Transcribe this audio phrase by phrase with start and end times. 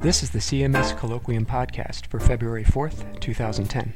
[0.00, 3.92] This is the CMS Colloquium podcast for February 4th, 2010.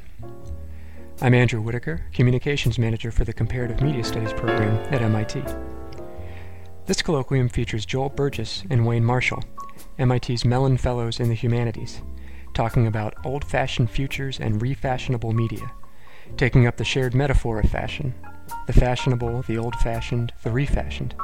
[1.21, 5.41] I'm Andrew Whitaker, Communications Manager for the Comparative Media Studies program at MIT.
[6.87, 9.45] This colloquium features Joel Burgess and Wayne Marshall,
[9.97, 12.01] MIT's Mellon Fellows in the Humanities,
[12.53, 15.71] talking about old fashioned futures and refashionable media,
[16.35, 18.13] taking up the shared metaphor of fashion
[18.67, 21.15] the fashionable, the old fashioned, the refashioned.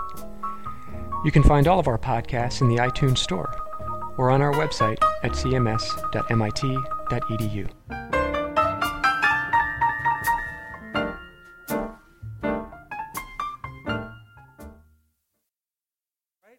[1.25, 3.53] You can find all of our podcasts in the iTunes Store
[4.19, 5.69] or on our website at cms.mit.edu.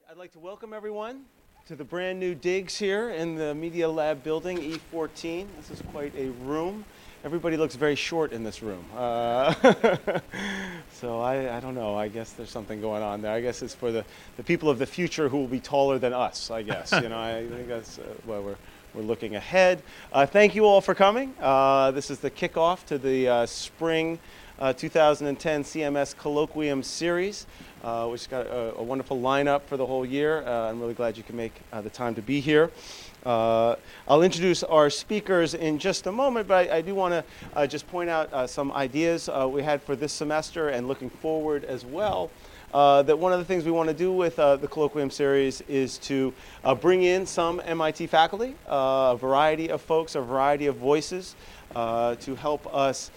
[0.08, 1.26] I'd like to welcome everyone
[1.66, 5.46] to the brand new digs here in the Media Lab building, E14.
[5.58, 6.86] This is quite a room.
[7.22, 8.82] Everybody looks very short in this room.
[8.96, 9.52] Uh,
[10.94, 11.94] so I, I don't know.
[11.94, 13.32] I guess there's something going on there.
[13.32, 14.06] I guess it's for the,
[14.38, 16.92] the people of the future who will be taller than us, I guess.
[16.92, 18.56] you know, I think that's uh, well, we're,
[18.94, 19.82] we're looking ahead.
[20.14, 21.34] Uh, thank you all for coming.
[21.38, 24.18] Uh, this is the kickoff to the uh, spring
[24.58, 27.46] uh, 2010 CMS Colloquium Series,
[27.82, 30.42] uh, which got a, a, wonderful lineup for the whole year.
[30.46, 32.70] Uh, I'm really glad you can make uh, the time to be here.
[33.24, 33.76] Uh,
[34.08, 37.66] I'll introduce our speakers in just a moment, but I, I do want to uh,
[37.66, 41.64] just point out uh, some ideas uh, we had for this semester and looking forward
[41.64, 42.30] as well.
[42.72, 45.60] Uh, that one of the things we want to do with uh, the colloquium series
[45.62, 46.32] is to
[46.80, 51.34] bring in some MIT faculty, a variety of folks, a variety of voices
[51.74, 53.10] to help us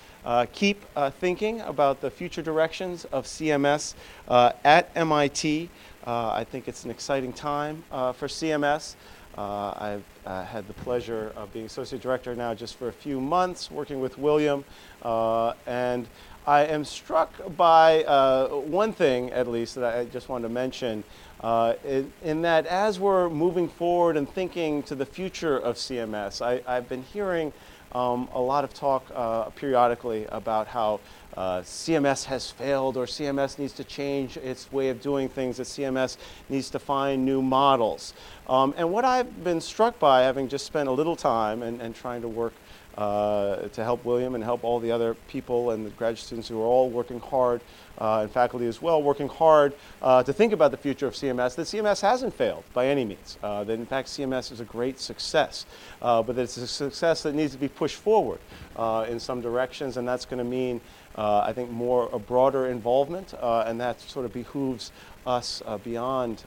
[0.54, 0.84] keep
[1.20, 3.94] thinking about the future directions of CMS
[4.28, 5.70] at MIT.
[6.04, 8.96] I think it's an exciting time for CMS.
[9.38, 13.20] Uh, I've uh, had the pleasure of being associate director now just for a few
[13.20, 14.64] months, working with William,
[15.02, 16.08] uh, and
[16.45, 21.03] I am struck by uh, one thing, at least, that I just wanted to mention,
[21.42, 26.42] uh, in, in, that as we're moving forward and thinking to the future of CMS,
[26.42, 27.53] I, have been hearing
[27.94, 31.00] um, a lot of talk uh, periodically about how
[31.38, 35.63] uh, CMS has failed or CMS needs to change its way of doing things, that
[35.63, 36.17] CMS
[36.49, 38.13] needs to find new models.
[38.47, 41.95] Um, and what I've been struck by, having just spent a little time and, and
[41.95, 42.53] trying to work
[42.97, 46.61] uh, to help William and help all the other people and the graduate students who
[46.61, 47.61] are all working hard,
[48.00, 51.55] uh, and faculty as well, working hard uh, to think about the future of CMS,
[51.55, 53.38] that CMS hasn't failed by any means.
[53.44, 55.65] Uh, that in fact CMS is a great success,
[56.01, 58.39] uh, but it's a success that needs to be pushed forward
[58.75, 60.81] uh, in some directions, and that's going to mean
[61.16, 64.91] I think more a broader involvement, uh, and that sort of behooves
[65.25, 66.44] us uh, beyond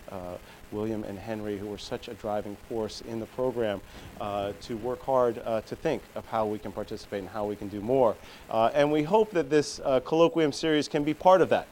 [0.72, 3.80] William and Henry, who were such a driving force in the program,
[4.20, 7.56] uh, to work hard uh, to think of how we can participate and how we
[7.56, 8.16] can do more.
[8.50, 11.68] Uh, and we hope that this colloquium series can be part of that,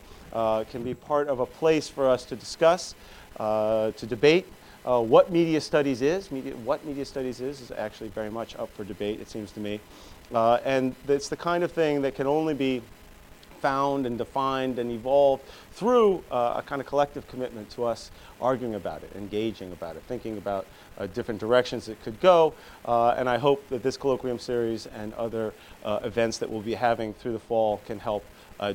[0.71, 2.95] can be part of a place for us to discuss,
[3.39, 4.47] to debate,
[4.85, 8.69] uh, what media studies is, media, what media studies is, is actually very much up
[8.77, 9.81] for debate, it seems to me.
[10.33, 12.83] Uh, and it's the kind of thing that can only be
[13.61, 15.43] found and defined and evolved
[15.73, 20.03] through uh, a kind of collective commitment to us arguing about it, engaging about it,
[20.07, 20.67] thinking about
[20.99, 22.53] uh, different directions it could go.
[22.85, 25.55] Uh, and I hope that this colloquium series and other
[25.85, 28.25] uh, events that we'll be having through the fall can help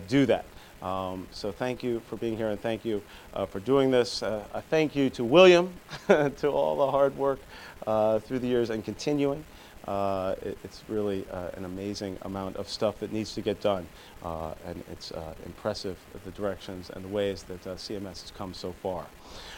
[0.07, 0.45] do that.
[0.81, 3.01] Um, so thank you for being here and thank you
[3.33, 4.23] uh, for doing this.
[4.23, 5.73] Uh, a thank you to William,
[6.07, 7.39] to all the hard work
[7.85, 9.43] uh, through the years and continuing.
[9.89, 13.87] Uh, it, it's really uh, an amazing amount of stuff that needs to get done.
[14.23, 15.11] Uh, and it's
[15.47, 19.07] impressive the directions and the ways that CMS has come so far.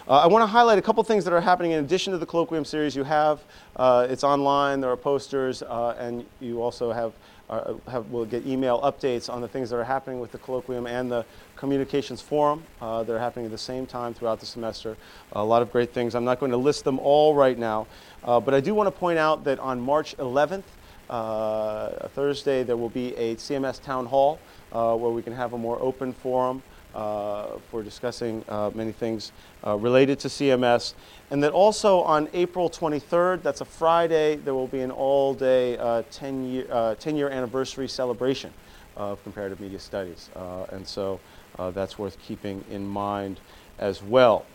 [0.07, 2.65] I want to highlight a couple things that are happening in addition to the colloquium
[2.65, 3.43] series you have.
[3.77, 7.11] it's online, there are posters, and you also have
[7.51, 10.89] uh, have, will get email updates on the things that are happening with the colloquium
[10.89, 11.25] and the
[11.61, 14.97] communications forum uh, that are happening at the same time throughout the semester.
[15.33, 16.16] A lot of great things.
[16.16, 17.85] I'm not going to list them all right now,
[18.23, 20.63] uh, but I do want to point out that on March 11th,
[21.11, 24.39] uh, Thursday, there will be a CMS town hall
[24.72, 26.63] uh, where we can have a more open forum
[26.95, 29.31] uh, for discussing uh, many things
[29.66, 30.95] uh, related to CMS.
[31.29, 35.78] And that also on April 23rd, that's a Friday, there will be an all day
[36.09, 38.52] 10 year, 10 year anniversary celebration
[38.97, 40.31] of comparative media studies.
[40.72, 41.19] and so
[41.61, 43.40] Uh, that's worth keeping in mind
[43.78, 44.47] as well.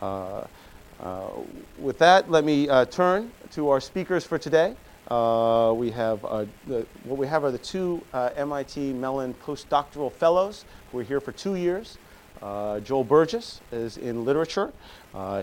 [0.00, 0.42] Uh,
[1.00, 1.28] uh,
[1.78, 4.74] with that, let me uh, turn to our speakers for today.
[5.06, 10.64] Uh, we have uh, the, what we have are the two MIT Mellon postdoctoral fellows
[10.90, 11.96] who are here for two years.
[12.40, 14.72] Joel Burgess is in literature.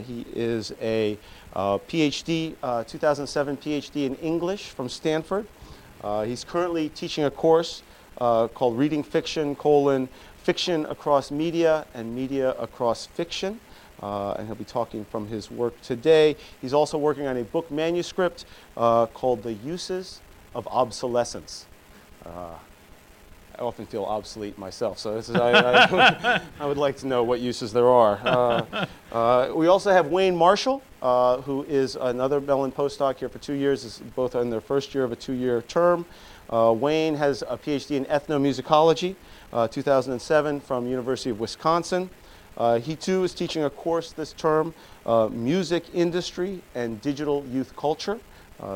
[0.05, 1.17] he is a
[1.55, 2.55] PhD,
[2.87, 5.47] 2007 PhD in English from Stanford.
[6.25, 7.83] he's currently teaching a course
[8.17, 10.09] called Reading Fiction, colon,
[10.45, 13.59] Fiction Across Media and Media Across Fiction.
[14.03, 16.35] uh, and he'll be talking from his work today.
[16.61, 18.45] He's also working on a book manuscript
[18.77, 20.21] uh, called The Uses
[20.53, 21.65] of Obsolescence.
[22.23, 22.53] Uh,
[23.57, 27.39] I often feel obsolete myself, so is, I, I, I, would like to know what
[27.39, 28.19] uses there are.
[28.23, 33.39] Uh, uh, we also have Wayne Marshall, uh, who is another Mellon postdoc here for
[33.39, 36.05] two years, is both in their first year of a two-year term.
[36.49, 39.15] Uh, Wayne has a PhD in ethnomusicology,
[39.71, 42.09] 2007 from University of Wisconsin.
[42.57, 44.73] Uh, he too is teaching a course this term,
[45.31, 48.19] Music Industry and Digital Youth Culture.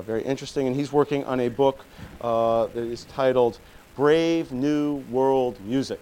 [0.03, 1.85] very interesting, and he's working on a book
[2.21, 3.59] that is titled
[3.95, 5.99] brave new world music.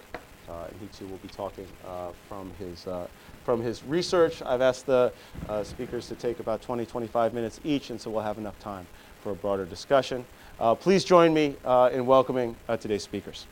[0.47, 3.07] Uh, he too will be talking uh, from, his, uh,
[3.44, 4.41] from his research.
[4.44, 5.12] I've asked the
[5.50, 8.88] uh, speakers to take about 20, 25 minutes each, and so we'll have enough time
[9.21, 10.25] for a broader discussion.
[10.59, 13.47] Uh, please join me uh, in welcoming today's speakers.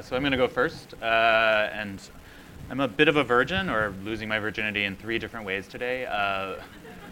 [0.00, 2.00] So I'm going to go first, and
[2.70, 6.06] I'm a bit of a virgin, or losing my virginity in three different ways today.
[6.06, 6.54] Uh,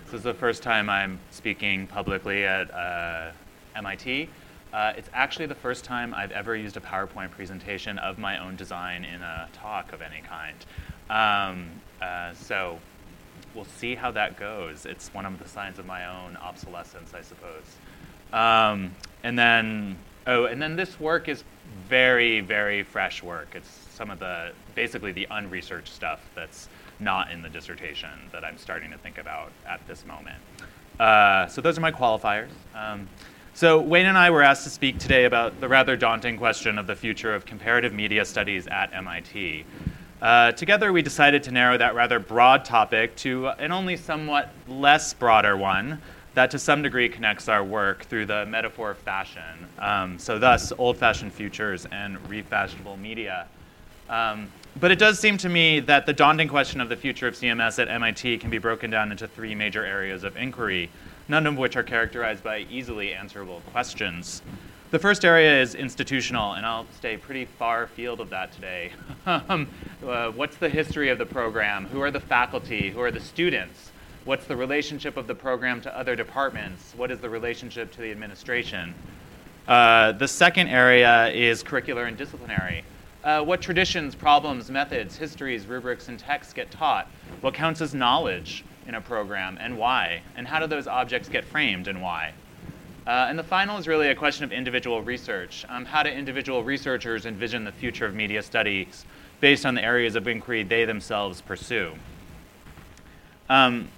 [0.05, 3.33] this is the first time I'm speaking publicly at uh,
[3.77, 4.31] MIT.
[4.73, 8.57] Uh, it's actually the first time I've ever used a PowerPoint presentation of my own
[8.57, 10.57] design in a talk of any kind.
[11.11, 11.69] Um,
[12.01, 12.79] uh, so
[13.55, 14.87] we'll see how that goes.
[14.87, 17.77] It's one of the signs of my own obsolescence, I suppose.
[18.33, 18.95] Um,
[19.25, 21.45] and then, oh, and then this work is
[21.89, 23.49] very, very fresh work.
[23.55, 26.69] It's some of the basically the unresearched stuff that's
[26.99, 30.39] not in the dissertation that I'm starting to think about at this moment.
[30.99, 32.49] Uh, so those are my qualifiers.
[32.75, 33.09] Um,
[33.55, 36.87] so Wayne and I were asked to speak today about the rather daunting question of
[36.87, 39.65] the future of comparative media studies at MIT.
[40.23, 45.15] Uh, together, we decided to narrow that rather broad topic to an only somewhat less
[45.15, 46.01] broader one
[46.35, 49.67] that to some degree connects our work through the metaphor of fashion.
[49.79, 53.47] Um, so thus, old-fashioned futures and refashionable media.
[54.09, 57.35] Um, but it does seem to me that the daunting question of the future of
[57.35, 60.91] CMS at MIT can be broken down into three major areas of inquiry,
[61.29, 64.43] none of which are characterized by easily answerable questions.
[64.91, 68.91] The first area is institutional, and I'll stay pretty far afield of that today.
[69.27, 69.69] um,
[70.05, 71.87] uh, what's the history of the program?
[71.87, 72.91] Who are the faculty?
[72.91, 73.90] Who are the students?
[74.27, 76.93] What's the relationship of the program to other departments?
[76.95, 78.95] What is the relationship to the administration?
[79.67, 82.85] Uh, the second area is curricular and disciplinary.
[83.25, 87.09] Uh, what traditions, problems, methods, histories, rubrics, and texts get taught?
[87.41, 90.21] What counts as knowledge in a program and why?
[90.37, 92.35] And how do those objects get framed and why?
[93.07, 95.65] Uh, and the final is really a question of individual research.
[95.71, 99.07] Um, how do individual researchers envision the future of media studies
[99.41, 101.95] based on the areas of inquiry they themselves pursue?
[103.49, 103.89] Um,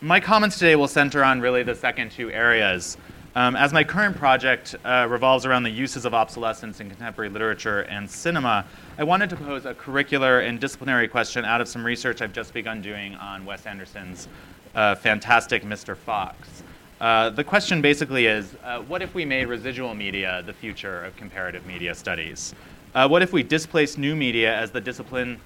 [0.00, 2.96] my comments today will center on really the second two areas.
[3.34, 7.80] Um, as my current project uh, revolves around the uses of obsolescence in contemporary literature
[7.82, 8.64] and cinema,
[8.96, 12.54] I wanted to pose a curricular and disciplinary question out of some research I've just
[12.54, 14.28] begun doing on Wes Anderson's
[14.74, 15.96] uh, fantastic Mr.
[15.96, 16.62] Fox.
[17.00, 21.16] Uh, the question basically is uh, what if we made residual media the future of
[21.16, 22.54] comparative media studies?
[22.94, 25.40] Uh, what if we displaced new media as the discipline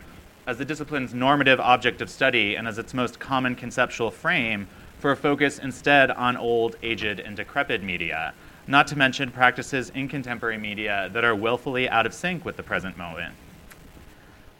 [0.47, 4.67] as the discipline's normative object of study and as its most common conceptual frame
[4.99, 8.35] for a focus instead on old, aged, and decrepit media,
[8.67, 12.63] not to mention practices in contemporary media that are willfully out of sync with the
[12.63, 13.35] present moment.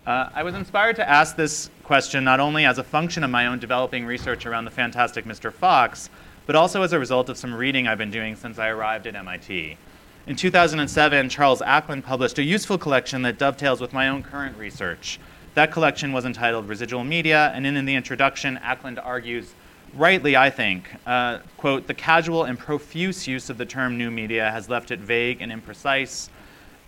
[0.05, 3.47] Uh, I was inspired to ask this question not only as a function of my
[3.47, 5.53] own developing research around the fantastic Mr.
[5.53, 6.11] Fox,
[6.45, 9.15] but also as a result of some reading I've been doing since I arrived at
[9.15, 9.77] MIT.
[10.27, 15.21] In 2007, Charles Acland published a useful collection that dovetails with my own current research.
[15.55, 19.53] That collection was entitled Residual Media, and in, the introduction, Acland argues
[19.93, 24.51] rightly, I think, uh, quote, the casual and profuse use of the term new media
[24.51, 26.31] has left it vague and imprecise.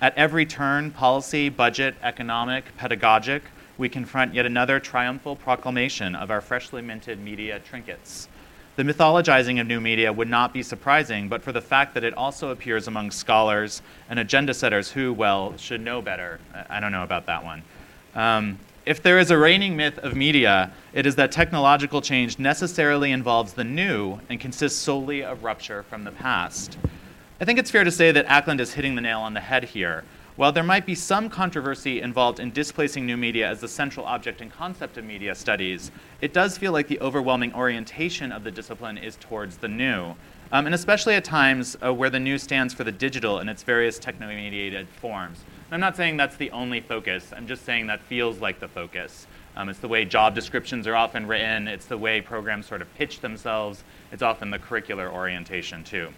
[0.00, 3.42] At every turn, policy, budget, economic, pedagogic,
[3.76, 8.28] we confront yet another triumphal proclamation of our freshly minted media trinkets.
[8.76, 12.14] The mythologizing of new media would not be surprising, but for the fact that it
[12.14, 16.40] also appears among scholars and agenda setters who, well, should know better.
[16.70, 17.62] I don't know about that one.
[18.14, 23.12] Um, if there is a reigning myth of media, it is that technological change necessarily
[23.12, 26.76] involves the new and consists solely of rupture from the past.
[27.40, 29.64] I think it's fair to say that Acland is hitting the nail on the head
[29.64, 30.04] here.
[30.36, 34.40] While there might be some controversy involved in displacing new media as the central object
[34.40, 35.90] and concept of media studies,
[36.20, 40.14] it does feel like the overwhelming orientation of the discipline is towards the new.
[40.52, 43.62] Um, and especially at times uh, where the new stands for the digital in its
[43.62, 45.44] various techno-mediated forms.
[45.70, 47.32] I'm not saying that's the only focus.
[47.34, 49.26] I'm just saying that feels like the focus.
[49.56, 51.68] Um, it's the way job descriptions are often written.
[51.68, 53.84] It's the way programs sort of pitch themselves.
[54.12, 56.12] It's often the curricular orientation, too.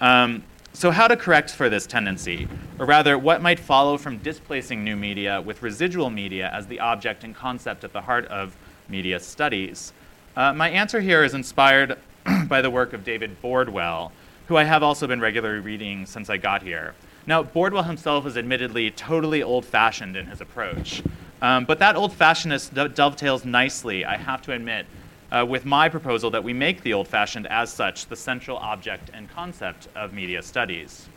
[0.00, 2.48] Um, so, how to correct for this tendency,
[2.80, 7.22] or rather, what might follow from displacing new media with residual media as the object
[7.22, 8.56] and concept at the heart of
[8.88, 9.92] media studies?
[10.36, 11.96] Uh, my answer here is inspired
[12.48, 14.10] by the work of David Bordwell,
[14.48, 16.94] who I have also been regularly reading since I got here.
[17.26, 21.02] Now, Bordwell himself is admittedly totally old fashioned in his approach,
[21.40, 24.84] um, but that old fashionedness do- dovetails nicely, I have to admit,
[25.32, 29.10] uh, with my proposal that we make the old fashioned as such the central object
[29.14, 31.08] and concept of media studies.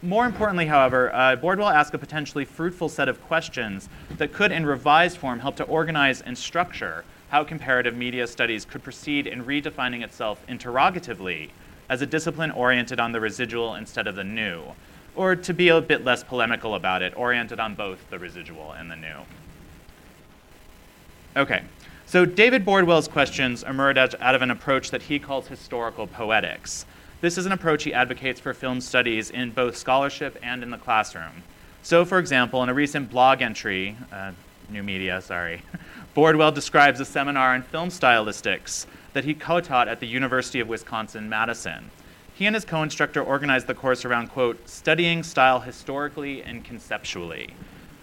[0.00, 4.64] More importantly, however, uh, Bordwell asks a potentially fruitful set of questions that could, in
[4.64, 10.02] revised form, help to organize and structure how comparative media studies could proceed in redefining
[10.02, 11.50] itself interrogatively
[11.90, 14.62] as a discipline oriented on the residual instead of the new,
[15.14, 18.90] or to be a bit less polemical about it, oriented on both the residual and
[18.90, 19.16] the new.
[21.36, 21.62] Okay,
[22.06, 26.86] so David Bordwell's questions emerged out of an approach that he calls historical poetics.
[27.20, 30.78] This is an approach he advocates for film studies in both scholarship and in the
[30.78, 31.42] classroom.
[31.82, 34.32] So, for example, in a recent blog entry, uh,
[34.70, 35.62] new media, sorry,
[36.16, 40.68] Bordwell describes a seminar on film stylistics that he co taught at the University of
[40.68, 41.90] Wisconsin Madison.
[42.36, 47.50] He and his co instructor organized the course around, quote, studying style historically and conceptually.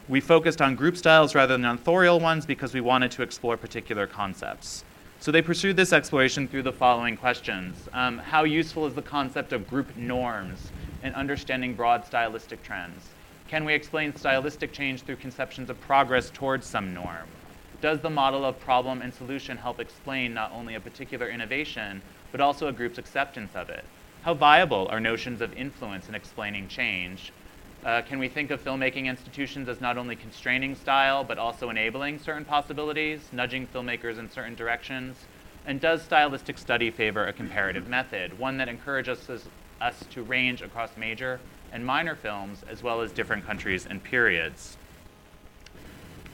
[0.07, 4.07] We focused on group styles rather than authorial ones because we wanted to explore particular
[4.07, 4.85] concepts.
[5.19, 9.51] So they pursued this exploration through the following questions um, How useful is the concept
[9.51, 10.71] of group norms
[11.03, 13.09] in understanding broad stylistic trends?
[13.49, 17.27] Can we explain stylistic change through conceptions of progress towards some norm?
[17.81, 22.39] Does the model of problem and solution help explain not only a particular innovation, but
[22.39, 23.83] also a group's acceptance of it?
[24.23, 27.33] How viable are notions of influence in explaining change?
[27.83, 32.19] Uh, can we think of filmmaking institutions as not only constraining style, but also enabling
[32.19, 35.17] certain possibilities, nudging filmmakers in certain directions?
[35.65, 39.47] And does stylistic study favor a comparative method, one that encourages us,
[39.81, 41.39] us to range across major
[41.71, 44.77] and minor films, as well as different countries and periods?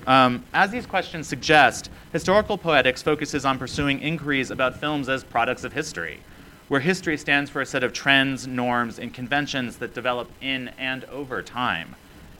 [0.06, 5.64] Um, as these questions suggest, historical poetics focuses on pursuing inquiries about films as products
[5.64, 6.20] of history
[6.68, 11.06] where history stands for a set of trends, norms, and conventions that develop in and
[11.06, 11.96] over time.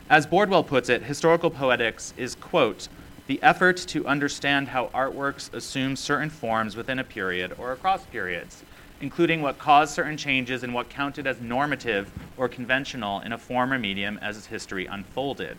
[0.10, 2.88] As Bordwell puts it, historical poetics is, quote,
[3.28, 8.64] the effort to understand how artworks assume certain forms within a period or across periods,
[9.02, 13.72] including what caused certain changes and what counted as normative or conventional in a form
[13.72, 15.58] or medium as history unfolded.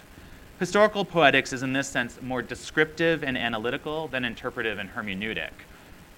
[0.59, 5.53] Historical poetics is, in this sense, more descriptive and analytical than interpretive and hermeneutic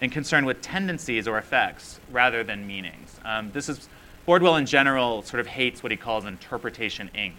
[0.01, 3.21] and concerned with tendencies or effects rather than meanings.
[3.25, 3.89] Um, this is
[4.27, 7.37] Bordwell in general sort of hates what he calls interpretation ink,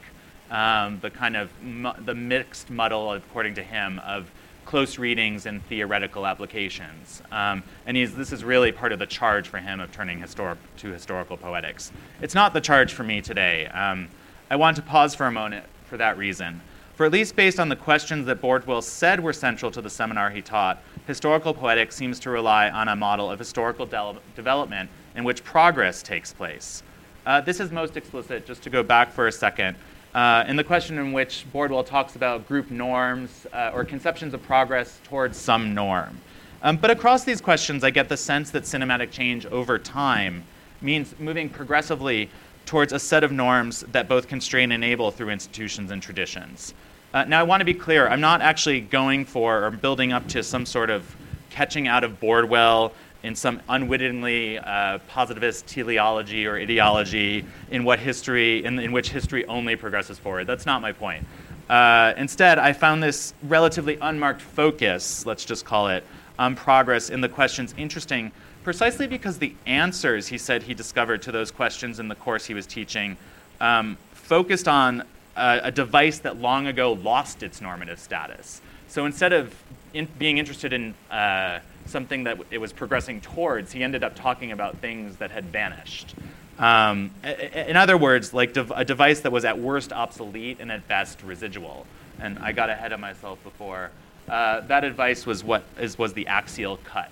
[0.50, 4.30] um, the kind of mu- the mixed muddle, according to him, of
[4.65, 7.22] close readings and theoretical applications.
[7.32, 10.91] Um, and this is really part of the charge for him of turning historic, to
[10.91, 11.91] historical poetics.
[12.22, 13.68] It's not the charge for me today.
[13.68, 14.08] Um,
[14.50, 16.62] I want to pause for a moment for that reason.
[16.96, 20.30] For at least based on the questions that Bordwell said were central to the seminar
[20.30, 25.24] he taught, historical poetics seems to rely on a model of historical de- development in
[25.24, 26.84] which progress takes place.
[27.25, 29.75] Uh, this is most explicit, just to go back for a second,
[30.13, 34.41] uh, in the question in which Bordwell talks about group norms uh, or conceptions of
[34.43, 36.17] progress towards some norm.
[36.63, 40.43] Um, but across these questions, I get the sense that cinematic change over time
[40.81, 42.29] means moving progressively
[42.65, 46.74] towards a set of norms that both constrain and enable through institutions and traditions.
[47.13, 48.08] Uh, now, I want to be clear.
[48.08, 51.15] I'm not actually going for or building up to some sort of
[51.50, 58.63] catching out of Bordwell in some unwittingly uh, positivist teleology or ideology in what history
[58.63, 60.48] in, in, which history only progresses forward.
[60.48, 61.27] That's not my point.
[61.70, 66.06] Uh, instead, I found this relatively unmarked focus, let's just call it,
[66.39, 68.32] on progress in the questions interesting
[68.63, 72.53] precisely because the answers he said he discovered to those questions in the course he
[72.53, 73.18] was teaching
[73.60, 75.03] um, focused on
[75.36, 78.62] a, a, device that long ago lost its normative status.
[78.88, 79.54] So instead of
[79.94, 84.52] in, being interested in uh, something that it was progressing towards, he ended up talking
[84.52, 86.16] about things that had vanished.
[86.60, 90.88] Um, in other words, like dev- a device that was at worst obsolete and at
[90.88, 91.86] best residual.
[92.20, 93.92] And I got ahead of myself before.
[94.30, 97.12] Uh, that advice was what is, was the axial cut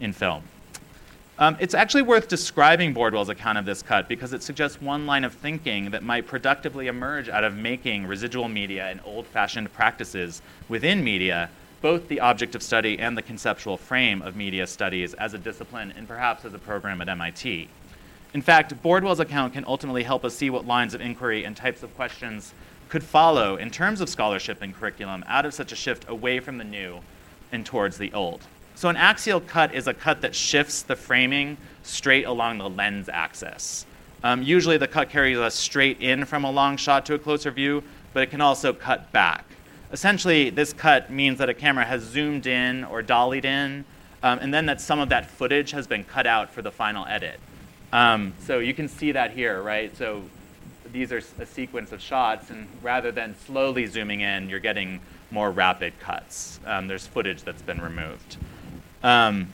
[0.00, 0.42] in film.
[1.40, 5.22] Um, it's actually worth describing Bordwell's account of this cut because it suggests one line
[5.22, 10.42] of thinking that might productively emerge out of making residual media and old fashioned practices
[10.68, 11.48] within media
[11.80, 15.94] both the object of study and the conceptual frame of media studies as a discipline
[15.96, 17.68] and perhaps as a program at MIT.
[18.34, 21.84] In fact, Bordwell's account can ultimately help us see what lines of inquiry and types
[21.84, 22.52] of questions
[22.88, 26.58] could follow in terms of scholarship and curriculum out of such a shift away from
[26.58, 26.98] the new
[27.52, 28.42] and towards the old.
[28.78, 33.08] So, an axial cut is a cut that shifts the framing straight along the lens
[33.08, 33.84] axis.
[34.22, 37.50] Um, usually the cut carries us straight in from a long shot to a closer
[37.50, 37.82] view,
[38.12, 39.44] but it can also cut back.
[39.90, 43.84] Essentially, this cut means that a camera has zoomed in or dollied in,
[44.22, 47.04] um, and then that some of that footage has been cut out for the final
[47.06, 47.40] edit.
[47.92, 49.96] Um, so you can see that here, right?
[49.96, 50.22] So
[50.92, 55.00] these are a sequence of shots, and rather than slowly zooming in, you're getting
[55.32, 56.60] more rapid cuts.
[56.64, 58.36] Um, there's footage that's been removed.
[59.02, 59.52] Um,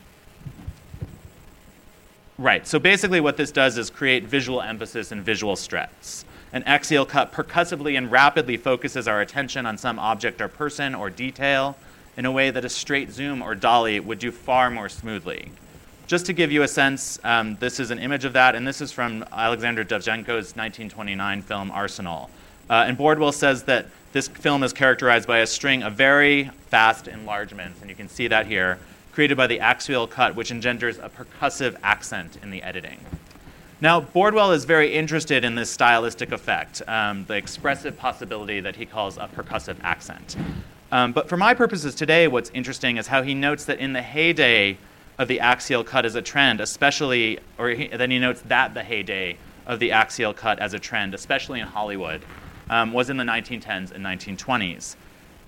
[2.39, 6.25] right, so basically what this does is create visual emphasis and visual stress.
[6.53, 11.11] An axial cut percussively and rapidly focuses our attention on some object or person or
[11.11, 11.77] detail
[12.17, 15.51] in a way that a straight zoom or dolly would do far more smoothly.
[16.07, 18.81] Just to give you a sense, um, this is an image of that, and this
[18.81, 22.31] is from Alexander Dovzhenko's 1929 film Arsenal.
[22.69, 27.09] Uh, and Bordwell says that this film is characterized by a string of very fast
[27.09, 28.79] enlargements, and you can see that here,
[29.15, 32.99] created by the axial cut, which engenders a percussive accent in the editing.
[33.81, 38.87] Now, Bordwell is very interested in this stylistic effect, um, the expressive possibility that he
[38.87, 40.37] calls a percussive accent.
[40.91, 44.03] Um, but for my purposes today, what's interesting is how he notes that in the
[44.03, 44.79] heyday
[45.17, 48.83] of the axial cut as a trend, especially, or he, then he notes that the
[48.83, 52.23] heyday of the axial cut as a trend, especially in Hollywood,
[52.69, 54.97] um, was in the 1910s and 1920s.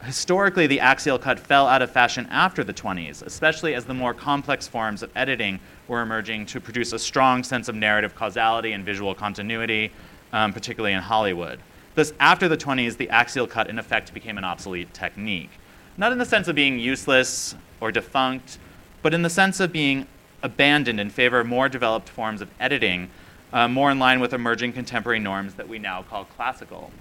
[0.02, 4.14] Historically, the axial cut fell out of fashion after the 20s, especially as the more
[4.14, 8.84] complex forms of editing were emerging to produce a strong sense of narrative causality and
[8.84, 9.90] visual continuity,
[10.32, 11.58] um, particularly in Hollywood.
[11.94, 15.50] Thus, after the 20s, the axial cut in effect became an obsolete technique.
[15.96, 18.58] Not in the sense of being useless or defunct,
[19.02, 20.06] but in the sense of being
[20.42, 23.08] abandoned in favor of more developed forms of editing,
[23.52, 26.92] uh, more in line with emerging contemporary norms that we now call classical.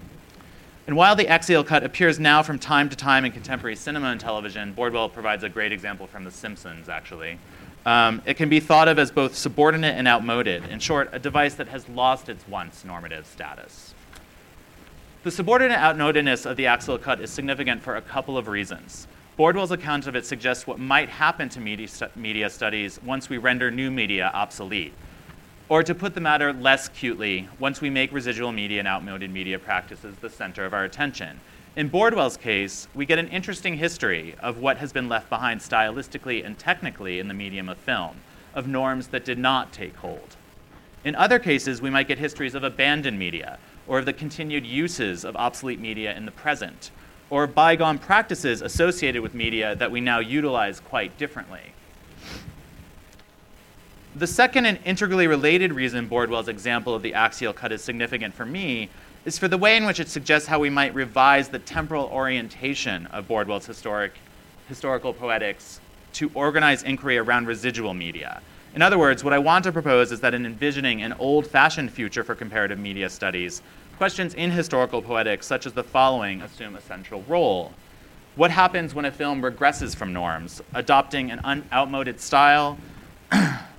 [0.88, 4.20] And while the axial cut appears now from time to time in contemporary cinema and
[4.20, 7.40] television, Bordwell provides a great example from The Simpsons, actually.
[7.88, 10.66] Um, it can be thought of as both subordinate and outmoded.
[10.66, 13.96] In short, a device that has lost its once normative status.
[15.24, 19.08] The subordinate outmodedness of the axial cut is significant for a couple of reasons.
[19.40, 23.40] Bordwell's account of it suggests what might happen to media, stu- media studies once we
[23.40, 24.94] render new media obsolete.
[25.68, 29.58] Or to put the matter less cutely, once we make residual media and outmoded media
[29.58, 31.40] practices the center of our attention.
[31.76, 36.46] In Bordwell's case, we get an interesting history of what has been left behind stylistically
[36.46, 38.18] and technically in the medium of film,
[38.54, 40.36] of norms that did not take hold.
[41.04, 45.26] In other cases, we might get histories of abandoned media, or of the continued uses
[45.26, 46.92] of obsolete media in the present,
[47.32, 51.74] or bygone practices associated with media that we now utilize quite differently.
[54.18, 58.46] The second and integrally related reason Bordwell's example of the axial cut is significant for
[58.46, 58.88] me
[59.26, 63.08] is for the way in which it suggests how we might revise the temporal orientation
[63.08, 64.14] of Bordwell's historic,
[64.70, 65.82] historical poetics
[66.14, 68.42] to organize inquiry around residual media.
[68.74, 71.92] In other words, what I want to propose is that in envisioning an old fashioned
[71.92, 73.62] future for comparative media studies,
[73.98, 77.74] questions in historical poetics, such as the following, assume a central role.
[78.38, 82.78] What happens when a film regresses from norms, adopting an un- outmoded style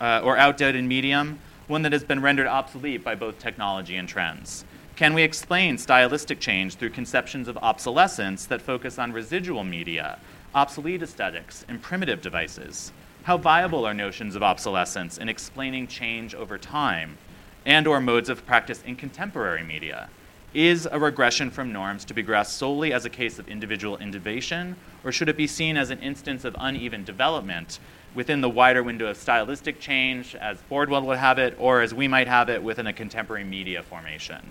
[0.00, 4.64] uh, or outdated medium, one that has been rendered obsolete by both technology and trends?
[4.96, 10.18] Can we explain stylistic change through conceptions of obsolescence that focus on residual media,
[10.54, 12.92] obsolete aesthetics, and primitive devices?
[13.24, 17.18] How viable are notions of obsolescence in explaining change over time
[17.66, 20.08] and or modes of practice in contemporary media?
[20.54, 24.76] Is a regression from norms to be grasped solely as a case of individual innovation,
[25.04, 27.80] or should it be seen as an instance of uneven development
[28.16, 32.08] within the wider window of stylistic change, as Bordwell would have it, or as we
[32.08, 34.50] might have it within a contemporary media formation?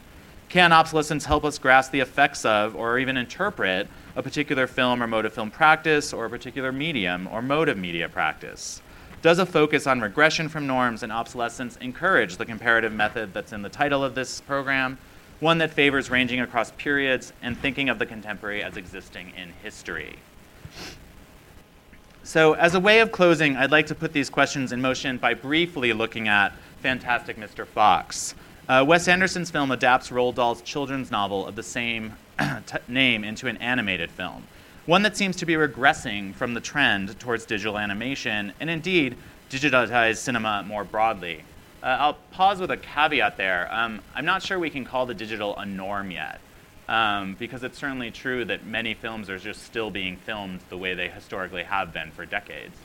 [0.49, 5.07] Can obsolescence help us grasp the effects of, or even interpret, a particular film or
[5.07, 8.81] mode of film practice, or a particular medium or mode of media practice?
[9.23, 13.63] Does a focus on regression from norms and obsolescence encourage the comparative method that's in
[13.63, 14.99] the title of this program,
[15.39, 20.17] one that favors ranging across periods and thinking of the contemporary as existing in history?
[22.25, 25.35] So, as a way of closing, I'd like to put these questions in motion by
[25.35, 27.67] briefly looking at Fantastic Mr.
[27.67, 28.33] Fox.
[28.67, 32.13] Uh, Wes Anderson's film adapts Roald Dahl's children's novel of the same
[32.65, 34.43] t- name into an animated film,
[34.87, 39.15] one that seems to be regressing from the trend towards digital animation and indeed
[39.51, 41.43] digitized cinema more broadly.
[41.83, 43.71] Uh, I'll pause with a caveat there.
[43.71, 46.41] Um, I'm not sure we can call the digital a norm yet.
[46.87, 50.93] Um, because it's certainly true that many films are just still being filmed the way
[50.93, 52.75] they historically have been for decades.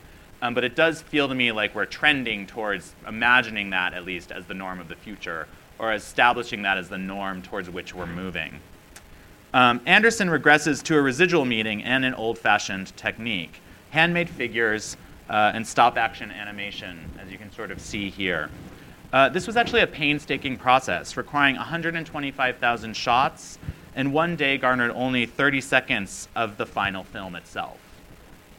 [0.41, 4.31] Um, but it does feel to me like we're trending towards imagining that at least
[4.31, 8.07] as the norm of the future, or establishing that as the norm towards which we're
[8.07, 8.59] moving.
[9.53, 13.61] Um, Anderson regresses to a residual meeting and an old fashioned technique
[13.91, 14.97] handmade figures
[15.29, 18.49] uh, and stop action animation, as you can sort of see here.
[19.13, 23.59] Uh, this was actually a painstaking process, requiring 125,000 shots,
[23.95, 27.77] and one day garnered only 30 seconds of the final film itself.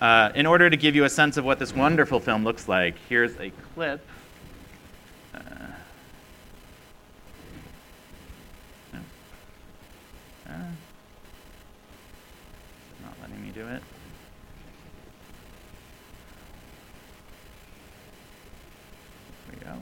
[0.01, 2.97] Uh, in order to give you a sense of what this wonderful film looks like,
[3.09, 4.05] here's a clip.
[5.33, 5.39] Uh,
[10.49, 10.53] uh,
[13.01, 13.83] not letting me do it.
[19.49, 19.73] There we go.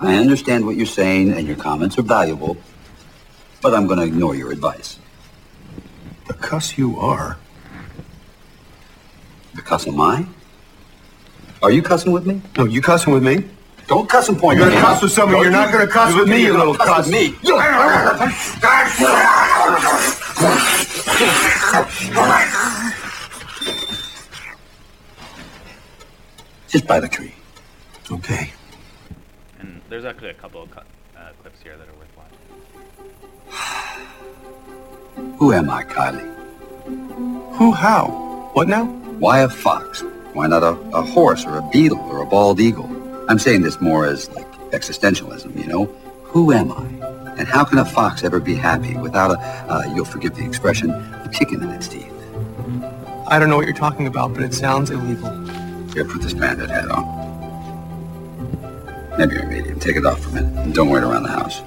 [0.00, 2.56] I understand what you're saying, and your comments are valuable,
[3.62, 4.98] but I'm going to ignore your advice.
[6.26, 7.38] The cuss you are.
[9.54, 10.26] The cuss am I?
[11.62, 12.40] Are you cussing with me?
[12.56, 13.44] No, you cussing with me?
[13.88, 14.86] Don't cuss and point You're gonna me.
[14.86, 15.36] cuss with someone.
[15.36, 17.06] Don't You're not gonna cuss with me, you You're little gonna cuss.
[17.06, 17.34] with me.
[26.68, 27.34] Just by the tree.
[28.10, 28.52] Okay.
[29.58, 30.80] And there's actually a couple of cu-
[35.38, 36.34] Who am I, Kylie?
[37.54, 37.70] Who?
[37.70, 38.50] How?
[38.54, 38.86] What now?
[39.20, 40.02] Why a fox?
[40.32, 42.86] Why not a, a horse or a beetle or a bald eagle?
[43.28, 45.84] I'm saying this more as like existentialism, you know?
[46.24, 46.82] Who am I?
[47.38, 49.38] And how can a fox ever be happy without a,
[49.72, 52.12] uh, you'll forgive the expression, a chicken in its teeth?
[53.28, 55.30] I don't know what you're talking about, but it sounds illegal.
[55.92, 57.06] Here, put this bandit hat on.
[59.16, 59.78] Maybe you're a medium.
[59.78, 61.62] Take it off for a minute and don't wear it around the house.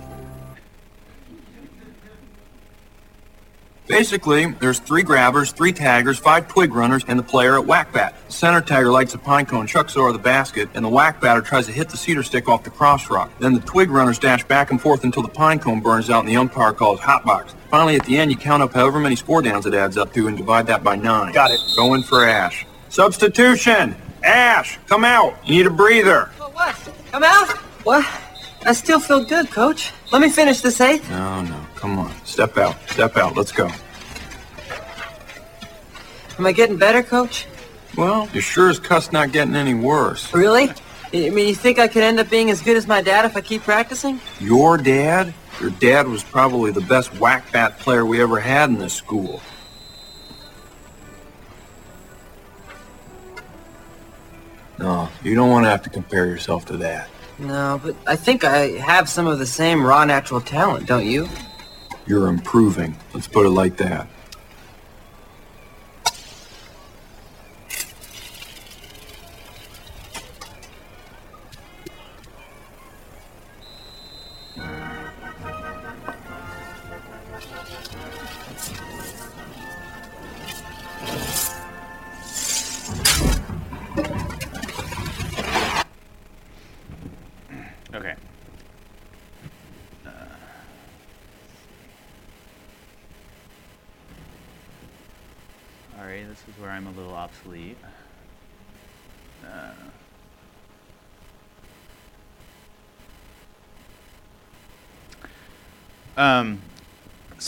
[3.88, 8.16] Basically, there's three grabbers, three taggers, five twig runners, and the player at whack-bat.
[8.28, 11.20] The center tagger lights a pine cone, chucks it over the basket, and the whack
[11.20, 13.32] batter tries to hit the cedar stick off the cross rock.
[13.40, 16.30] Then the twig runners dash back and forth until the pine cone burns out and
[16.30, 17.54] the umpire calls hot box.
[17.70, 20.28] Finally, at the end, you count up however many score downs it adds up to
[20.28, 21.34] and divide that by nine.
[21.34, 21.60] Got it.
[21.76, 22.66] Going for Ash.
[22.90, 23.96] Substitution!
[24.24, 25.36] Ash, come out!
[25.46, 26.26] You need a breather.
[26.38, 26.76] What?
[27.12, 27.58] Come out?
[27.84, 28.06] What?
[28.66, 29.92] I still feel good, Coach.
[30.12, 31.10] Let me finish this eighth.
[31.10, 32.14] No, no, come on.
[32.26, 32.76] Step out.
[32.90, 33.36] Step out.
[33.36, 33.70] Let's go.
[36.38, 37.48] Am I getting better, Coach?
[37.98, 40.34] Well, you sure as cuss not getting any worse.
[40.34, 40.70] Really?
[41.14, 43.36] I mean, you think I could end up being as good as my dad if
[43.36, 44.22] I keep practicing?
[44.40, 45.34] Your dad?
[45.60, 49.42] Your dad was probably the best whack bat player we ever had in this school.
[54.80, 57.10] No, you don't want to have to compare yourself to that.
[57.40, 61.28] No, but I think I have some of the same raw natural talent, don't you?
[62.06, 62.96] You're improving.
[63.14, 64.08] Let's put it like that.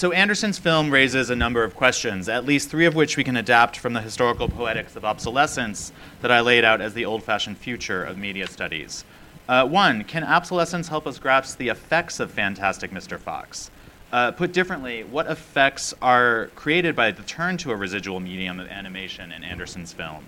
[0.03, 3.37] So Anderson's film raises a number of questions, at least three of which we can
[3.37, 8.03] adapt from the historical poetics of obsolescence that I laid out as the old-fashioned future
[8.03, 9.05] of media studies.
[9.47, 13.17] Uh, one, can obsolescence help us grasp the effects of Fantastic Mr.
[13.17, 13.71] Fox?
[14.11, 18.67] Uh, put differently, what effects are created by the turn to a residual medium of
[18.67, 20.25] animation in Anderson's film?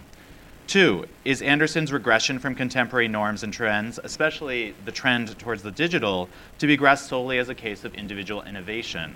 [0.67, 6.29] Two, is Anderson's regression from contemporary norms and trends, especially the trend towards the digital,
[6.59, 9.15] to be grasped solely as a case of individual innovation?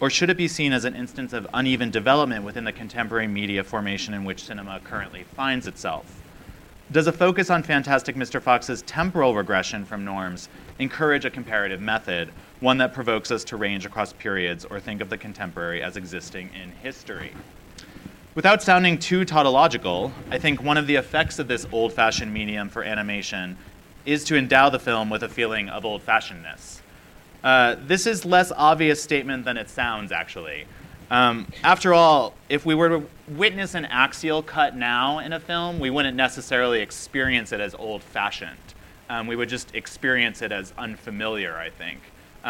[0.00, 3.64] Or should it be seen as an instance of uneven development within the contemporary media
[3.64, 6.22] formation in which cinema currently finds itself?
[6.92, 8.40] Does a focus on Fantastic Mr.
[8.40, 12.30] Fox's temporal regression from norms encourage a comparative method,
[12.60, 16.50] one that provokes us to range across periods or think of the contemporary as existing
[16.54, 17.32] in history?
[18.36, 22.68] Without sounding too tautological, I think one of the effects of this old fashioned medium
[22.68, 23.58] for animation
[24.06, 26.80] is to endow the film with a feeling of old fashionedness.
[27.42, 30.66] Uh, this is less obvious statement than it sounds, actually.
[31.10, 35.78] Um, after all, if we were to witness an axial cut now in a film,
[35.78, 38.58] we wouldn't necessarily experience it as old fashioned.
[39.08, 42.00] Um, we would just experience it as unfamiliar, I think.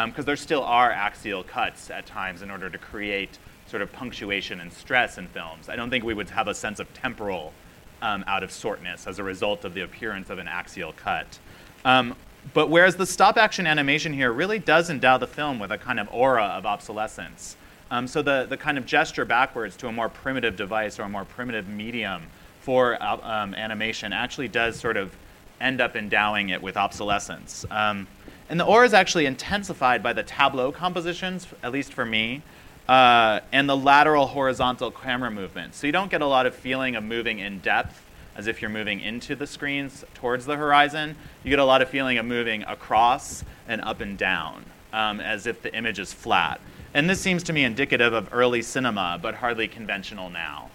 [0.05, 4.61] Because there still are axial cuts at times in order to create sort of punctuation
[4.61, 5.67] and stress in films.
[5.67, 7.53] I don't think we would have a sense of temporal
[8.01, 11.39] um, out of sortness as a result of the appearance of an axial cut.
[11.83, 12.15] Um,
[12.53, 15.99] but whereas the stop action animation here really does endow the film with a kind
[15.99, 17.55] of aura of obsolescence.
[17.91, 21.09] Um, so the, the kind of gesture backwards to a more primitive device or a
[21.09, 22.23] more primitive medium
[22.61, 25.15] for uh, um, animation actually does sort of
[25.59, 27.65] end up endowing it with obsolescence.
[27.71, 28.07] Um,
[28.49, 32.41] and the aura is actually intensified by the tableau compositions, at least for me,
[32.87, 35.75] uh, and the lateral horizontal camera movement.
[35.75, 38.01] So you don't get a lot of feeling of moving in depth
[38.39, 41.13] as if you're moving into the screens towards the horizon.
[41.43, 45.45] You get a lot of feeling of moving across and up and down um, as
[45.45, 46.61] if the image is flat.
[46.93, 50.69] And this seems to me indicative of early cinema, but hardly conventional now.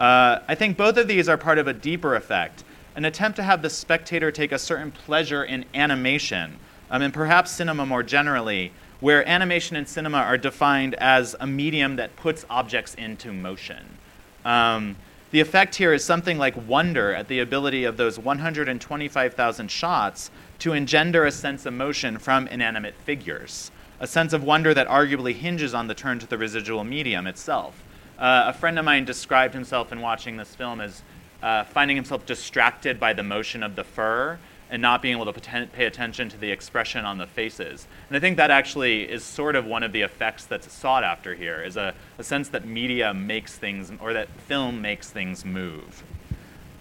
[0.00, 2.64] Uh, I think both of these are part of a deeper effect,
[2.96, 6.58] an attempt to have the spectator take a certain pleasure in animation,
[6.90, 11.96] um, and perhaps cinema more generally, where animation and cinema are defined as a medium
[11.96, 13.98] that puts objects into motion.
[14.46, 14.96] Um,
[15.32, 20.74] the effect here is something like wonder at the ability of those 125,000 shots to
[20.74, 25.72] engender a sense of motion from inanimate figures, a sense of wonder that arguably hinges
[25.72, 27.82] on the turn to the residual medium itself.
[28.18, 31.02] Uh, a friend of mine described himself in watching this film as
[31.42, 34.38] uh, finding himself distracted by the motion of the fur
[34.72, 37.86] and not being able to pay attention to the expression on the faces.
[38.08, 41.34] And I think that actually is sort of one of the effects that's sought after
[41.34, 46.02] here, is a, a sense that media makes things, or that film makes things move.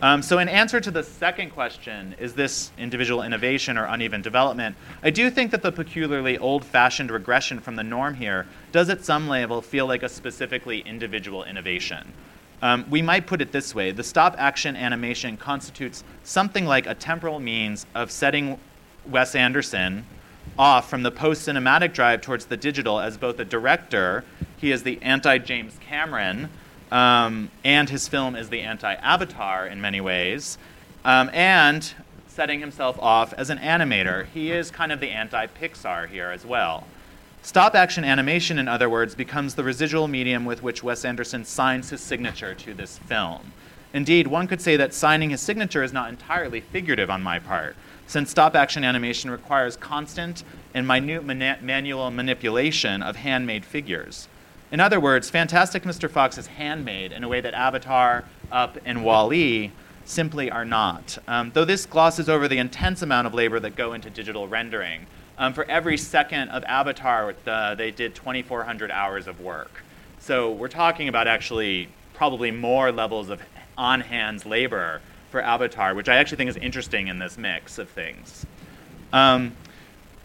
[0.02, 4.78] Um, so, in answer to the second question, is this individual innovation or uneven development?
[5.04, 9.04] I do think that the peculiarly old fashioned regression from the norm here does, at
[9.04, 12.14] some level, feel like a specifically individual innovation.
[12.62, 16.94] Um, we might put it this way the stop action animation constitutes something like a
[16.94, 18.60] temporal means of setting
[19.06, 20.06] Wes Anderson
[20.58, 24.24] off from the post cinematic drive towards the digital as both a director,
[24.58, 26.50] he is the anti James Cameron,
[26.92, 30.58] um, and his film is the anti Avatar in many ways,
[31.04, 31.94] um, and
[32.28, 34.26] setting himself off as an animator.
[34.28, 36.86] He is kind of the anti Pixar here as well.
[37.44, 41.90] Stop action animation, in other words, becomes the residual medium with which Wes Anderson signs
[41.90, 43.52] his signature to this film.
[43.94, 47.76] Indeed, one could say that signing his signature is not entirely figurative on my part,
[48.06, 50.44] since stop action animation requires constant
[50.76, 54.28] and minute manual manipulation of handmade figures.
[54.72, 56.10] In other words, Fantastic Mr.
[56.10, 59.72] Fox is handmade in a way that Avatar, Up, and Wall-E
[60.06, 61.18] simply are not.
[61.28, 65.08] Um, though this glosses over the intense amount of labor that go into digital rendering,
[65.42, 69.84] um, for every second of Avatar, the, they did 2,400 hours of work.
[70.20, 73.42] So we're talking about actually probably more levels of
[73.76, 75.02] on hands labor
[75.32, 78.46] for Avatar, which I actually think is interesting in this mix of things.
[79.12, 79.54] Um,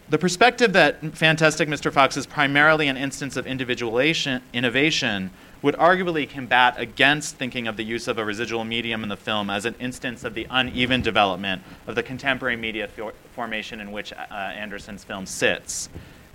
[0.07, 1.91] the perspective that Fantastic Mr.
[1.91, 7.83] Fox is primarily an instance of individuation, innovation would arguably combat against thinking of the
[7.83, 11.61] use of a residual medium in the film as an instance of the uneven development
[11.87, 15.89] of the contemporary media for- formation in which uh, Anderson's film sits.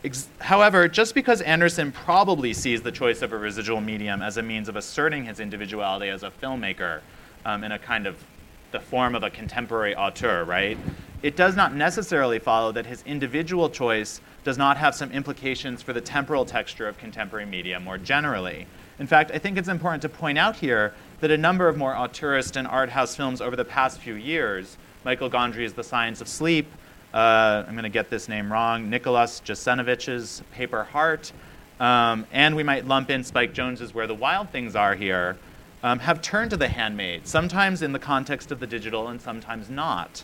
[0.05, 4.43] Ex- however, just because Anderson probably sees the choice of a residual medium as a
[4.43, 7.01] means of asserting his individuality as a filmmaker
[7.45, 8.17] um, in a kind of
[8.73, 10.77] the form of a contemporary auteur, right?
[11.23, 15.93] It does not necessarily follow that his individual choice does not have some implications for
[15.93, 18.67] the temporal texture of contemporary media more generally.
[18.99, 21.95] In fact, I think it's important to point out here that a number of more
[21.95, 26.29] auteurist and art house films over the past few years, Michael Gondry's The Science of
[26.29, 26.67] Sleep,
[27.15, 31.33] uh, I'm going to get this name wrong, Nicholas Jasenovec's Paper Heart,
[31.81, 35.37] um, and we might lump in Spike Jonze's Where the Wild Things Are here,
[35.83, 39.69] um, have turned to the handmade, sometimes in the context of the digital and sometimes
[39.69, 40.23] not.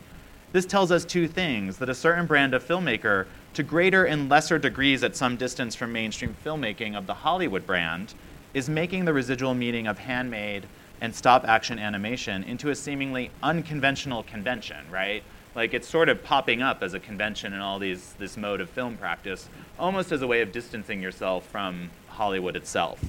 [0.52, 4.58] This tells us two things that a certain brand of filmmaker, to greater and lesser
[4.58, 8.14] degrees at some distance from mainstream filmmaking of the Hollywood brand,
[8.54, 10.66] is making the residual meaning of handmade
[11.00, 15.22] and stop action animation into a seemingly unconventional convention, right?
[15.54, 18.70] Like it's sort of popping up as a convention in all these this mode of
[18.70, 23.00] film practice, almost as a way of distancing yourself from Hollywood itself.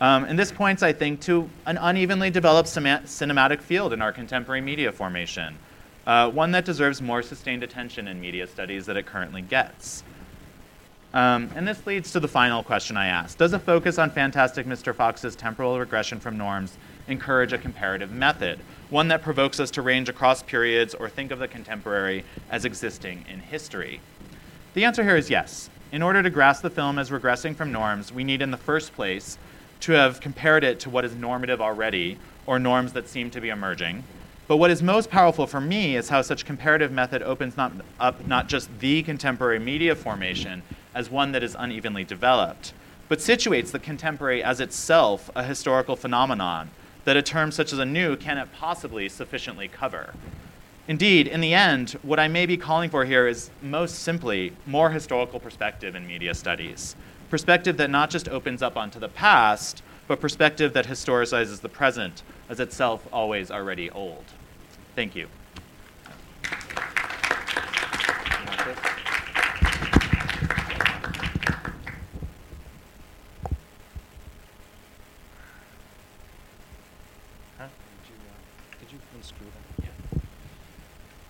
[0.00, 4.60] Um, and this points, I think, to an unevenly developed cinematic field in our contemporary
[4.60, 5.56] media formation,
[6.06, 10.02] uh, one that deserves more sustained attention in media studies than it currently gets.
[11.14, 14.66] Um, and this leads to the final question I asked Does a focus on Fantastic
[14.66, 14.92] Mr.
[14.92, 18.58] Fox's temporal regression from norms encourage a comparative method,
[18.90, 23.24] one that provokes us to range across periods or think of the contemporary as existing
[23.28, 24.00] in history?
[24.74, 25.70] The answer here is yes.
[25.92, 28.92] In order to grasp the film as regressing from norms, we need, in the first
[28.92, 29.38] place,
[29.80, 33.50] to have compared it to what is normative already, or norms that seem to be
[33.50, 34.02] emerging.
[34.46, 38.26] But what is most powerful for me is how such comparative method opens not, up
[38.26, 40.62] not just the contemporary media formation
[40.94, 42.74] as one that is unevenly developed,
[43.08, 46.70] but situates the contemporary as itself a historical phenomenon
[47.04, 50.12] that a term such as a new cannot possibly sufficiently cover.
[50.86, 54.90] Indeed, in the end, what I may be calling for here is most simply more
[54.90, 56.96] historical perspective in media studies.
[57.30, 62.22] Perspective that not just opens up onto the past, but perspective that historicizes the present
[62.50, 64.24] as itself always already old.
[64.94, 65.28] Thank you.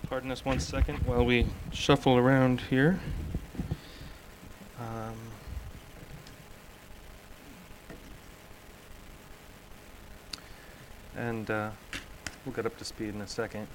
[0.07, 2.99] Pardon us one second while we shuffle around here.
[4.79, 5.15] Um,
[11.17, 11.71] and uh,
[12.45, 13.67] we'll get up to speed in a second.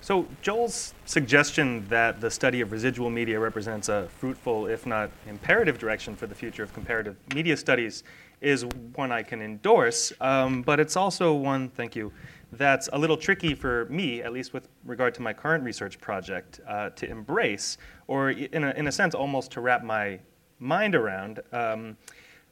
[0.00, 5.78] So, Joel's suggestion that the study of residual media represents a fruitful, if not imperative,
[5.78, 8.04] direction for the future of comparative media studies
[8.42, 12.12] is one I can endorse, um, but it's also one, thank you,
[12.52, 16.60] that's a little tricky for me, at least with regard to my current research project,
[16.68, 20.18] uh, to embrace, or in a, in a sense, almost to wrap my
[20.58, 21.40] mind around.
[21.52, 21.96] Um,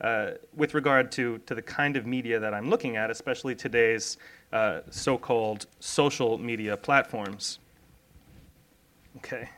[0.01, 4.19] uh, with regard to, to the kind of media that I'm looking at, especially today's
[4.53, 7.59] uh, so called social media platforms.
[9.19, 9.49] Okay.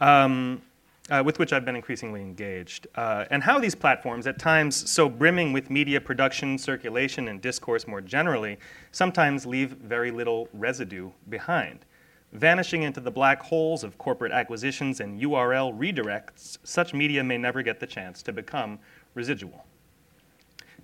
[0.00, 0.62] Um,
[1.10, 5.08] uh, with which I've been increasingly engaged, uh, and how these platforms, at times so
[5.08, 8.58] brimming with media production, circulation, and discourse more generally,
[8.90, 11.84] sometimes leave very little residue behind.
[12.32, 17.62] Vanishing into the black holes of corporate acquisitions and URL redirects, such media may never
[17.62, 18.78] get the chance to become
[19.14, 19.63] residual.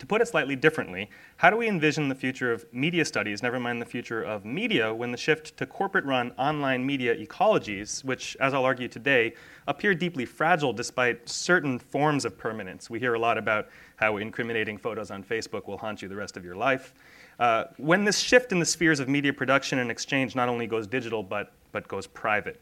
[0.01, 3.61] To put it slightly differently, how do we envision the future of media studies, never
[3.61, 8.35] mind the future of media, when the shift to corporate run online media ecologies, which,
[8.41, 9.35] as I'll argue today,
[9.69, 12.89] appear deeply fragile despite certain forms of permanence?
[12.89, 16.39] We hear a lot about how incriminating photos on Facebook will haunt you the rest
[16.39, 16.95] of your life.
[17.39, 20.87] Uh, when this shift in the spheres of media production and exchange not only goes
[20.87, 22.59] digital but, but goes private,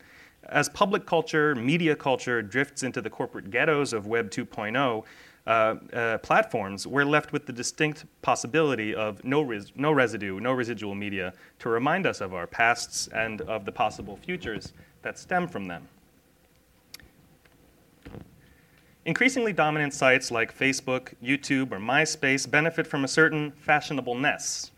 [0.49, 5.05] as public culture, media culture drifts into the corporate ghettos of Web 2.0,
[5.49, 10.53] uh, uh, platforms, we're left with the distinct possibility of no, res- no residue, no
[10.53, 15.49] residual media to remind us of our pasts and of the possible futures that stem
[15.49, 15.89] from them.
[19.07, 24.71] Increasingly dominant sites like Facebook, YouTube, or MySpace benefit from a certain fashionableness,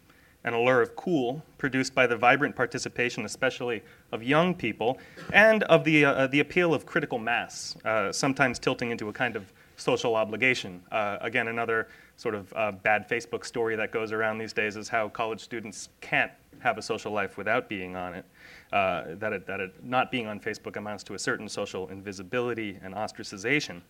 [0.45, 5.01] an allure of cool produced by the vibrant participation, especially of young people,
[5.33, 9.35] and of the, uh, the appeal of critical mass, uh, sometimes tilting into a kind
[9.35, 10.83] of social obligation.
[10.93, 14.89] Uh, again, another sort of uh, bad Facebook story that goes around these days is
[14.89, 18.25] how college students can't have a social life without being on it.
[18.73, 22.79] Uh, that, it, that it not being on Facebook amounts to a certain social invisibility
[22.83, 23.81] and ostracization.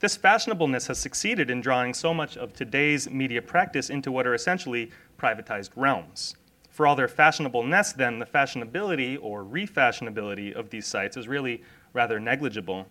[0.00, 4.34] This fashionableness has succeeded in drawing so much of today's media practice into what are
[4.34, 6.34] essentially privatized realms.
[6.70, 12.18] For all their fashionableness, then, the fashionability or refashionability of these sites is really rather
[12.18, 12.86] negligible.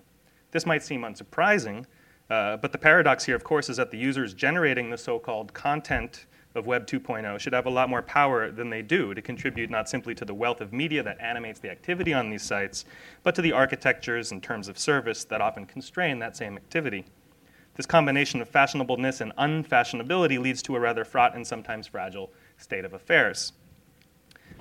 [0.52, 1.86] This might seem unsurprising,
[2.32, 5.54] uh, but the paradox here, of course, is that the users generating the so called
[5.54, 9.70] content of Web 2.0 should have a lot more power than they do to contribute
[9.70, 12.86] not simply to the wealth of media that animates the activity on these sites,
[13.24, 17.04] but to the architectures and terms of service that often constrain that same activity.
[17.76, 22.86] This combination of fashionableness and unfashionability leads to a rather fraught and sometimes fragile state
[22.86, 23.52] of affairs.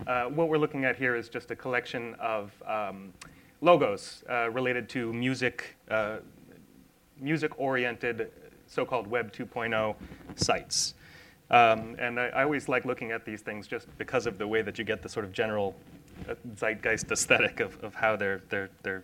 [0.08, 3.12] Uh, what we're looking at here is just a collection of um,
[3.60, 6.16] logos uh, related to music, uh,
[7.20, 8.30] music-oriented
[8.66, 9.94] so-called Web 2.0
[10.36, 10.94] sites.
[11.50, 14.62] Um, and I, I, always like looking at these things just because of the way
[14.62, 15.74] that you get the sort of general
[16.28, 19.02] uh, zeitgeist aesthetic of, of how they're, they're, they're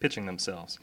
[0.00, 0.78] pitching themselves.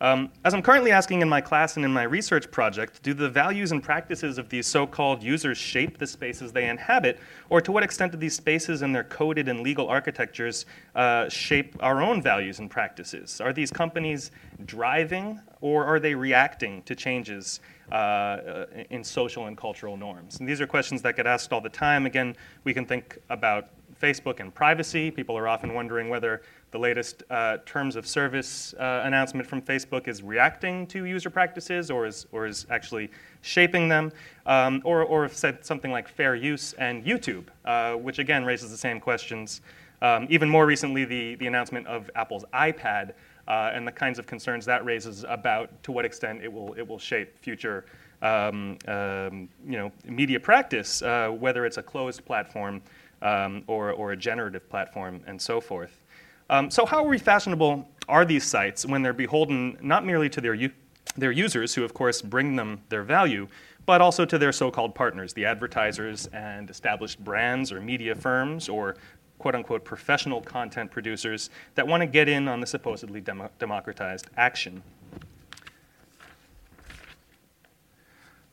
[0.00, 3.28] Um, as I'm currently asking in my class and in my research project, do the
[3.28, 7.18] values and practices of these so called users shape the spaces they inhabit,
[7.50, 11.76] or to what extent do these spaces and their coded and legal architectures uh, shape
[11.80, 13.40] our own values and practices?
[13.40, 14.30] Are these companies
[14.66, 17.58] driving, or are they reacting to changes
[17.90, 20.38] uh, in social and cultural norms?
[20.38, 22.06] And these are questions that get asked all the time.
[22.06, 25.10] Again, we can think about Facebook and privacy.
[25.10, 30.06] People are often wondering whether the latest uh, terms of service uh, announcement from Facebook
[30.06, 34.12] is reacting to user practices or is, or is actually shaping them,
[34.46, 38.76] um, or, or said something like fair use and YouTube, uh, which again raises the
[38.76, 39.62] same questions.
[40.02, 43.12] Um, even more recently, the, the announcement of Apple's iPad
[43.48, 46.86] uh, and the kinds of concerns that raises about to what extent it will, it
[46.86, 47.86] will shape future
[48.20, 52.82] um, um you know, media practice, uh, whether it's a closed platform
[53.22, 56.02] um, or, or a generative platform and so forth.
[56.50, 60.72] Um, so, how refashionable are these sites when they're beholden not merely to their, u-
[61.16, 63.46] their users, who of course bring them their value,
[63.84, 68.68] but also to their so called partners, the advertisers and established brands or media firms
[68.68, 68.96] or
[69.38, 74.28] quote unquote professional content producers that want to get in on the supposedly demo- democratized
[74.36, 74.82] action?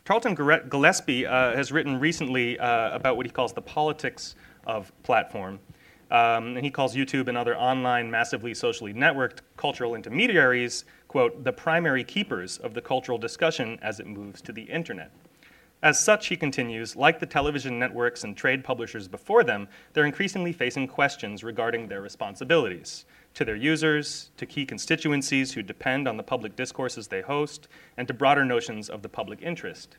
[0.04, 4.36] Tarleton Gillespie uh, has written recently uh, about what he calls the politics
[4.68, 5.60] of platform.
[6.12, 11.52] Um, and he calls YouTube and other online, massively socially networked cultural intermediaries, quote, the
[11.52, 15.12] primary keepers of the cultural discussion as it moves to the internet.
[15.82, 20.52] As such, he continues, like the television networks and trade publishers before them, they're increasingly
[20.52, 26.24] facing questions regarding their responsibilities to their users, to key constituencies who depend on the
[26.24, 29.98] public discourses they host, and to broader notions of the public interest.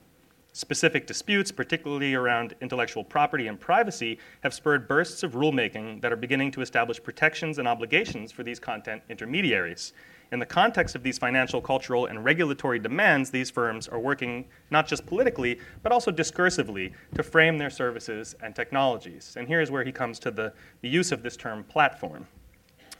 [0.57, 6.17] Specific disputes, particularly around intellectual property and privacy, have spurred bursts of rulemaking that are
[6.17, 9.93] beginning to establish protections and obligations for these content intermediaries.
[10.33, 14.87] In the context of these financial, cultural, and regulatory demands, these firms are working not
[14.87, 19.37] just politically, but also discursively to frame their services and technologies.
[19.37, 22.27] And here's where he comes to the, the use of this term platform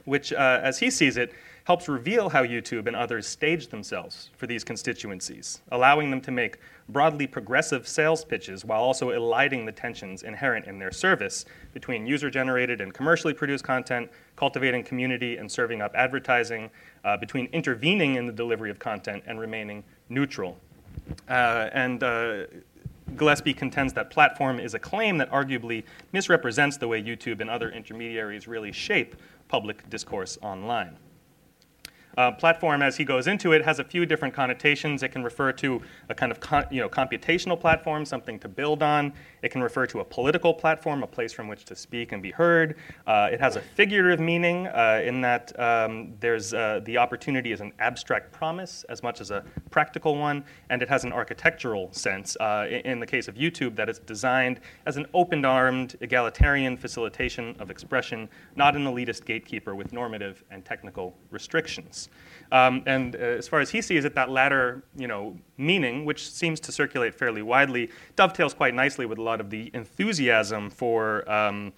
[0.07, 1.33] which, uh, as he sees it,
[1.67, 6.59] helps reveal how YouTube and others stage themselves for these constituencies, allowing them to make
[6.89, 11.45] broadly progressive sales pitches while also eliding the tensions inherent in their service
[11.75, 16.71] between user generated and commercially produced content, cultivating community and serving up advertising,
[17.05, 20.57] uh, between intervening in the delivery of content and remaining neutral.
[21.29, 22.45] Uh, and uh,
[23.17, 27.71] Gillespie contends that platform is a claim that arguably misrepresents the way YouTube and other
[27.71, 29.17] intermediaries really shape
[29.49, 30.97] public discourse online.
[32.17, 35.03] Uh, platform, as he goes into it, has a few different connotations.
[35.03, 38.83] It can refer to a kind of con- you know, computational platform, something to build
[38.83, 39.13] on.
[39.43, 42.31] It can refer to a political platform, a place from which to speak and be
[42.31, 42.77] heard.
[43.07, 47.61] Uh, it has a figurative meaning uh, in that um, there's uh, the opportunity as
[47.61, 52.35] an abstract promise as much as a practical one, and it has an architectural sense.
[52.41, 57.55] Uh, in, in the case of YouTube, that it's designed as an open-armed, egalitarian facilitation
[57.59, 62.06] of expression, not an elitist gatekeeper with normative and technical restrictions.
[62.53, 66.31] Um, and uh, as far as he sees it, that latter, you know, meaning, which
[66.31, 71.29] seems to circulate fairly widely, dovetails quite nicely with a lot of the enthusiasm for,
[71.31, 71.73] um,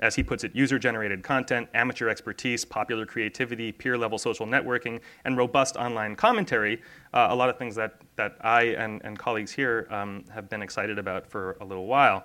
[0.00, 5.76] as he puts it, user-generated content, amateur expertise, popular creativity, peer-level social networking, and robust
[5.76, 6.80] online commentary.
[7.12, 10.62] Uh, a lot of things that that I and, and colleagues here um, have been
[10.62, 12.24] excited about for a little while.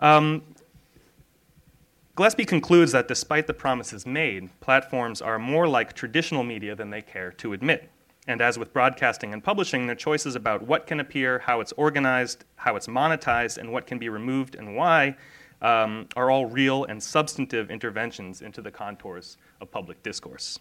[0.00, 0.42] Um,
[2.18, 7.00] Gillespie concludes that despite the promises made, platforms are more like traditional media than they
[7.00, 7.92] care to admit.
[8.26, 12.44] And as with broadcasting and publishing, their choices about what can appear, how it's organized,
[12.56, 15.16] how it's monetized, and what can be removed and why
[15.62, 20.58] um, are all real and substantive interventions into the contours of public discourse.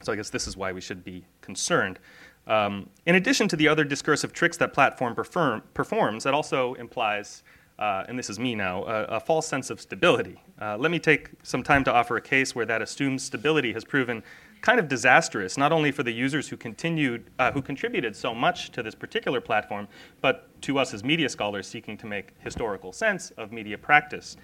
[0.00, 1.98] So I guess this is why we should be concerned.
[2.46, 7.42] Um, in addition to the other discursive tricks that platform perform, performs, that also implies
[7.78, 10.40] uh, and this is me now, a, a false sense of stability.
[10.60, 13.84] Uh, let me take some time to offer a case where that assumed stability has
[13.84, 14.22] proven
[14.60, 18.70] kind of disastrous, not only for the users who continued, uh, who contributed so much
[18.70, 19.86] to this particular platform,
[20.20, 24.36] but to us as media scholars seeking to make historical sense of media practice.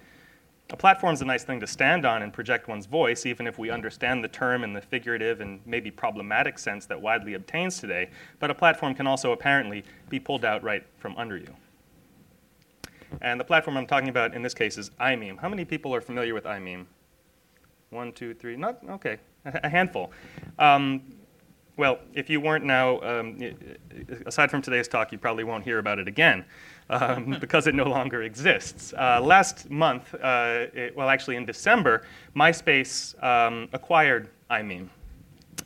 [0.69, 3.57] A platform is a nice thing to stand on and project one's voice, even if
[3.57, 8.09] we understand the term in the figurative and maybe problematic sense that widely obtains today.
[8.39, 11.53] But a platform can also apparently be pulled out right from under you.
[13.21, 15.39] And the platform I'm talking about in this case is imeem.
[15.39, 16.85] How many people are familiar with imeem?
[17.89, 20.11] One, two, three, not, okay, a handful.
[20.57, 21.01] Um,
[21.77, 23.39] well, if you weren't now, um,
[24.25, 26.45] aside from today's talk, you probably won't hear about it again
[26.89, 28.93] um, because it no longer exists.
[28.93, 32.03] Uh, last month, uh, it, well, actually in December,
[32.35, 34.89] MySpace um, acquired imeem.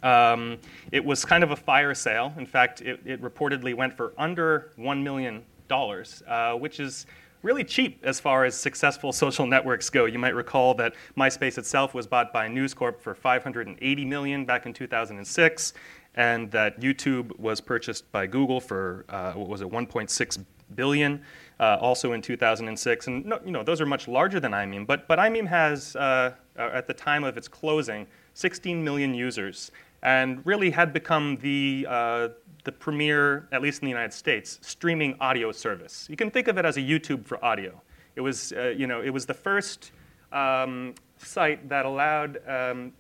[0.04, 0.58] Um,
[0.92, 2.34] it was kind of a fire sale.
[2.38, 7.06] In fact, it, it reportedly went for under $1 million, uh, which is
[7.46, 10.06] really cheap as far as successful social networks go.
[10.06, 14.66] You might recall that MySpace itself was bought by News Corp for 580 million back
[14.66, 15.74] in 2006,
[16.16, 20.44] and that YouTube was purchased by Google for uh, what was it, 1.6
[20.74, 21.22] billion,
[21.60, 23.08] uh, also in 2006.
[23.08, 26.34] And no, you know those are much larger than imeem, but but imeem has uh,
[26.58, 29.72] at the time of its closing 16 million users,
[30.02, 32.30] and really had become the uh,
[32.66, 36.08] the premier, at least in the United States, streaming audio service.
[36.10, 37.82] You can think of it as a YouTube for audio.
[38.16, 39.92] It was, uh, you know, it was the first
[40.32, 42.92] um, site that allowed um,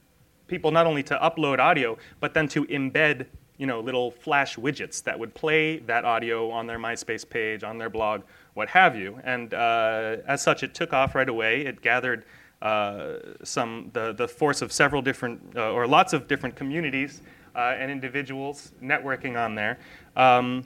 [0.47, 3.25] people not only to upload audio, but then to embed,
[3.57, 7.77] you know, little flash widgets that would play that audio on their MySpace page, on
[7.77, 8.21] their blog,
[8.53, 9.19] what have you.
[9.23, 11.65] And uh, as such, it took off right away.
[11.65, 12.25] It gathered
[12.61, 17.21] uh, some the, the force of several different uh, or lots of different communities
[17.55, 19.79] and individuals networking on there.
[20.15, 20.65] Um,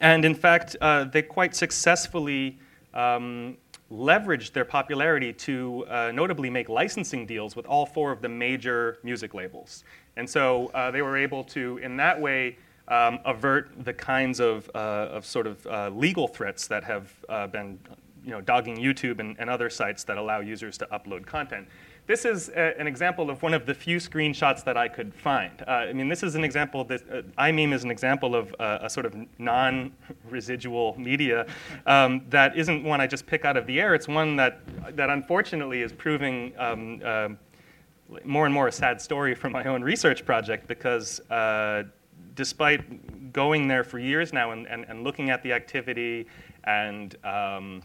[0.00, 2.58] and in fact, uh, they quite successfully
[2.94, 3.56] um,
[3.90, 8.98] leveraged their popularity to uh, notably make licensing deals with all four of the major
[9.02, 9.84] music labels.
[10.16, 12.58] And so uh, they were able to, in that way,
[12.88, 17.12] um, avert the kinds of, uh, of sort of uh, legal threats that have
[17.52, 17.78] been
[18.24, 21.68] you know, dogging YouTube and, and, other sites that allow users to upload content.
[22.06, 25.50] This is a, an example of one of the few screenshots that I could find.
[25.66, 28.78] Uh, I mean, this is an example, this, uh, imeem is an example of uh,
[28.82, 31.46] a sort of non-residual media
[31.86, 33.94] um, that isn't one I just pick out of the air.
[33.94, 34.60] It's one that,
[34.96, 37.28] that unfortunately is proving um, uh,
[38.24, 41.82] more and more a sad story for my own research project because uh,
[42.36, 46.26] despite going there for years now and, and, and looking at the activity
[46.64, 47.82] and um,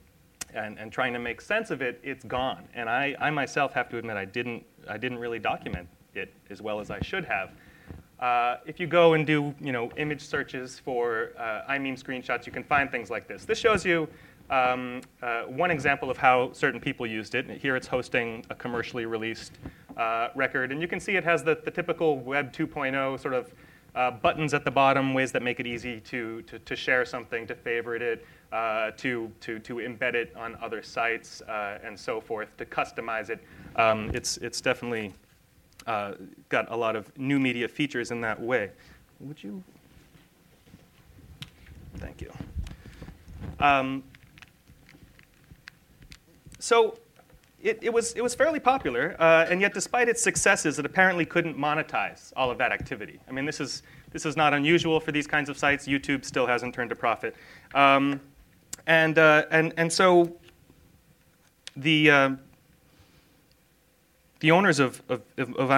[0.53, 2.67] and, and trying to make sense of it, it's gone.
[2.73, 6.61] And I, I myself have to admit I didn't, I didn't really document it as
[6.61, 7.51] well as I should have.
[8.19, 12.51] Uh, if you go and do you know, image searches for uh, imeem screenshots, you
[12.51, 13.45] can find things like this.
[13.45, 14.07] This shows you
[14.51, 17.49] um, uh, one example of how certain people used it.
[17.49, 19.53] Here it's hosting a commercially released
[19.97, 20.71] uh, record.
[20.71, 23.53] And you can see it has the, the typical Web 2.0 sort of
[23.95, 27.47] uh, buttons at the bottom, ways that make it easy to, to, to share something,
[27.47, 32.19] to favorite it, uh, to, to, to embed it on other sites, uh, and so
[32.19, 33.43] forth, to customize it.
[33.75, 35.13] Um, it's, it's definitely
[35.87, 36.13] uh,
[36.49, 38.71] got a lot of new media features in that way.
[39.19, 39.63] Would you?
[41.97, 42.31] Thank you.
[43.59, 44.03] Um,
[46.59, 46.97] so
[47.61, 51.25] it, it, was, it was fairly popular, uh, and yet despite its successes, it apparently
[51.25, 53.19] couldn't monetize all of that activity.
[53.27, 55.87] I mean, this is, this is not unusual for these kinds of sites.
[55.87, 57.35] YouTube still hasn't turned a profit.
[57.75, 58.19] Um,
[58.87, 60.35] and, uh, and, and so
[61.75, 62.29] the, uh,
[64.39, 65.71] the owners of, of, of, of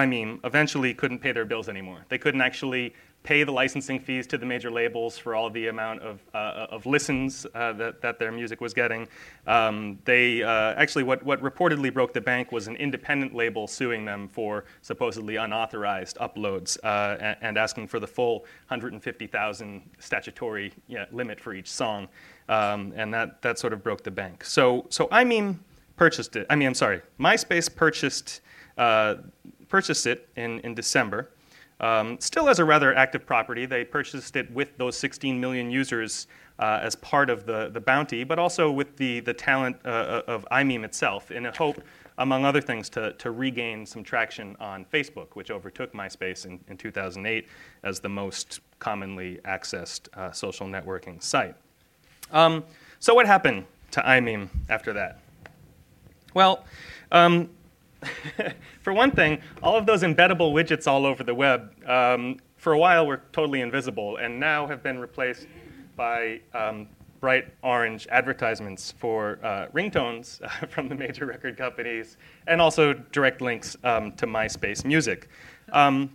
[0.44, 2.04] eventually couldn't pay their bills anymore.
[2.08, 2.94] They couldn't actually
[3.24, 6.84] pay the licensing fees to the major labels for all the amount of, uh, of
[6.84, 9.08] listens uh, that, that their music was getting.
[9.46, 14.04] Um, they uh, actually, what, what reportedly broke the bank was an independent label suing
[14.04, 20.72] them for supposedly unauthorized uploads uh, and, and, asking for the full 150,000 statutory
[21.10, 22.08] limit for each song.
[22.50, 24.44] Um, and that, that sort of broke the bank.
[24.44, 25.60] So, so I mean,
[25.96, 26.46] purchased it.
[26.50, 28.42] I mean, I'm sorry, MySpace purchased,
[28.76, 29.14] uh,
[29.68, 31.30] purchased it in, in December.
[31.80, 36.26] Um, still as a rather active property, they purchased it with those 16 million users
[36.58, 40.22] uh, as part of the, the bounty, but also with the, the talent uh, uh
[40.28, 41.82] of imeem itself in a hope,
[42.18, 46.76] among other things, to, to regain some traction on Facebook, which overtook MySpace in, in
[46.76, 47.48] 2008
[47.82, 51.56] as the most commonly accessed uh, social networking site.
[52.30, 52.64] Um,
[53.00, 55.20] so what happened to imeem after that?
[56.34, 56.64] Well,
[57.12, 57.48] um,
[58.80, 62.78] for one thing, all of those embeddable widgets all over the web, um, for a
[62.78, 65.46] while were totally invisible and now have been replaced
[65.96, 66.88] by um,
[67.20, 73.40] bright orange advertisements for uh, ringtones uh, from the major record companies and also direct
[73.40, 75.28] links um, to MySpace music.
[75.72, 76.10] Um,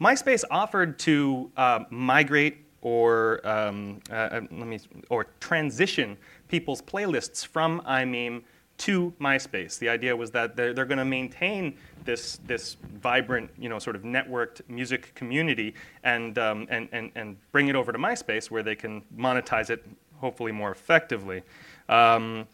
[0.00, 4.78] MySpace offered to uh, migrate or um, uh, uh, let me
[5.10, 6.16] or transition
[6.48, 8.42] people's playlists from imeem
[8.78, 9.78] to MySpace.
[9.78, 13.96] The idea was that they're, they're going to maintain this, this vibrant, you know, sort
[13.96, 15.74] of networked music community
[16.04, 19.84] and, um, and, and, and bring it over to MySpace where they can monetize it
[20.16, 21.42] hopefully more effectively.
[21.88, 22.46] Um,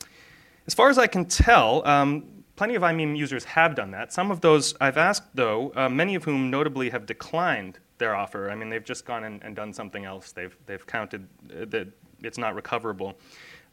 [0.67, 2.25] as far as I can tell, um,
[2.57, 4.13] plenty of imeem users have done that.
[4.13, 8.51] Some of those I've asked, though, uh, many of whom notably have declined their offer.
[8.51, 10.33] I mean, they've just gone and, and done something else.
[10.33, 11.89] They've, they've counted that
[12.23, 13.15] it's not recoverable.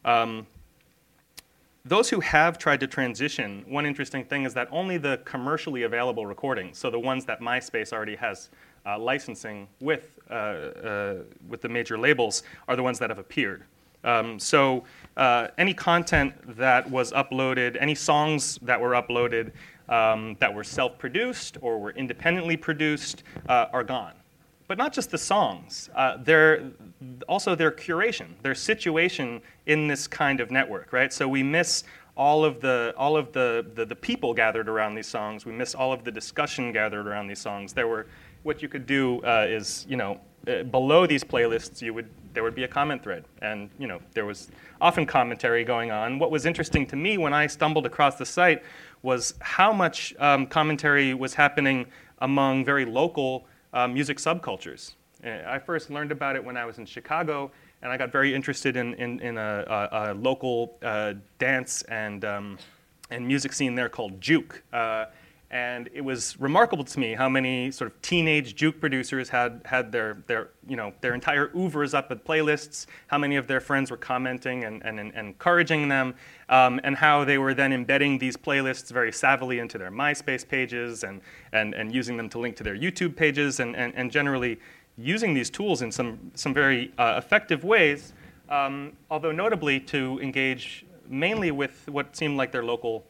[0.04, 0.46] Um,
[1.84, 6.26] those who have tried to transition, one interesting thing is that only the commercially available
[6.26, 8.50] recordings, so the ones that MySpace already has
[8.86, 11.14] uh, licensing with, uh, uh,
[11.48, 13.64] with the major labels, are the ones that have appeared.
[14.04, 14.84] Um, so
[15.16, 19.52] uh, any content that was uploaded, any songs that were uploaded
[19.88, 24.14] um, that were self-produced or were independently produced uh, are gone
[24.72, 26.70] but not just the songs, uh, their,
[27.28, 31.12] also their curation, their situation in this kind of network, right?
[31.12, 31.84] So we miss
[32.16, 35.44] all of the all of the, the, the people gathered around these songs.
[35.44, 37.74] We miss all of the discussion gathered around these songs.
[37.74, 38.06] There were
[38.44, 40.18] what you could do uh, is you know
[40.48, 44.00] uh, below these playlists you would there would be a comment thread and you know
[44.14, 44.50] there was
[44.80, 46.18] often commentary going on.
[46.18, 48.62] What was interesting to me when I stumbled across the site
[49.02, 51.84] was how much um, commentary was happening
[52.20, 54.92] among very local uh, music subcultures.
[55.24, 58.76] I first learned about it when I was in Chicago, and I got very interested
[58.76, 62.58] in, in, in a, a, a, local uh, dance and, um,
[63.10, 64.62] and music scene there called Juke.
[64.72, 65.06] Uh,
[65.52, 69.92] and it was remarkable to me how many sort of teenage juke producers had had
[69.92, 73.90] their, their, you know, their entire oeuvres up at playlists, how many of their friends
[73.90, 76.14] were commenting and, and, and encouraging them,
[76.48, 81.04] um, and how they were then embedding these playlists very savvily into their MySpace pages
[81.04, 81.20] and,
[81.52, 84.58] and, and using them to link to their YouTube pages, and, and, and generally
[84.96, 88.14] using these tools in some, some very uh, effective ways,
[88.48, 93.04] um, although notably to engage mainly with what seemed like their local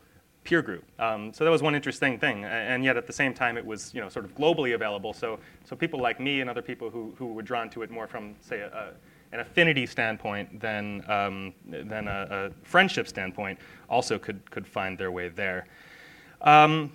[0.45, 0.85] peer group.
[0.99, 3.95] Um, so that was one interesting thing, and yet at the same time it was
[3.95, 5.13] you know sort of globally available.
[5.13, 8.07] So so people like me and other people who, who were drawn to it more
[8.07, 8.89] from say a, a,
[9.33, 15.13] an affinity standpoint than um, than a, a, friendship standpoint also could could find their
[15.13, 15.67] way there.
[16.41, 16.93] Um,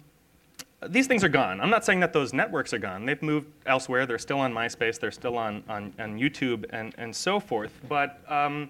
[0.90, 1.60] these things are gone.
[1.60, 3.06] I'm not saying that those networks are gone.
[3.06, 4.06] They've moved elsewhere.
[4.06, 5.00] They're still on MySpace.
[5.00, 7.72] They're still on, on, on YouTube and, and so forth.
[7.90, 8.70] But um,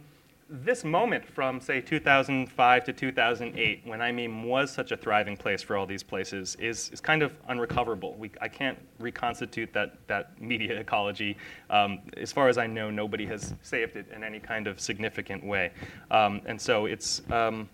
[0.50, 5.76] this moment from, say, 2005 to 2008, when imeem was such a thriving place for
[5.76, 8.16] all these places, is, is kind of unrecoverable.
[8.16, 11.38] We, I can't reconstitute that, that media ecology.
[11.70, 15.44] Um, as far as I know, nobody has saved it in any kind of significant
[15.44, 15.72] way.
[16.12, 17.70] Um, and so it's, um,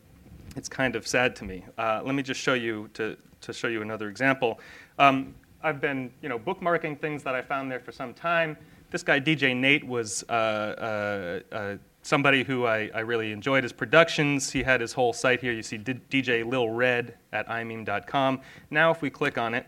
[0.55, 1.63] it's kind of sad to me.
[1.77, 4.59] Uh, let me just show you, to, to show you another example.
[4.97, 8.57] Um, I've been you know, bookmarking things that I found there for some time.
[8.89, 13.73] This guy, DJ Nate, was uh, uh, uh somebody who I, I, really enjoyed his
[13.73, 14.51] productions.
[14.51, 15.53] He had his whole site here.
[15.53, 18.41] You see D- DJ Lil Red at imeem.com.
[18.69, 19.65] Now, if we click on it,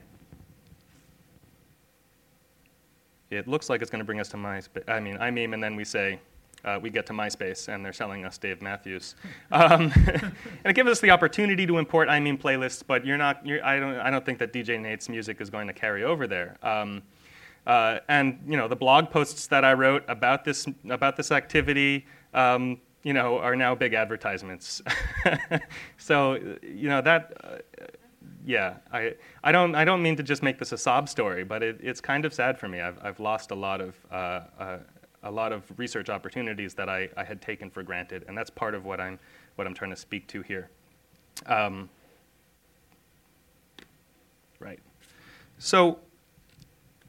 [3.32, 4.88] it looks like it's going to bring us to MySpace.
[4.88, 6.20] I mean, imeem, and then we say,
[6.64, 9.16] uh, we get to MySpace, and they're selling us Dave Matthews.
[9.52, 10.34] Um, and
[10.66, 13.96] it gives us the opportunity to import imeem playlists, but you're not, you're, I, don't,
[13.96, 16.58] I don't think that DJ Nate's music is going to carry over there.
[16.62, 17.04] Um,
[17.68, 22.06] uh, and you know the blog posts that I wrote about this about this activity,
[22.36, 24.82] um, you know, are now big advertisements.
[25.98, 27.88] so, you know, that, uh,
[28.46, 29.14] yeah, I,
[29.44, 32.02] I, don't, I don't mean to just make this a sob story, but it, it's
[32.02, 32.82] kind of sad for me.
[32.82, 34.78] I've, I've lost a lot of, uh, uh,
[35.24, 38.76] a lot of research opportunities that I, I had taken for granted, and that's part
[38.76, 39.18] of what I'm,
[39.56, 40.70] what I'm trying to speak to here.
[41.48, 41.90] Um,
[44.60, 44.80] right.
[45.58, 46.00] So,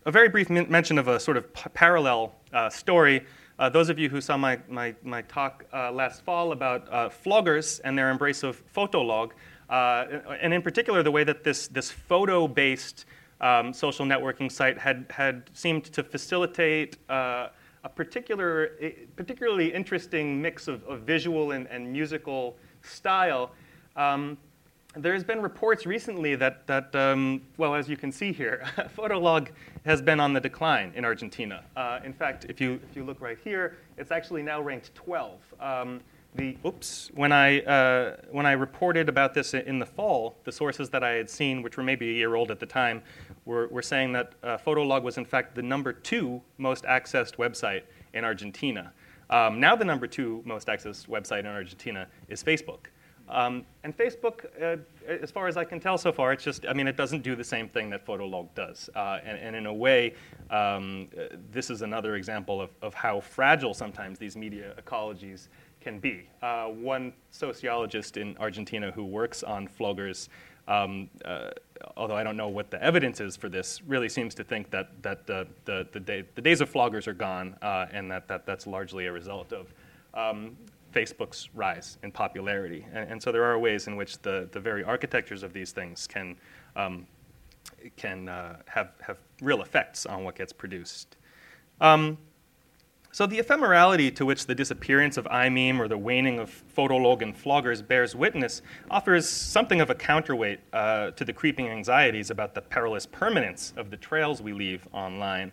[0.04, 3.26] a very brief mention of a sort of p- parallel uh, story
[3.58, 7.08] uh, those of you who saw my, my, my talk uh, last fall about uh,
[7.08, 9.32] floggers and their embrace of Fotolog,
[9.70, 10.04] uh,
[10.40, 13.06] and in particular the way that this, this photo-based
[13.40, 17.48] um, social networking site had, had seemed to facilitate uh,
[17.84, 18.72] a particular,
[19.14, 23.52] particularly interesting mix of, of visual and, and musical style.
[23.94, 24.36] Um,
[24.96, 28.64] there's been reports recently that, that um, well, as you can see here,
[28.96, 29.48] Fotolog
[29.84, 31.62] has been on the decline in Argentina.
[31.76, 35.40] Uh, in fact, if you, if you look right here, it's actually now ranked 12.
[35.60, 36.00] Um,
[36.34, 40.90] the, oops, when I, uh, when I reported about this in the fall, the sources
[40.90, 43.02] that I had seen, which were maybe a year old at the time,
[43.44, 47.82] were, were saying that uh, was in fact the number two most accessed website
[48.12, 48.92] in Argentina.
[49.30, 52.86] Um, now the number two most accessed website in Argentina is Facebook.
[53.28, 54.76] Um, and Facebook, uh,
[55.08, 57.34] as far as I can tell so far, it's just, I mean, it doesn't do
[57.34, 58.88] the same thing that Fotolog does.
[58.94, 60.14] Uh, and, and, in a way,
[60.50, 61.08] um,
[61.50, 65.48] this is another example of, of how fragile sometimes these media ecologies
[65.80, 66.28] can be.
[66.42, 70.28] Uh, one sociologist in Argentina who works on floggers,
[70.68, 71.50] um, uh,
[71.96, 74.90] although I don't know what the evidence is for this, really seems to think that,
[75.02, 78.66] that the, the, day, the days of floggers are gone uh, and that, that that's
[78.66, 79.72] largely a result of
[80.14, 80.56] um,
[80.96, 82.86] Facebook's rise in popularity.
[82.90, 86.06] And, and, so there are ways in which the, the very architectures of these things
[86.06, 86.36] can,
[86.74, 87.06] um,
[87.96, 91.16] can uh, have, have real effects on what gets produced.
[91.82, 92.16] Um,
[93.12, 97.34] so the ephemerality to which the disappearance of imeem or the waning of Fotolog and
[97.34, 102.62] floggers bears witness offers something of a counterweight uh, to the creeping anxieties about the
[102.62, 105.52] perilous permanence of the trails we leave online.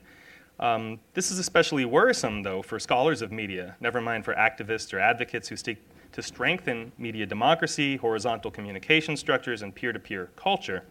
[0.64, 5.00] Um, this is especially worrisome, though, for scholars of media, never mind for activists or
[5.00, 5.78] advocates who seek
[6.14, 10.86] to strengthen media democracy, horizontal communication structures, and peer to peer culture.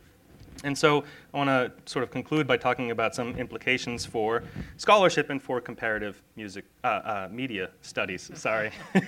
[0.62, 4.44] And so I want to sort of conclude by talking about some implications for
[4.76, 8.30] scholarship and for comparative music, uh, uh, media studies.
[8.34, 9.02] Sorry, a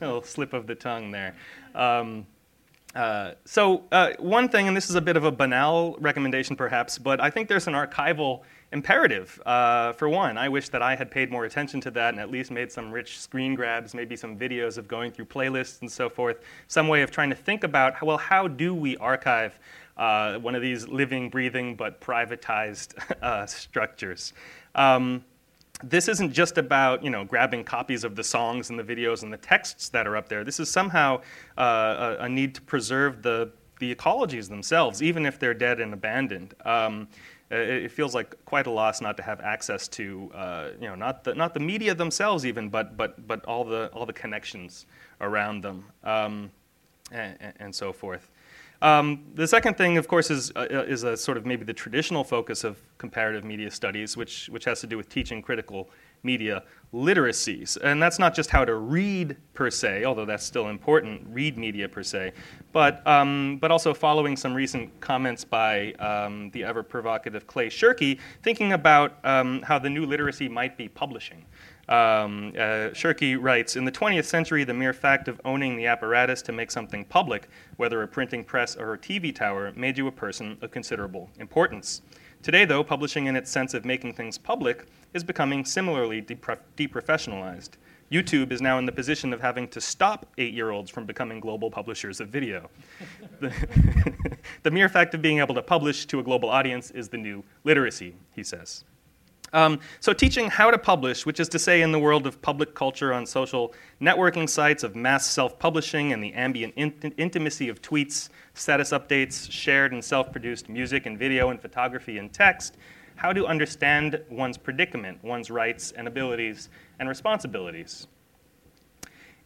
[0.00, 1.34] little slip of the tongue there.
[1.74, 2.24] Um,
[2.94, 6.98] uh, so uh, one thing, and this is a bit of a banal recommendation perhaps,
[6.98, 8.42] but I think there's an archival
[8.74, 9.40] imperative.
[9.46, 12.30] Uh, for one, I wish that I had paid more attention to that and at
[12.30, 16.10] least made some rich screen grabs, maybe some videos of going through playlists and so
[16.10, 19.58] forth, some way of trying to think about, well, how do we archive
[19.96, 24.34] uh, one of these living, breathing, but privatized uh, structures?
[24.74, 25.24] Um,
[25.82, 29.32] this isn't just about you know grabbing copies of the songs and the videos and
[29.32, 30.44] the texts that are up there.
[30.44, 31.20] This is somehow
[31.58, 33.50] uh, a, a, need to preserve the
[33.80, 36.54] the ecologies themselves, even if they're dead and abandoned.
[36.64, 37.08] Um,
[37.54, 41.24] it feels like quite a loss not to have access to, uh, you know, not
[41.24, 44.86] the, not the media themselves even, but, but, but all, the, all the connections
[45.20, 46.50] around them um,
[47.12, 48.30] and, and, so forth.
[48.82, 52.24] Um, the second thing, of course, is, uh, is a sort of maybe the traditional
[52.24, 55.88] focus of comparative media studies, which, which has to do with teaching critical
[56.24, 56.62] media
[56.94, 57.76] literacies.
[57.82, 61.88] And that's not just how to read per se, although that's still important, read media
[61.88, 62.32] per se,
[62.72, 68.18] but, um, but also following some recent comments by um, the ever provocative Clay Shirky,
[68.42, 71.44] thinking about um, how the new literacy might be publishing.
[71.88, 76.40] Um, uh, Shirky writes In the 20th century, the mere fact of owning the apparatus
[76.42, 80.12] to make something public, whether a printing press or a TV tower, made you a
[80.12, 82.00] person of considerable importance.
[82.44, 84.84] Today, though, publishing in its sense of making things public
[85.14, 87.70] is becoming similarly depro- deprofessionalized.
[88.12, 91.40] YouTube is now in the position of having to stop eight year olds from becoming
[91.40, 92.68] global publishers of video.
[93.40, 93.50] the,
[94.62, 97.42] the mere fact of being able to publish to a global audience is the new
[97.64, 98.84] literacy, he says.
[99.54, 102.74] Um, so, teaching how to publish, which is to say, in the world of public
[102.74, 107.80] culture on social networking sites, of mass self publishing, and the ambient in- intimacy of
[107.80, 112.76] tweets, status updates, shared and self produced music and video and photography and text,
[113.14, 118.08] how to understand one's predicament, one's rights and abilities and responsibilities.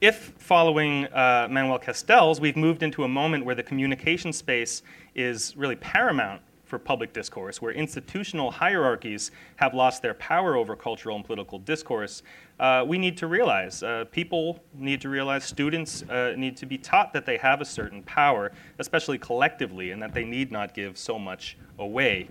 [0.00, 4.82] If, following uh, Manuel Castells, we've moved into a moment where the communication space
[5.14, 11.16] is really paramount for public discourse, where institutional hierarchies have lost their power over cultural
[11.16, 12.22] and political discourse,
[12.60, 16.76] uh, we need to realize, uh, people need to realize, students uh, need to be
[16.76, 20.98] taught that they have a certain power, especially collectively, and that they need not give
[20.98, 22.28] so much away.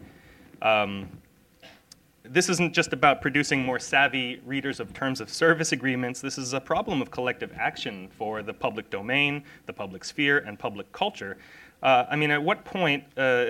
[0.62, 1.10] Um,
[2.24, 6.20] this isn't just about producing more savvy readers of terms of service agreements.
[6.20, 10.60] This is a problem of collective action for the public domain, the public sphere, and
[10.60, 11.38] public culture.
[11.82, 13.46] Uh, I mean, at what point, uh,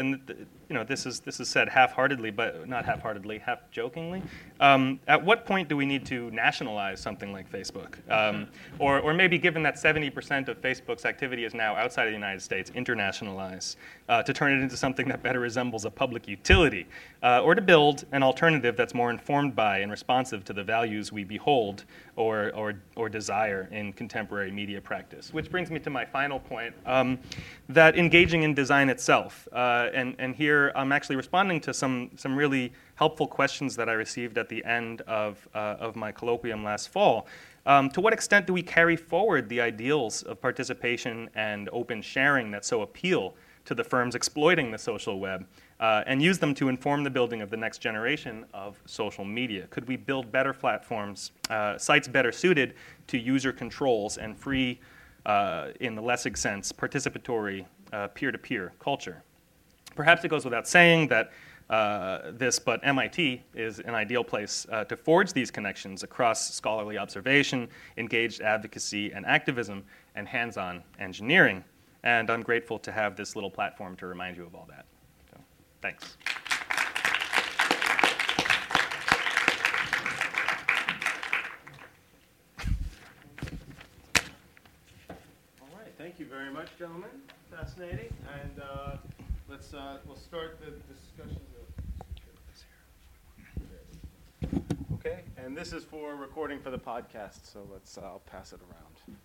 [0.70, 4.22] you know, this is this is said half-heartedly, but not half-heartedly, half-jokingly.
[4.60, 8.48] Um, at what point do we need to nationalize something like Facebook, um,
[8.80, 12.42] or or maybe given that 70% of Facebook's activity is now outside of the United
[12.42, 13.78] States, internationalize
[14.10, 16.86] uh, to turn it into something that better resembles a public utility,
[17.24, 21.14] uh, or to build an alternative that's more informed by and responsive to the values
[21.14, 21.86] we behold
[22.18, 25.34] or or or desire in contemporary media practice.
[25.34, 27.20] Which brings me to my final point: um,
[27.70, 32.10] that engaging in design itself, uh, and and here here I'm actually responding to some,
[32.16, 36.64] some really helpful questions that I received at the end of, uh, of my colloquium
[36.64, 37.28] last fall.
[37.66, 42.50] Um, to what extent do we carry forward the ideals of participation and open sharing
[42.52, 43.36] that so appeal
[43.66, 45.46] to the firms exploiting the social web
[45.82, 49.68] uh, and use them to inform the building of the next generation of social media?
[49.70, 52.76] Could we build better platforms, uh, sites better suited
[53.08, 54.80] to user controls and free,
[55.26, 57.66] uh, in the Lessig sense, participatory
[58.16, 59.24] peer to peer culture?
[59.98, 61.32] Perhaps it goes without saying that
[61.72, 67.00] uh, this, but MIT is an ideal place uh, to forge these connections across scholarly
[67.00, 67.68] observation,
[67.98, 69.84] engaged advocacy and activism,
[70.14, 71.64] and hands on engineering.
[72.04, 74.86] And I'm grateful to have this little platform to remind you of all that.
[75.32, 75.40] So,
[75.82, 76.16] thanks.
[85.60, 87.10] All right, thank you very much, gentlemen.
[87.50, 88.14] Fascinating.
[88.42, 88.98] And uh,
[89.50, 91.42] let's uh, we'll start the discussion.
[94.94, 98.60] Okay, and this is for recording for the podcast, so let's uh, I'll pass it
[98.62, 99.18] around.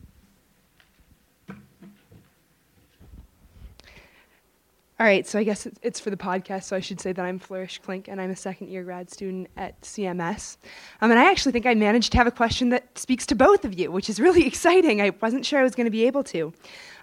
[5.00, 7.40] All right, so I guess it's for the podcast, so I should say that I'm
[7.40, 10.58] Flourish Klink, and I'm a second year grad student at CMS.
[11.00, 13.64] Um, and I actually think I managed to have a question that speaks to both
[13.64, 15.02] of you, which is really exciting.
[15.02, 16.52] I wasn't sure I was going to be able to.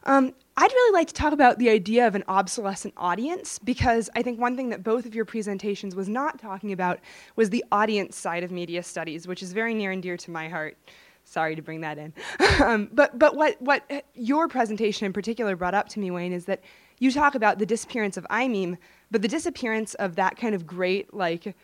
[0.05, 4.22] Um, I'd really like to talk about the idea of an obsolescent audience because I
[4.22, 6.99] think one thing that both of your presentations was not talking about
[7.38, 10.49] was the audience side of media studies, which is very near and dear to my
[10.49, 10.78] heart.
[11.24, 12.14] Sorry to bring that in.
[12.62, 16.43] um, but but what, what your presentation in particular brought up to me, Wayne, is
[16.45, 16.62] that
[16.99, 18.78] you talk about the disappearance of imeem,
[19.12, 21.55] but the disappearance of that kind of great, like,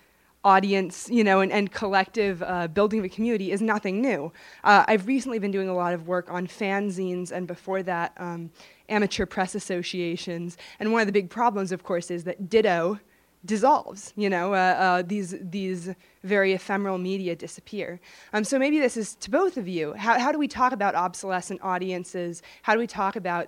[0.45, 4.31] audience, you know, and, and collective uh, building of a community is nothing new.
[4.63, 8.51] Uh, I've recently been doing a lot of work on fanzines, and before that, um,
[8.87, 10.57] amateur press associations.
[10.79, 12.99] And one of the big problems, of course, is that Ditto
[13.43, 14.13] dissolves.
[14.15, 15.89] You know, uh, uh, these these
[16.23, 17.99] very ephemeral media disappear.
[18.31, 19.93] Um, so maybe this is to both of you.
[19.93, 22.43] How how do we talk about obsolescent audiences?
[22.61, 23.47] How do we talk about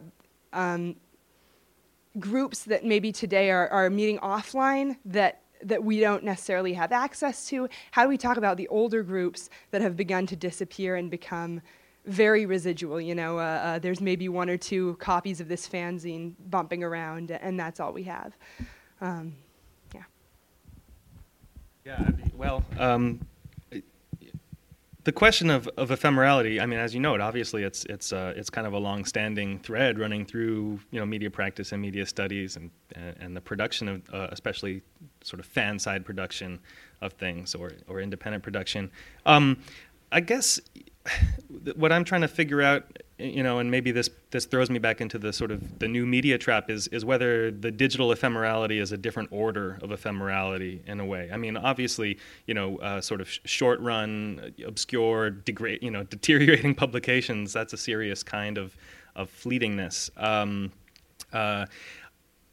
[0.54, 0.96] um,
[2.20, 7.48] groups that maybe today are, are meeting offline that that we don't necessarily have access
[7.50, 7.68] to?
[7.92, 11.62] How do we talk about the older groups that have begun to disappear and become
[12.08, 13.00] very residual.
[13.00, 17.32] You know, uh, uh, there's maybe one or two copies of this fanzine bumping around,
[17.32, 18.36] and that's all we have.
[19.02, 19.36] Um,
[19.94, 20.04] yeah.
[21.86, 22.10] Yeah.
[22.36, 23.20] Well, um,
[25.08, 26.62] the question of, of ephemerality.
[26.62, 29.60] I mean, as you know, it obviously it's it's uh, it's kind of a long-standing
[29.60, 34.14] thread running through you know media practice and media studies and and, the production of
[34.14, 34.82] uh, especially
[35.22, 36.60] sort of fan side production
[37.00, 38.92] of things or, or independent production.
[39.26, 39.60] Um,
[40.12, 40.60] I guess
[41.78, 42.84] what I'm trying to figure out,
[43.20, 46.06] you know, and maybe this this throws me back into the sort of the new
[46.06, 51.00] media trap is is whether the digital ephemerality is a different order of ephemerality in
[51.00, 51.30] a way.
[51.34, 56.76] I mean, obviously, you know, uh, sort of short run, obscure, degrade, you know, deteriorating
[56.84, 57.54] publications.
[57.54, 58.78] That's a serious kind of
[59.16, 60.12] of fleetingness.
[60.22, 60.72] Um,
[61.34, 61.66] uh,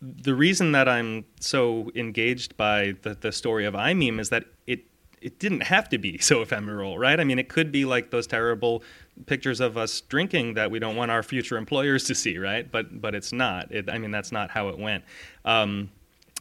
[0.01, 4.81] the reason that I'm so engaged by the, the story of imeem is that it
[5.21, 7.19] it didn't have to be so ephemeral, right?
[7.19, 8.83] I mean, it could be like those terrible
[9.27, 12.71] pictures of us drinking that we don't want our future employers to see, right?
[12.71, 13.73] But but it's not.
[13.73, 15.05] It, I mean, that's not how it went.
[15.45, 15.91] Um,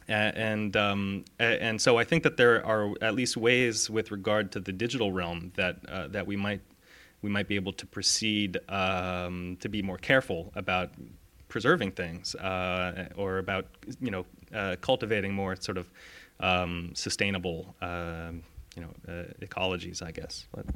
[0.06, 4.60] and um, and so I think that there are at least ways with regard to
[4.60, 6.60] the digital realm that uh, that we might
[7.22, 10.90] we might be able to proceed um, to be more careful about
[11.48, 13.66] preserving things uh, or about
[14.00, 15.90] you know uh, cultivating more sort of
[16.40, 18.42] um, sustainable um,
[18.76, 20.46] you know uh, ecologies, I guess.
[20.54, 20.66] But.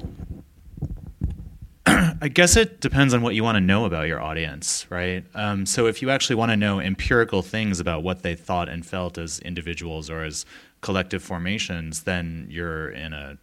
[2.20, 5.24] I guess it depends on what you want to know about your audience, right?
[5.34, 8.84] Um, so if you actually want to know empirical things about what they thought and
[8.84, 10.44] felt as individuals or as
[10.80, 13.38] collective formations, then you're in a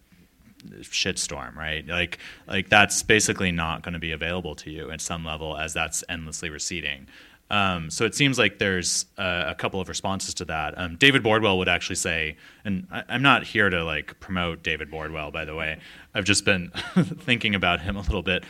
[0.82, 1.88] shitstorm, right?
[1.88, 5.74] Like, like that's basically not going to be available to you at some level as
[5.74, 7.08] that's endlessly receding.
[7.52, 10.78] Um, so it seems like there's a couple of responses to that.
[10.78, 14.90] Um, David Bordwell would actually say, and I, am not here to like promote David
[14.90, 15.78] Bordwell, by the way.
[16.14, 16.70] I've just been
[17.20, 18.44] thinking about him a little bit.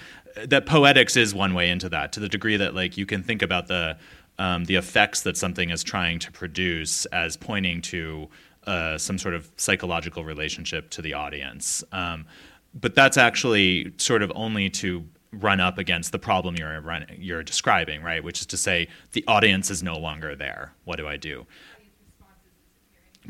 [0.46, 3.42] That poetics is one way into that, to the degree that like you can think
[3.42, 3.98] about the
[4.38, 8.28] um, the effects that something is trying to produce as pointing to
[8.68, 11.84] uh, some sort of psychological relationship to the audience.
[11.92, 12.26] Um,
[12.74, 15.06] but that's actually sort of only to
[15.40, 18.24] run up against the problem you're run, you're describing, right?
[18.24, 20.74] Which is to say, the audience is no longer there.
[20.84, 21.46] What do I do?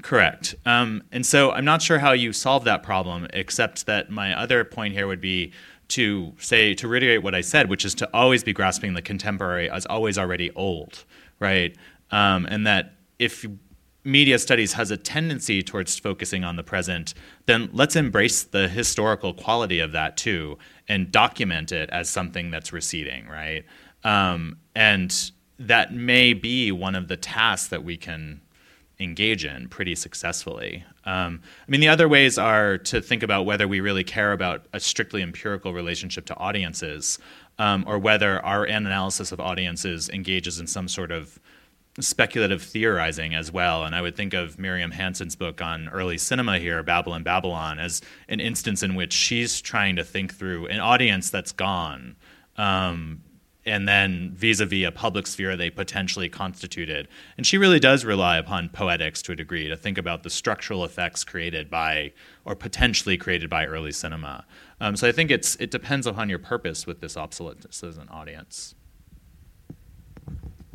[0.02, 0.56] Correct.
[0.66, 4.64] Um, and so I'm not sure how you solve that problem, except that my other
[4.66, 5.54] point here would be
[5.90, 9.70] to say, to reiterate what I said, which is to always be grasping the contemporary
[9.70, 11.06] as always already old,
[11.40, 11.76] right?
[12.12, 13.46] Um, and that if
[14.06, 17.14] media studies has a tendency towards focusing on the present,
[17.48, 22.72] then let's embrace the historical quality of that too and document it as something that's
[22.72, 23.66] receding, right?
[24.04, 28.42] Um, and that may be one of the tasks that we can
[29.00, 30.86] engage in pretty successfully.
[31.06, 34.68] Um, I mean, the other ways are to think about whether we really care about
[34.72, 37.20] a strictly empirical relationship to audiences,
[37.58, 41.40] um, or whether our analysis of audiences engages in some sort of
[42.00, 43.86] speculative theorizing as well.
[43.86, 48.02] And I would think of Miriam Hansen's book on early cinema here, Babylon Babylon, as
[48.28, 52.16] an instance in which she's trying to think through an audience that's gone.
[52.58, 53.22] Um,
[53.66, 58.70] and then vis-a-vis a public sphere they potentially constituted and she really does rely upon
[58.70, 62.14] poetics to a degree to think about the structural effects created by
[62.46, 64.46] or potentially created by early cinema
[64.80, 68.76] um, so i think it's it depends upon your purpose with this obsolescent audience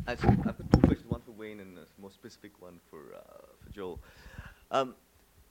[0.07, 0.57] I've got
[1.41, 3.99] Wayne and a more specific one for, uh, for Joel.
[4.69, 4.93] Um,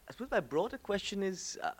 [0.08, 1.72] I suppose my broader question is, uh,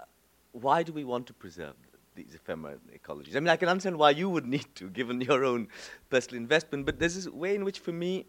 [0.50, 1.74] why do we want to preserve
[2.16, 3.36] these ephemeral ecologies?
[3.36, 5.68] I mean, I can understand why you would need to, given your own
[6.10, 8.26] personal investment, but there's this way in which, for me,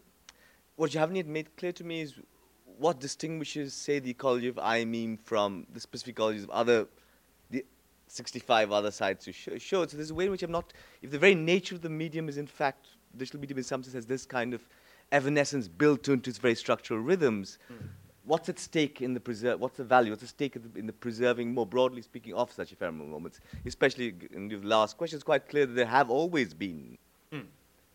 [0.76, 2.14] what you haven't yet made clear to me is
[2.78, 6.86] what distinguishes, say, the ecology of imeem from the specific ecologies of other,
[8.06, 9.90] 65 other sites you sh showed.
[9.90, 12.28] So there's a way in which I'm not, if the very nature of the medium
[12.28, 14.62] is in fact digital medium in some sense has this kind of
[15.12, 17.58] evanescence built into its very structural rhythms.
[17.70, 17.86] Mm.
[18.24, 19.60] What's at stake in the preserve?
[19.60, 20.10] What's the value?
[20.10, 23.40] What's at stake in the preserving, more broadly speaking, of such ephemeral moments?
[23.66, 26.96] Especially in the last question, it's quite clear that there have always been
[27.32, 27.44] mm.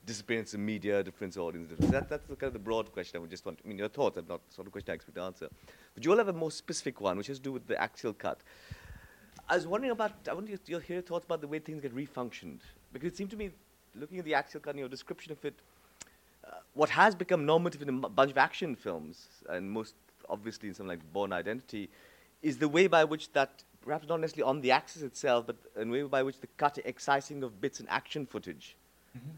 [0.06, 1.72] disappearance of media, difference of audience.
[1.80, 3.18] That, that's the kind of the broad question.
[3.18, 3.60] I would just want.
[3.64, 4.18] I mean, your thoughts.
[4.18, 5.48] I'm not the sort of question I expect to answer.
[5.96, 8.14] But you all have a more specific one, which has to do with the axial
[8.14, 8.40] cut.
[9.50, 10.12] I was wondering about.
[10.30, 12.60] I to hear your thoughts about the way things get refunctioned
[12.92, 13.52] because it seemed to me
[13.96, 15.56] looking at the axial cut and your description of it,
[16.74, 19.96] what has become normative in a m- bunch of action films, and most
[20.30, 21.90] obviously in something like Bourne Identity,
[22.42, 25.86] is the way by which that, perhaps not necessarily on the axis itself, but a
[25.86, 28.76] way by which the cut excising of bits and action footage
[29.18, 29.30] mm-hmm.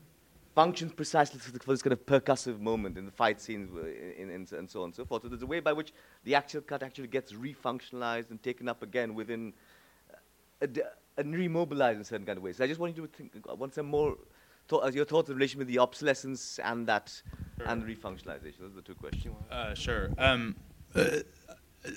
[0.56, 3.86] functions precisely for, this kind of percussive moment in the fight scenes uh,
[4.22, 5.22] in, in, and so on and so forth.
[5.22, 5.94] So there's a way by which
[6.24, 9.54] the axial cut actually gets refunctionalized and taken up again within,
[10.62, 10.68] uh,
[11.18, 12.58] and remobilized in certain kind of ways.
[12.58, 14.18] So I just want you to think, I want some more
[14.70, 17.22] th- your thoughts in relation with the obsolescence and that
[17.58, 17.68] sure.
[17.68, 18.60] and refunctionalization?
[18.60, 19.36] Those are the two questions.
[19.52, 20.12] Uh, sure.
[20.18, 20.56] Um,
[20.96, 21.06] uh,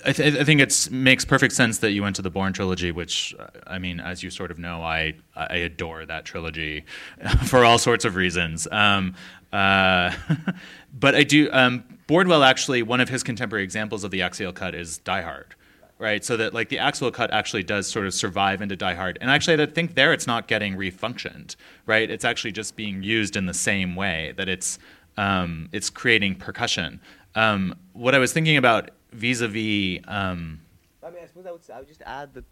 [0.04, 2.92] I, th- I, think it makes perfect sense that you went to the Bourne trilogy,
[2.92, 6.84] which, uh, I mean, as you sort of know, I I adore that trilogy
[7.46, 8.68] for all sorts of reasons.
[8.70, 9.16] Um,
[9.52, 10.12] uh,
[10.94, 11.50] but I do.
[11.52, 15.54] Um, Bordwell actually, one of his contemporary examples of the axial cut is Die Hard,
[16.02, 16.24] right?
[16.24, 19.16] So that like the axial cut actually does sort of survive into Die Hard.
[19.20, 21.54] And actually, I think there it's not getting refunctioned,
[21.86, 22.10] right?
[22.10, 24.78] It's actually just being used in the same way that it's
[25.16, 27.00] um, it's creating percussion.
[27.34, 30.00] Um, what I was thinking about vis-a-vis.
[30.08, 30.60] Um,
[31.04, 32.44] I mean, I suppose I would, I would just add that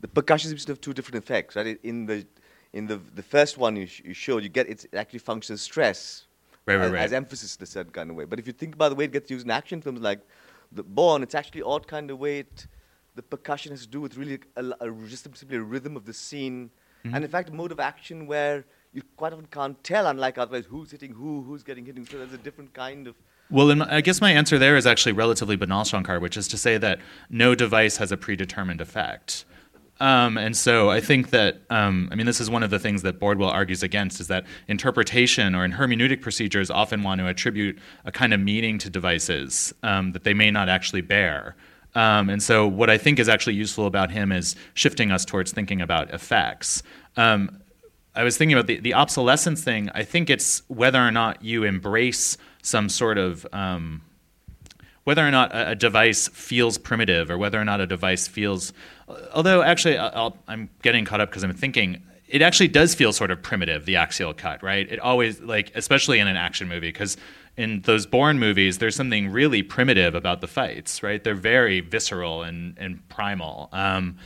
[0.00, 1.78] the percussion seems to have two different effects, right?
[1.82, 2.24] In the
[2.72, 6.26] in the the first one you, sh- you showed, you get it actually functions stress,
[6.66, 7.02] Right, right, as, right.
[7.02, 8.24] as emphasis in a certain kind of way.
[8.24, 10.20] But if you think about the way it gets used in action films like
[10.70, 12.66] The Bourne, it's actually odd kind of way it,
[13.14, 16.12] the percussion has to do with really a, a, just simply a rhythm of the
[16.14, 16.70] scene,
[17.04, 17.14] Mhm.
[17.14, 20.66] and in fact a mode of action where you quite often can't tell, unlike otherwise,
[20.66, 21.96] who's hitting who, who's getting hit.
[22.10, 23.14] So there's a different kind of
[23.50, 26.56] Well, then I guess my answer there is actually relatively banal, Shankar, which is to
[26.56, 29.44] say that no device has a predetermined effect.
[30.00, 33.02] Um, and so I think that, um, I mean, this is one of the things
[33.02, 37.78] that Bordwell argues against is that interpretation or in hermeneutic procedures often want to attribute
[38.04, 41.54] a kind of meaning to devices um, that they may not actually bear.
[41.94, 45.52] Um, and so what I think is actually useful about him is shifting us towards
[45.52, 46.82] thinking about effects.
[47.16, 47.60] Um,
[48.14, 49.90] I was thinking about the, the obsolescence thing.
[49.94, 54.02] I think it's whether or not you embrace some sort of um,
[55.04, 58.72] whether or not a, device feels primitive or whether or not a device feels.
[59.34, 63.30] Although actually, I- I'm getting caught up because I'm thinking it actually does feel sort
[63.30, 63.84] of primitive.
[63.84, 64.90] The axial cut, right?
[64.90, 67.16] It always like, especially in an action movie, because
[67.56, 71.22] in those Bourne movies, there's something really primitive about the fights, right?
[71.22, 73.68] They're very visceral and and primal.
[73.72, 74.16] Um,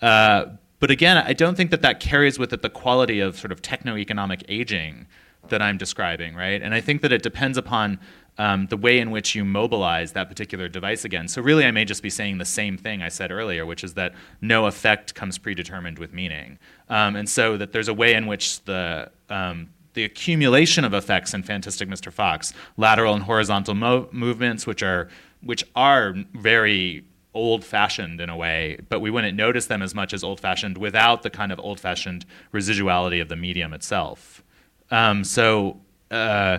[0.00, 0.46] uh,
[0.80, 3.62] but again, I don't think that that carries with it the quality of sort of
[3.62, 5.06] techno-economic aging
[5.48, 6.60] that I'm describing, right?
[6.60, 8.00] And I think that it depends upon
[8.38, 11.28] um, the way in which you mobilize that particular device again.
[11.28, 13.94] So really, I may just be saying the same thing I said earlier, which is
[13.94, 16.58] that no effect comes predetermined with meaning,
[16.88, 21.34] um, and so that there's a way in which the um, the accumulation of effects
[21.34, 22.12] in Fantastic Mr.
[22.12, 25.08] Fox, lateral and horizontal mo- movements, which are
[25.42, 30.22] which are very old-fashioned in a way, but we wouldn't notice them as much as
[30.22, 34.42] old-fashioned without the kind of old-fashioned residuality of the medium itself.
[34.90, 35.80] Um, so
[36.10, 36.58] uh,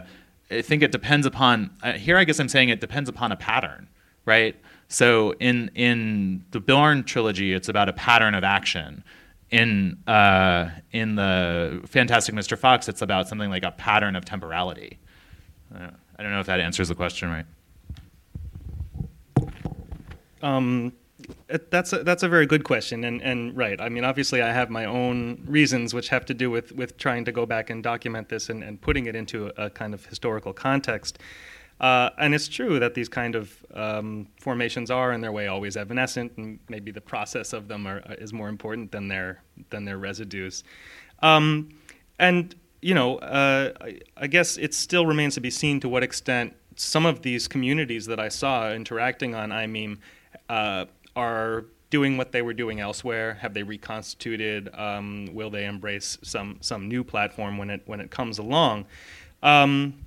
[0.50, 1.72] I think it depends upon.
[1.82, 3.88] Uh, here, I guess I'm saying it depends upon a pattern,
[4.26, 4.56] right?
[4.88, 9.04] So in in the Bourne trilogy, it's about a pattern of action.
[9.54, 12.58] In uh, in the Fantastic Mr.
[12.58, 14.98] Fox, it's about something like a pattern of temporality.
[15.72, 17.46] Uh, I don't know if that answers the question right.
[20.42, 20.94] Um,
[21.70, 23.80] that's a, that's a very good question, and, and right.
[23.80, 27.24] I mean, obviously, I have my own reasons, which have to do with, with trying
[27.26, 30.52] to go back and document this and, and putting it into a kind of historical
[30.52, 31.20] context.
[31.80, 35.76] Uh, and it's true that these kind of um, formations are, in their way, always
[35.76, 39.98] evanescent, and maybe the process of them are, is more important than their than their
[39.98, 40.64] residues.
[41.22, 41.70] Um,
[42.20, 46.04] and you know, uh, I, I guess it still remains to be seen to what
[46.04, 50.00] extent some of these communities that I saw interacting on imeem
[50.50, 53.36] uh, are doing what they were doing elsewhere.
[53.36, 54.70] Have they reconstituted?
[54.74, 58.86] Um, will they embrace some some new platform when it when it comes along?
[59.42, 60.06] Um,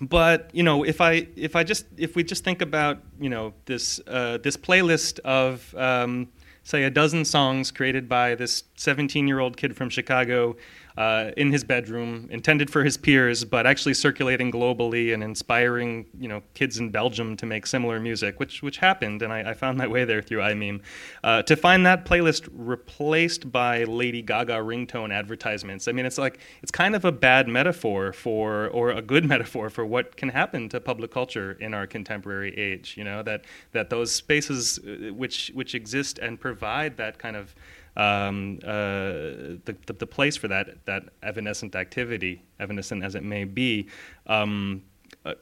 [0.00, 3.54] but you know, if I if I just if we just think about you know
[3.64, 6.28] this uh, this playlist of um,
[6.62, 10.56] say a dozen songs created by this 17 year old kid from Chicago
[10.98, 16.26] uh, in his bedroom, intended for his peers, but actually circulating globally and inspiring you
[16.26, 19.78] know kids in Belgium to make similar music, which which happened, and I, I found
[19.78, 20.80] my way there through imeem.
[21.22, 26.40] Uh, to find that playlist replaced by Lady Gaga ringtone advertisements, I mean, it's like
[26.62, 30.68] it's kind of a bad metaphor for, or a good metaphor for what can happen
[30.70, 32.96] to public culture in our contemporary age.
[32.96, 37.54] You know that that those spaces uh, which which exist and provide that kind of
[37.98, 43.44] um, uh, the, the, the place for that that evanescent activity, evanescent as it may
[43.44, 43.88] be,
[44.28, 44.82] um,
[45.24, 45.34] uh,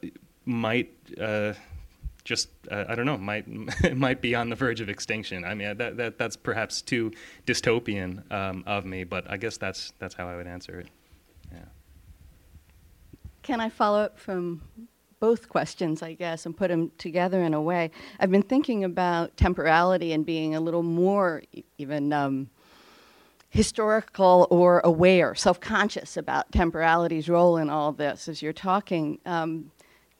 [0.45, 0.91] might
[1.21, 1.53] uh,
[2.23, 3.45] just uh, I don't know might
[3.95, 5.45] might be on the verge of extinction.
[5.45, 7.11] I mean that, that that's perhaps too
[7.45, 10.87] dystopian um, of me, but I guess that's that's how I would answer it.
[11.51, 11.59] Yeah.
[13.43, 14.63] Can I follow up from
[15.19, 17.91] both questions, I guess, and put them together in a way?
[18.19, 21.43] I've been thinking about temporality and being a little more
[21.77, 22.49] even um,
[23.49, 29.19] historical or aware, self conscious about temporality's role in all this as you're talking.
[29.25, 29.71] Um,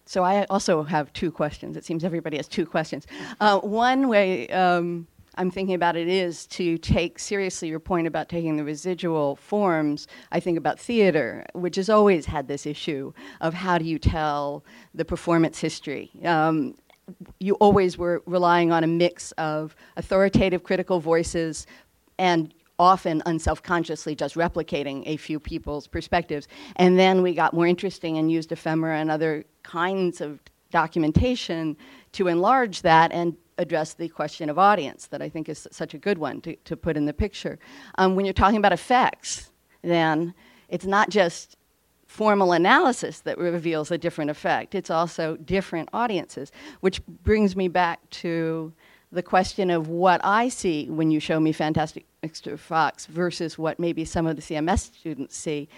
[0.06, 1.76] so I also have two questions.
[1.76, 3.06] It seems everybody has two questions.
[3.42, 8.28] Uh, one way um, I'm thinking about it is to take seriously your point about
[8.28, 10.08] taking the residual forms.
[10.32, 14.66] I think about theater, which has always had this issue of how do you tell
[14.96, 16.10] the performance history.
[16.26, 16.76] Um,
[17.40, 21.68] you always were relying on a mix of authoritative critical voices
[22.18, 26.48] and often unself-consciously just replicating a few people's perspectives.
[26.76, 30.40] And then we got more interesting and used ephemera and other kinds of
[30.72, 31.78] documentation
[32.14, 35.98] to enlarge that and address the question of audience that I think is such a
[35.98, 37.60] good one to, to put in the picture.
[37.98, 39.52] Um, when you're talking about effects,
[39.82, 40.34] then
[40.70, 41.58] it's not just
[42.06, 48.10] formal analysis that reveals a different effect, it's also different audiences, which brings me back
[48.10, 48.74] to
[49.12, 52.58] the question of what I see when you show me Fantastic Mr.
[52.58, 55.70] Fox versus what maybe some of the CMS students see.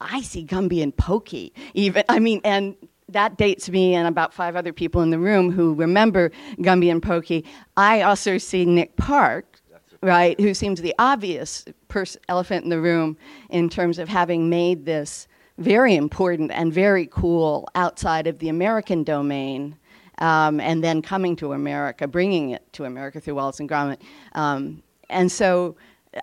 [0.00, 2.04] I see Gumby and Pokey, even.
[2.08, 2.76] I mean, and
[3.08, 7.02] that dates me and about five other people in the room who remember Gumby and
[7.02, 7.44] Pokey.
[7.76, 9.60] I also see Nick Park,
[10.02, 13.16] right, who seems the obvious pers- elephant in the room
[13.50, 19.02] in terms of having made this very important and very cool outside of the American
[19.02, 19.76] domain
[20.18, 24.00] um, and then coming to America, bringing it to America through Wallace and Gromit.
[24.32, 25.76] Um, and so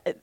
[0.05, 0.13] uh,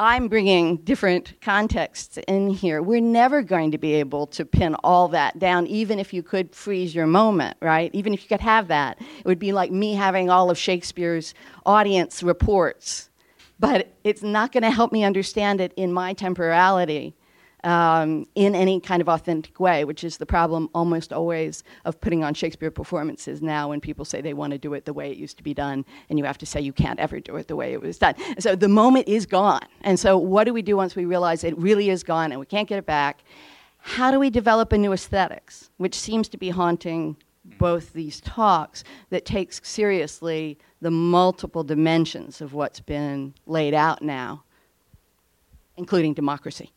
[0.00, 2.80] I'm bringing different contexts in here.
[2.82, 6.54] We're never going to be able to pin all that down, even if you could
[6.54, 7.90] freeze your moment, right?
[7.92, 9.00] Even if you could have that.
[9.00, 11.34] It would be like me having all of Shakespeare's
[11.66, 13.10] audience reports.
[13.58, 17.16] But it's not going to help me understand it in my temporality
[17.64, 22.22] um, in any kind of authentic way, which is the problem almost always of putting
[22.22, 25.16] on Shakespeare performances now when people say they want to do it the way it
[25.16, 27.56] used to be done, and you have to say you can't ever do it the
[27.56, 28.14] way it was done.
[28.38, 29.66] So the moment is gone.
[29.82, 32.46] And so, what do we do once we realize it really is gone and we
[32.46, 33.22] can't get it back?
[33.78, 37.16] How do we develop a new aesthetics, which seems to be haunting
[37.58, 44.44] both these talks, that takes seriously the multiple dimensions of what's been laid out now,
[45.76, 46.72] including democracy?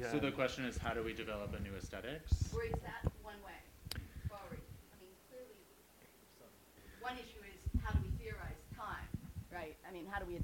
[0.00, 0.12] Yeah.
[0.12, 2.32] So the question is, how do we develop a new aesthetics?
[2.54, 4.60] Or is that one way forward?
[4.92, 5.56] I mean, clearly,
[7.00, 9.08] one issue is how do we theorize time,
[9.52, 9.76] right?
[9.88, 10.38] I mean, how do we?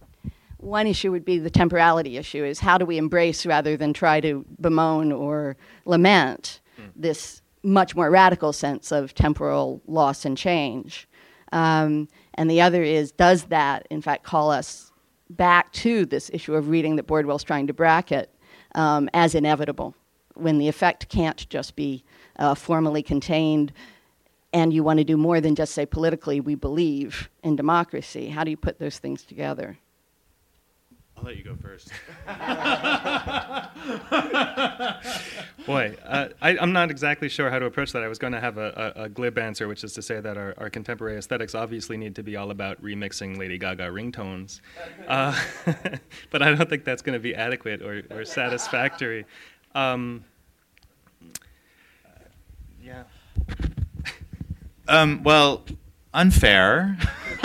[0.59, 4.21] One issue would be the temporality issue: is how do we embrace rather than try
[4.21, 6.91] to bemoan or lament mm.
[6.97, 11.09] this much more radical sense of temporal loss and change.
[11.53, 14.91] Um, and the other is, does that in fact call us
[15.31, 18.31] back to this issue of reading that Bordwell's trying to bracket
[18.75, 19.95] um, as inevitable
[20.35, 22.05] when the effect can't just be
[22.39, 23.73] uh, formally contained
[24.53, 28.45] and you want to do more than just say politically we believe in democracy how
[28.45, 29.79] do you put those things together
[31.17, 31.93] I'll let you go first.
[35.67, 38.03] Boy, uh, I, am not exactly sure how to approach that.
[38.03, 40.37] I was going to have a, a, a, glib answer, which is to say that
[40.37, 44.61] our, our, contemporary aesthetics obviously need to be all about remixing Lady Gaga ringtones.
[45.09, 45.39] Uh,
[46.31, 49.25] but I don't think that's going to be adequate or, or satisfactory.
[49.75, 50.25] Um,
[52.83, 53.05] yeah.
[54.87, 55.65] Um, well,
[56.15, 56.97] unfair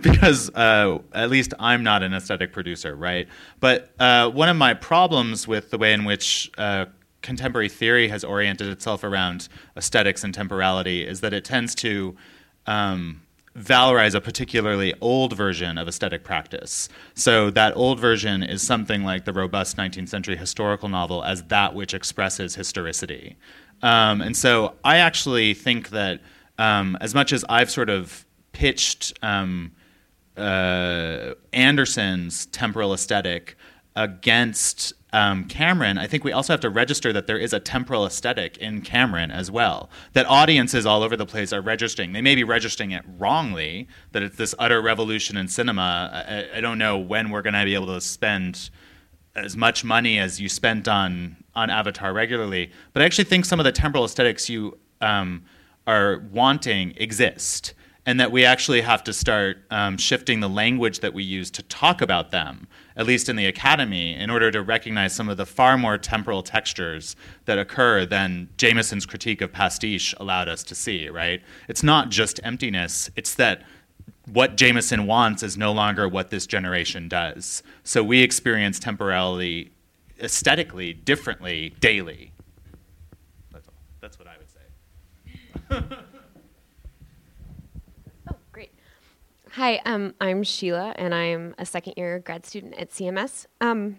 [0.00, 3.26] because uh, at least I'm not an aesthetic producer, right?
[3.58, 6.86] But uh, one of my problems with the way in which uh,
[7.22, 12.14] contemporary theory has oriented itself around aesthetics and temporality is that it tends to
[12.66, 13.22] um,
[13.56, 16.88] valorize a particularly old version of aesthetic practice.
[17.14, 21.74] So that old version is something like the robust 19th century historical novel as that
[21.74, 23.36] which expresses historicity.
[23.82, 26.20] Um, and so I actually think that
[26.58, 29.72] um, as much as I've sort of pitched um,
[30.36, 33.56] uh, Anderson's temporal aesthetic
[33.96, 38.06] against um, Cameron, I think we also have to register that there is a temporal
[38.06, 39.90] aesthetic in Cameron as well.
[40.14, 42.12] That audiences all over the place are registering.
[42.12, 46.24] They may be registering it wrongly, that it's this utter revolution in cinema.
[46.26, 48.70] I, I don't know when we're going to be able to spend
[49.34, 52.70] as much money as you spent on on Avatar regularly.
[52.94, 55.44] But I actually think some of the temporal aesthetics you um,
[55.86, 61.14] are wanting exist and that we actually have to start um, shifting the language that
[61.14, 65.14] we use to talk about them, at least in the academy, in order to recognize
[65.14, 67.14] some of the far more temporal textures
[67.44, 71.42] that occur than Jameson's critique of pastiche allowed us to see, right?
[71.68, 73.62] It's not just emptiness, it's that
[74.26, 77.62] what Jameson wants is no longer what this generation does.
[77.84, 79.72] So we experience temporality
[80.20, 82.32] aesthetically differently daily.
[83.52, 83.74] That's, all.
[84.00, 84.32] That's what I
[88.26, 88.70] would say.
[89.52, 93.46] Hi, um, I'm Sheila, and I'm a second year grad student at CMS.
[93.60, 93.98] Um,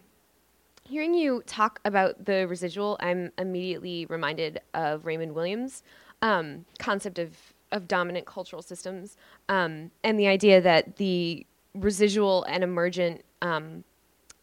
[0.83, 5.83] hearing you talk about the residual, I'm immediately reminded of Raymond Williams'
[6.21, 7.35] um, concept of,
[7.71, 9.17] of dominant cultural systems
[9.49, 13.83] um, and the idea that the residual and emergent um,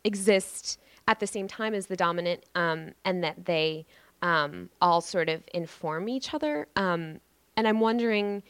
[0.03, 3.87] exist at the same time as the dominant um, and that they
[4.23, 6.69] all sort of inform each other.
[6.77, 7.21] and
[7.57, 8.43] I'm wondering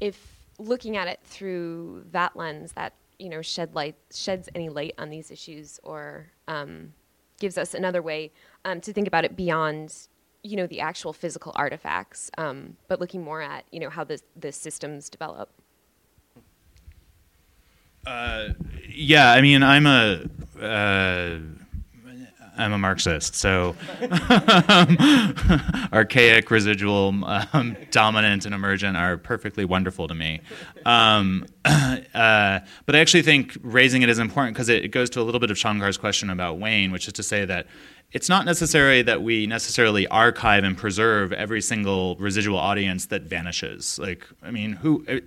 [0.00, 4.94] if looking at it through that lens, that you know shed light sheds any light
[4.98, 6.92] on these issues, or um,
[7.38, 8.32] gives us another way
[8.64, 10.08] um, to think about it beyond
[10.42, 14.20] you know the actual physical artifacts, um, but looking more at you know how the
[14.36, 15.50] the systems develop.
[18.06, 18.50] Uh,
[18.88, 20.22] yeah, I mean, I'm a
[20.60, 21.38] uh,
[22.58, 23.76] I'm a Marxist, so
[25.92, 30.40] archaic, residual, um, dominant, and emergent are perfectly wonderful to me.
[30.84, 32.00] Um, uh,
[32.84, 35.38] but I actually think raising it is important because it, it, goes to a little
[35.38, 37.66] bit of Shankar's question about Wayne, which is to say that
[38.10, 43.98] it's not necessary that we necessarily archive and preserve every single residual audience that vanishes.
[43.98, 45.04] Like, I mean, who?
[45.06, 45.20] Uh,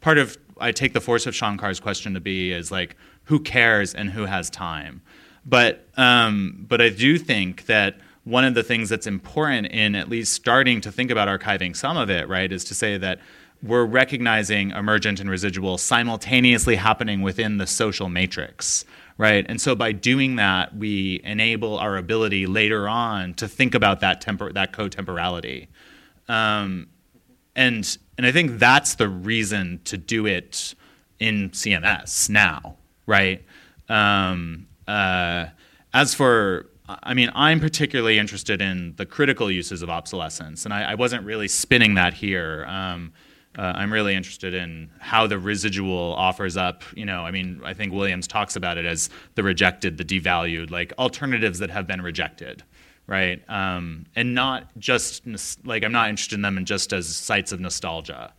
[0.00, 3.94] part of I take the force of Shankar's question to be is like, who cares
[3.94, 5.02] and who has time?
[5.48, 10.10] But um, but I do think that one of the things that's important in at
[10.10, 13.18] least starting to think about archiving some of it, right, is to say that
[13.62, 18.84] we're recognizing emergent and residual simultaneously happening within the social matrix,
[19.16, 19.44] right?
[19.48, 24.22] And so by doing that, we enable our ability later on to think about that
[24.22, 25.68] tempor- that co-temporality.
[26.28, 26.88] Um,
[27.56, 30.74] and and I think that's the reason to do it
[31.18, 32.76] in CMS now,
[33.06, 33.42] right?
[33.88, 35.50] Um, uh,
[35.92, 40.92] as for, I mean, I'm particularly interested in the critical uses of obsolescence, and I,
[40.92, 42.64] I wasn't really spinning that here.
[42.66, 43.12] Um,
[43.56, 47.74] uh, I'm really interested in how the residual offers up, you know, I mean, I
[47.74, 52.02] think Williams talks about it as the rejected, the devalued, like alternatives that have been
[52.02, 52.62] rejected,
[53.06, 53.42] right?
[53.48, 55.22] Um, and not just,
[55.64, 58.32] like, I'm not interested in them in just as sites of nostalgia,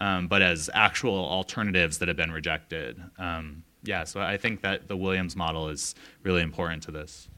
[0.00, 3.02] um, but as actual alternatives that have been rejected.
[3.18, 7.28] Um, yeah, so I think that the Williams model is really important to this.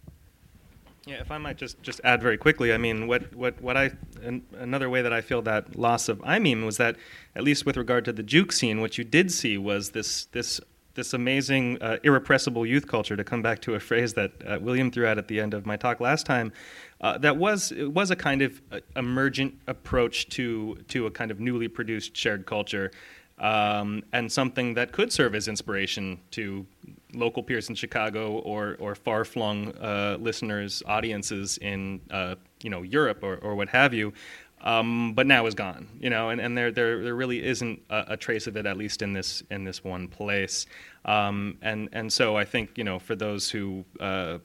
[1.06, 3.92] Yeah, if I might just, just add very quickly, I mean, what, what, what I,
[4.22, 6.96] an, another way that I feel that loss of imeem was that,
[7.36, 10.60] at least with regard to the juke scene, what you did see was this, this,
[10.94, 14.90] this amazing, uh, irrepressible youth culture, to come back to a phrase that uh, William
[14.90, 16.52] threw out at the end of my talk last time,
[17.00, 21.30] uh, that was, it was a kind of uh, emergent approach to, to a kind
[21.30, 22.90] of newly produced shared culture
[23.38, 26.66] um, and something that could serve as inspiration to
[27.14, 33.22] local peers in Chicago or, or far-flung uh, listeners, audiences in uh, you know Europe
[33.22, 34.12] or, or what have you.
[34.62, 38.04] Um, but now is gone, you know, and, and there, there, there really isn't a,
[38.08, 40.66] a, trace of it, at least in this, in this one place.
[41.04, 44.38] Um, and, and so I think, you know, for those who, uh,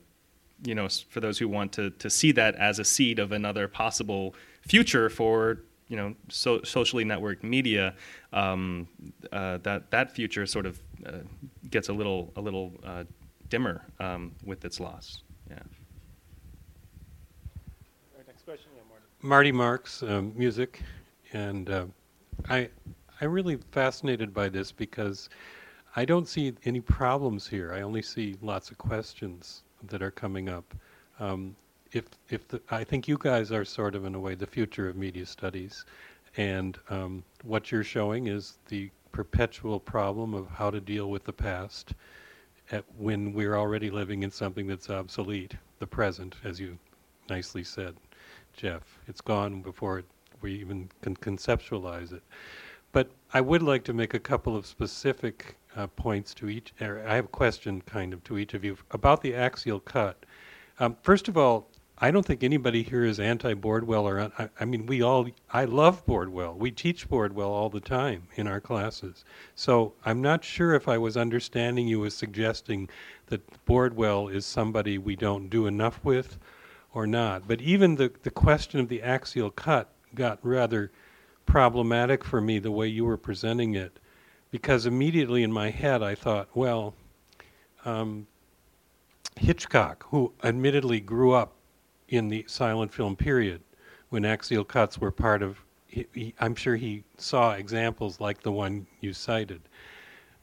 [0.64, 3.70] you know, for those who want to, to see that as a seed of another
[3.70, 7.94] possible future for you know so, socially networked media,
[8.32, 8.88] um,
[9.34, 11.18] uh, that that future sort of uh,
[11.70, 13.04] gets a little a little uh,
[13.50, 15.24] dimmer um, with its loss.
[15.50, 15.58] Yeah.
[18.26, 19.06] next question, yeah, Marty.
[19.22, 20.82] Marty Marks, um, music,
[21.34, 21.86] and uh,
[22.48, 22.70] I
[23.20, 25.28] I'm really fascinated by this because
[25.98, 27.74] I don't see any problems here.
[27.74, 30.74] I only see lots of questions that are coming up.
[31.92, 34.88] If if the, I think you guys are sort of in a way the future
[34.90, 35.86] of media studies,
[36.38, 41.34] and um, what you're showing is the perpetual problem of how to deal with the
[41.34, 41.94] past
[42.98, 46.78] when we're already living in something that's obsolete, the present, as you
[47.30, 47.96] nicely said,
[48.54, 48.82] Jeff.
[49.08, 50.06] It's gone before it,
[50.42, 52.24] we even can conceptualize it.
[52.94, 56.74] But I would like to make a couple of specific uh, points to each.
[56.80, 60.26] I have a question, kind of, to each of you about the axial cut.
[60.80, 61.68] Um, first of all,
[62.04, 65.66] I don't think anybody here is anti Bordwell or I, I, mean we all I
[65.66, 66.58] love Bordwell.
[66.58, 69.24] We teach Bordwell all the time in our classes.
[69.54, 72.90] So I'm not sure if I was understanding you as suggesting
[73.28, 76.40] that Bordwell is somebody we don't do enough with
[76.92, 77.48] or not.
[77.48, 80.92] But even the the question of the axial cut got rather
[81.46, 84.00] problematic for me the way you were presenting it
[84.50, 86.96] because immediately in my head I thought, well,
[87.86, 88.26] um,
[89.36, 91.54] Hitchcock, who admittedly grew up
[92.12, 93.62] in the silent film period
[94.10, 98.52] when axial cuts were part of he, he, I'm sure he saw examples like the
[98.52, 99.62] one you cited.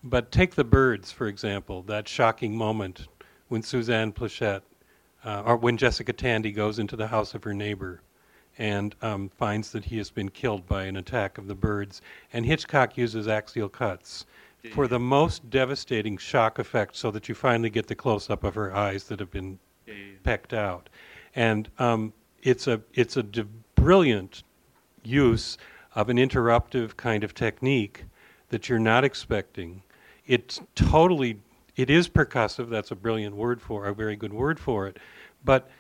[0.05, 3.07] But take the birds, for example, that shocking moment
[3.49, 4.63] when Suzanne Pleshette,
[5.25, 8.03] uh, or when Jessica Tandy goes into the house of her neighbor
[8.59, 12.03] and um, finds that he has been killed by an attack of the birds.
[12.33, 14.27] And Hitchcock uses axial cuts
[14.73, 18.55] for the most devastating shock effect so that you finally get the close up of
[18.55, 19.59] her eyes that have been
[20.23, 20.91] pecked out
[21.39, 22.13] and um,
[22.43, 23.23] it's a it's a
[23.77, 24.43] brilliant
[25.05, 25.57] use
[25.95, 28.05] of an interruptive kind of technique
[28.49, 29.83] that you're not expecting.
[30.27, 31.39] It's totally
[31.77, 32.69] it is percussive.
[32.69, 34.99] That's a brilliant word for a very good word for it,
[35.45, 35.71] but.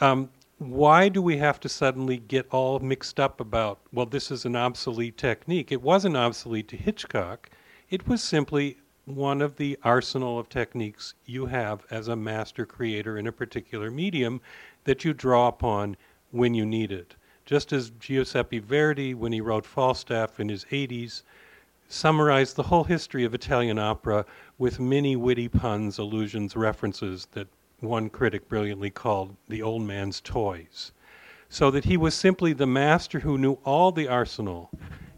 [0.00, 0.28] Um,
[0.58, 4.54] why do we have to suddenly get all mixed up about, well, this is an
[4.54, 5.72] obsolete technique?
[5.72, 7.50] It wasn't obsolete to Hitchcock.
[7.90, 13.18] It was simply one of the arsenal of techniques you have as a master creator
[13.18, 14.40] in a particular medium
[14.84, 15.96] that you draw upon
[16.30, 17.14] when you need it.
[17.44, 21.22] just as Giuseppe Verdi, when he wrote Falstaff in his 80s,
[21.88, 24.24] summarized the whole history of Italian opera
[24.56, 27.48] with many witty puns, allusions, references that
[27.80, 30.92] one critic brilliantly called the old man's toys.
[31.48, 34.70] So that he was simply the master who knew all the arsenal,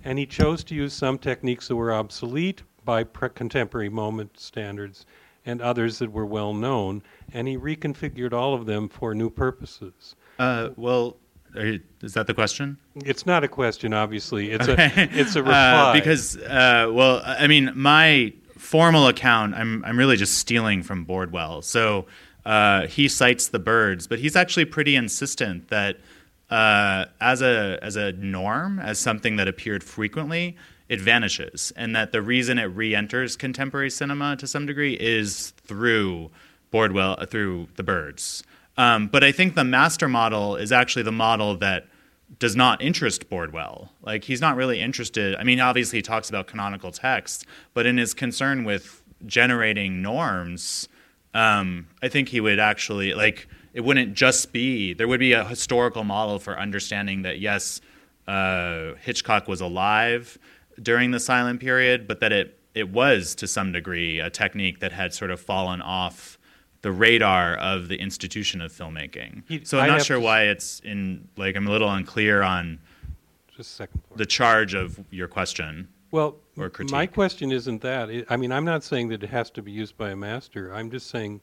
[0.05, 5.07] and he chose to use some techniques that were obsolete by contemporary moment standards
[5.47, 7.03] and others that were well known,
[7.33, 10.17] and he reconfigured all of them for new purposes.
[10.39, 11.17] Uh, well,
[11.55, 12.77] you, is that the question?
[12.97, 14.51] It's not a question, obviously.
[14.51, 14.91] It's okay.
[14.97, 15.93] a it's a Uh, reply.
[15.95, 21.63] because, uh, well, I mean, my formal account, I'm I'm really just stealing from Bordwell.
[21.65, 22.07] So
[22.45, 25.97] uh, he cites the birds, but he's actually pretty insistent that
[26.51, 30.57] uh, as a as a norm, as something that appeared frequently,
[30.89, 36.31] it vanishes, and that the reason it re-enters contemporary cinema to some degree is through
[36.73, 38.43] Bordwell, uh, through the birds.
[38.77, 41.87] Um, but I think the master model is actually the model that
[42.39, 43.89] does not interest Bordwell.
[44.03, 45.35] Like he's not really interested.
[45.37, 50.89] I mean, obviously he talks about canonical texts, but in his concern with generating norms,
[51.35, 55.45] um, I think he would actually like it wouldn't just be there would be a
[55.45, 57.81] historical model for understanding that yes,
[58.27, 60.39] uh, Hitchcock was alive
[60.81, 64.93] during the silent period, but that it it was to some degree a technique that
[64.93, 66.39] had sort of fallen off
[66.83, 69.43] the radar of the institution of filmmaking.
[69.49, 72.79] He- so I'm I not sure why it's in like I'm a little unclear on
[73.57, 75.89] just a second the charge of your question.
[76.11, 76.93] Well, or critique.
[76.93, 78.11] my question isn't that.
[78.11, 80.73] It, I mean, I'm not saying that it has to be used by a master.
[80.73, 81.41] I'm just saying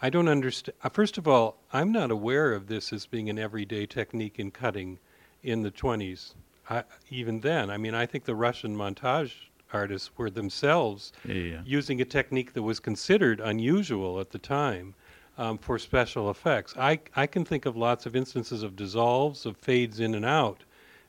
[0.00, 0.76] I don't understand.
[0.82, 4.50] Uh, first of all, I'm not aware of this as being an everyday technique in
[4.50, 4.98] cutting
[5.42, 6.34] in the 20s.
[6.70, 9.32] I, even then, I mean, I think the Russian montage
[9.72, 14.94] artists were themselves Yeah, using a technique that was considered unusual at the time
[15.36, 16.74] um, for special effects.
[16.78, 20.64] I, I can think of lots of instances of dissolves, of fades in and out,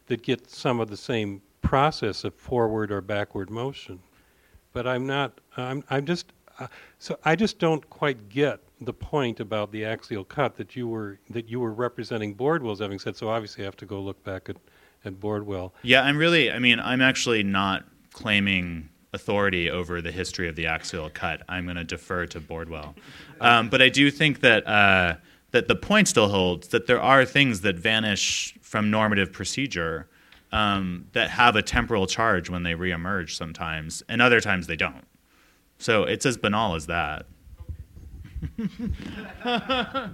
[0.07, 3.99] that get some of the same process of forward or backward motion.
[4.73, 5.39] But I'm not.
[5.57, 5.83] I'm.
[5.89, 6.31] I'm just.
[6.59, 6.67] Uh,
[6.97, 11.19] so I just don't quite get the point about the axial cut that you were
[11.29, 13.15] that you were representing Bordwell's having said.
[13.15, 14.55] So obviously, I have to go look back at
[15.05, 15.71] at Bordwell.
[15.83, 16.51] Yeah, I'm really.
[16.51, 21.41] I mean, I'm actually not claiming authority over the history of the axial cut.
[21.49, 22.95] I'm going to defer to Bordwell,
[23.39, 25.15] um, but I do think that uh,
[25.51, 30.07] that the point still holds that there are things that vanish from normative procedure
[30.51, 35.05] um, that have a temporal charge when they reemerge sometimes, and other times they don't.
[35.77, 37.25] So it's as banal as that.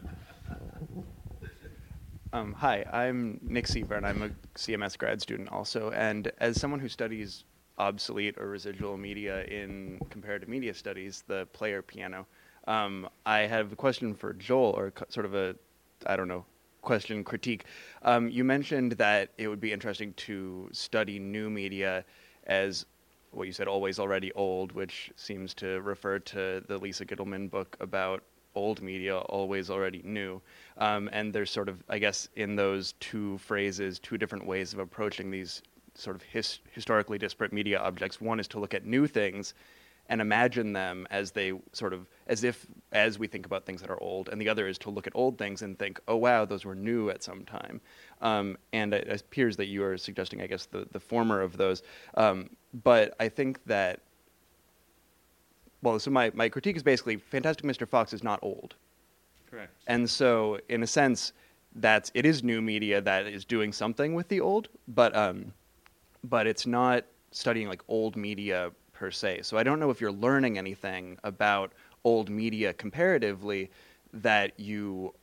[2.34, 5.92] Um, hi, I'm Nick Seaver, and I'm a CMS grad student also.
[5.92, 7.46] And as someone who studies
[7.78, 12.28] obsolete or residual media in comparative media studies, the player piano,
[12.68, 15.56] um, I have a question for Joel, or co- sort of a,
[16.06, 16.44] I don't know,
[16.82, 17.64] question critique.
[18.02, 22.04] Um, you mentioned that it would be interesting to study new media
[22.46, 22.86] as
[23.32, 27.78] what you said, always already old, which seems to refer to the Lisa Gitelman book
[27.80, 28.24] about
[28.58, 30.42] old media, always already new.
[30.78, 34.80] Um, and there's sort of, I guess, in those two phrases, two different ways of
[34.80, 35.62] approaching these
[35.96, 38.22] sort of his, historically disparate media objects.
[38.22, 39.56] One is to look at new things
[40.10, 43.90] and imagine them as they sort of, as if, as we think about things that
[43.90, 44.30] are old.
[44.30, 46.76] And the other is to look at old things and think, oh, wow, those were
[46.76, 47.82] new at some time.
[48.22, 51.82] Um, and it appears that you are suggesting, I guess, the, the former of those.
[52.14, 52.52] Um,
[52.84, 54.00] but I think that
[55.82, 57.88] well, so my, my critique is basically Fantastic Mr.
[57.88, 58.76] Fox is not old.
[59.50, 59.72] Correct.
[59.88, 61.34] And so, in a sense,
[61.76, 65.54] that's it is new media that is doing something with the old, but um,
[66.24, 69.42] but it's not studying like old media per se.
[69.44, 71.72] So I don't know if you're learning anything about
[72.04, 73.70] old media comparatively
[74.14, 75.14] that you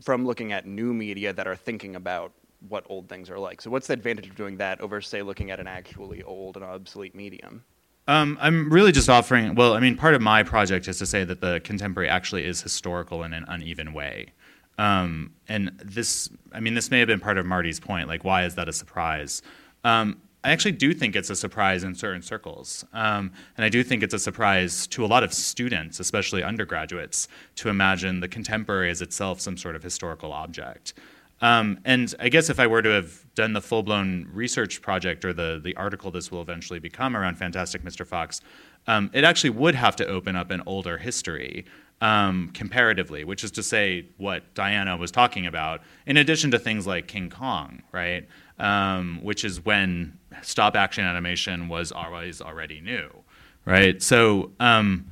[0.00, 2.32] from looking at new media that are thinking about
[2.68, 3.60] what old things are like.
[3.60, 6.64] So what's the advantage of doing that over say looking at an actually old and
[6.64, 7.64] obsolete medium?
[8.08, 9.54] Um, I'm really just offering.
[9.54, 12.60] Well, I mean, part of my project is to say that the contemporary actually is
[12.60, 14.32] historical in an uneven way.
[14.78, 18.08] Um, and this, I mean, this may have been part of Marty's point.
[18.08, 19.42] Like, why is that a surprise?
[19.84, 22.84] Um, I actually do think it's a surprise in certain circles.
[22.92, 27.28] Um, and I do think it's a surprise to a lot of students, especially undergraduates,
[27.56, 30.94] to imagine the contemporary as itself some sort of historical object.
[31.42, 35.24] Um, and I guess if I were to have done the full blown research project
[35.24, 38.06] or the, the article this will eventually become around Fantastic Mr.
[38.06, 38.40] Fox,
[38.86, 41.66] um, it actually would have to open up an older history
[42.00, 46.86] um, comparatively, which is to say what Diana was talking about, in addition to things
[46.86, 48.26] like King Kong, right?
[48.58, 53.08] Um, which is when stop action animation was always already new,
[53.64, 54.00] right?
[54.00, 55.06] So, um,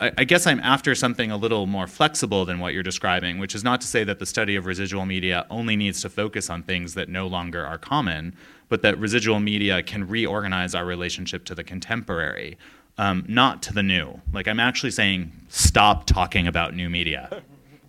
[0.00, 3.64] I, guess I'm after something a little more flexible than what you're describing, which is
[3.64, 6.94] not to say that the study of residual media only needs to focus on things
[6.94, 8.36] that no longer are common,
[8.68, 12.56] but that residual media can reorganize our relationship to the contemporary,
[12.96, 14.20] um, not to the new.
[14.32, 17.42] Like I'm actually saying, stop talking about new media.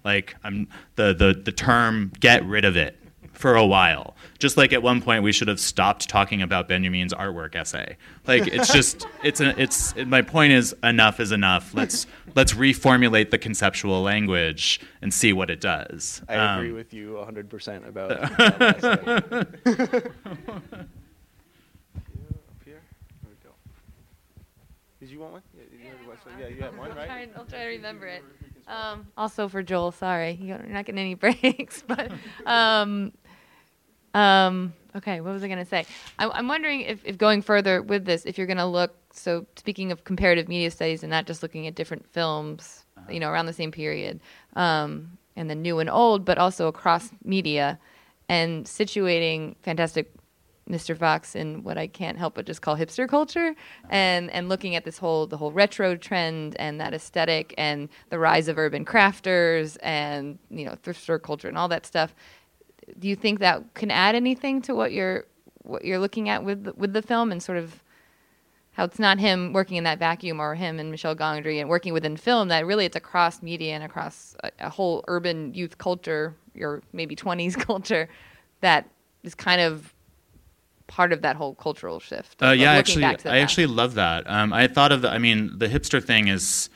[0.03, 2.97] Like I'm the the the term get rid of it
[3.39, 4.15] for a while.
[4.37, 7.95] Just like at one point we should have stopped talking about Benjamin's artwork essay.
[8.27, 11.73] Like it's just it's a, it's my point is enough is enough.
[11.73, 12.05] Let's
[12.35, 16.21] let's reformulate the conceptual language and see what it does.
[16.27, 19.47] I Um, agree with you 100% about that.
[24.99, 25.41] Did you want one?
[25.55, 27.05] Yeah, you had one, yeah, you had one, I'll right?
[27.07, 28.21] try, I'll try to remember it.
[28.67, 31.81] Um, also for Joel, sorry, you're not getting any breaks.
[31.87, 32.11] But
[32.45, 33.13] um,
[34.13, 35.85] um, okay, what was I going to say?
[36.17, 38.95] I, I'm wondering if, if going further with this, if you're going to look.
[39.11, 43.29] So speaking of comparative media studies and not just looking at different films, you know,
[43.29, 44.19] around the same period,
[44.55, 47.79] um, and the new and old, but also across media,
[48.27, 50.11] and situating Fantastic
[50.69, 50.95] Mr.
[50.95, 53.55] Fox in what I can't help but just call hipster culture,
[53.89, 58.19] and and looking at this whole the whole retro trend and that aesthetic and the
[58.19, 62.13] rise of urban crafters and you know thrift store culture and all that stuff.
[62.97, 65.25] Do you think that can add anything to what you're
[65.63, 67.83] what you're looking at with the, with the film and sort of
[68.71, 71.93] how it's not him working in that vacuum or him and Michel Gondry and working
[71.93, 76.35] within film that really it's across media and across a, a whole urban youth culture
[76.59, 78.09] or maybe 20s culture
[78.61, 78.89] that
[79.23, 79.93] is kind of
[80.87, 82.41] part of that whole cultural shift.
[82.41, 83.43] Uh, yeah, actually, back to the I past.
[83.43, 84.29] actually love that.
[84.29, 85.09] Um, I thought of the.
[85.09, 86.69] I mean, the hipster thing is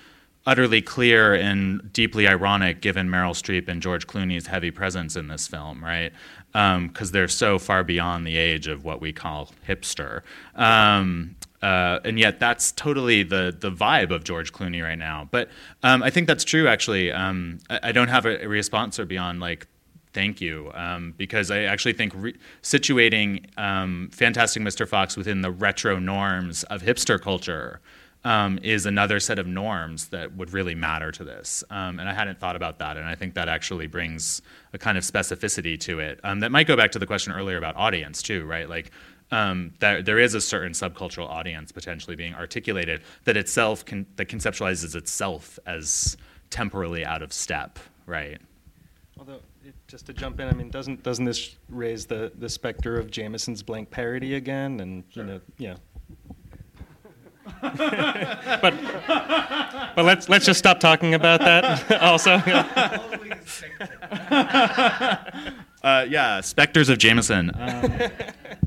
[0.45, 5.47] utterly clear and deeply ironic given Meryl Streep and George Clooney's heavy presence in this
[5.47, 6.11] film, right?
[6.51, 10.21] Because they're so far beyond the age of what we call hipster.
[10.55, 15.29] Um, uh, and yet, that's totally the the vibe of George Clooney right now.
[15.31, 15.49] But
[15.81, 16.67] um, I think that's true.
[16.67, 19.67] Actually, um, I, I don't have a, a response or beyond like
[20.13, 24.87] Thank you, um, because I actually think re- situating um, Fantastic Mr.
[24.87, 27.81] Fox within the retro norms of hipster culture
[28.23, 31.63] um, is another set of norms that would really matter to this.
[31.69, 34.41] Um, and I hadn't thought about that, and I think that actually brings
[34.73, 36.19] a kind of specificity to it.
[36.23, 38.69] Um, that might go back to the question earlier about audience too, right?
[38.69, 38.91] Like
[39.31, 44.27] um, that there is a certain subcultural audience potentially being articulated that itself can, that
[44.27, 46.17] conceptualizes itself as
[46.49, 48.39] temporally out of step, right?
[49.17, 52.99] Although, it, just to jump in, I mean, doesn't doesn't this raise the, the specter
[52.99, 54.79] of Jameson's blank parody again?
[54.79, 55.75] And you know, yeah.
[57.61, 58.73] but
[59.95, 61.91] but let's let's just stop talking about that.
[62.01, 62.35] also,
[65.83, 67.51] uh, yeah, specters of Jameson.
[67.53, 67.99] Um,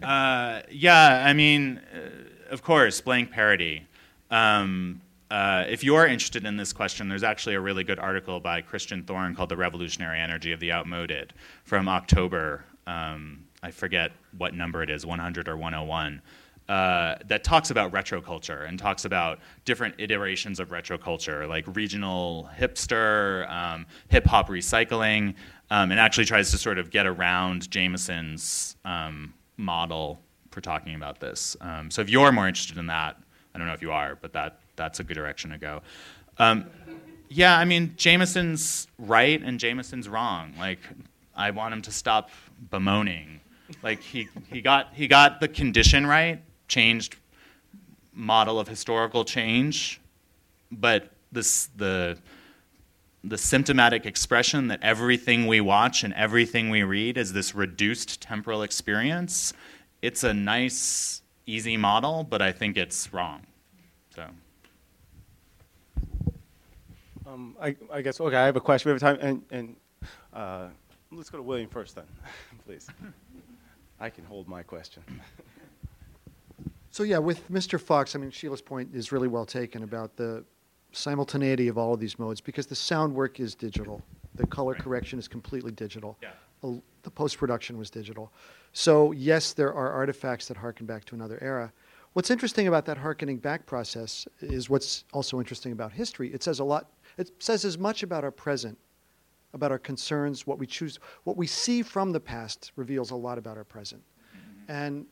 [0.03, 3.87] uh, yeah, I mean, uh, of course, blank parody.
[4.31, 5.01] Um,
[5.31, 9.05] uh, if you're interested in this question, there's actually a really good article by Christian
[9.05, 11.33] Thorne called "The Revolutionary Energy of the Outmoded"
[11.65, 12.65] from October.
[12.87, 16.21] Um, I forget what number it is, 100 or 101.
[16.69, 21.65] Uh, that talks about retro culture and talks about different iterations of retro culture, like
[21.77, 25.33] regional hipster, um, hip hop recycling,
[25.71, 30.21] um, and actually tries to sort of get around Jameson's um, model
[30.51, 31.57] for talking about this.
[31.61, 33.17] Um, so if you're more interested in that,
[33.55, 35.83] I don't know if you are, but that that's a good direction to go.
[36.39, 36.67] Um,
[37.29, 40.53] yeah, I mean Jameson's right and Jameson's wrong.
[40.59, 40.81] Like
[41.35, 42.31] I want him to stop
[42.71, 43.41] bemoaning.
[43.83, 47.17] Like he, he got he got the condition right, changed
[48.13, 50.01] model of historical change,
[50.71, 52.19] but this the
[53.25, 58.63] the symptomatic expression that everything we watch and everything we read is this reduced temporal
[58.63, 59.53] experience.
[60.01, 63.45] It's a nice, easy model, but I think it's wrong.
[64.15, 64.27] So.
[67.27, 68.91] Um, I, I guess, okay, I have a question.
[68.91, 69.77] We have time, and, and
[70.33, 70.69] uh,
[71.11, 72.05] let's go to William first then,
[72.65, 72.87] please.
[74.01, 75.03] I can hold my question.
[76.97, 77.79] So yeah, with Mr.
[77.79, 80.43] Fox, I mean Sheila's point is really well taken about the
[80.93, 84.01] simultaneity of all of these modes because the sound work is digital,
[84.35, 86.31] the color correction is completely digital, Yeah.
[87.03, 88.33] The post production was digital.
[88.73, 91.71] So yes, there are artifacts that harken back to another era.
[92.15, 96.33] What's interesting about that harkening back process is what's also interesting about history.
[96.33, 96.93] It says a lot.
[97.19, 98.79] It says as much about our present,
[99.53, 103.37] about our concerns, what we choose, what we see from the past reveals a lot
[103.37, 104.03] about our present,
[104.35, 104.73] mm-hmm.
[104.73, 105.07] and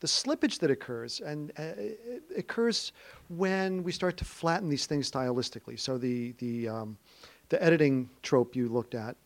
[0.00, 2.92] the slippage that occurs and uh, it occurs
[3.28, 5.78] when we start to flatten these things stylistically.
[5.78, 6.98] So the the um,
[7.50, 9.16] the editing trope you looked at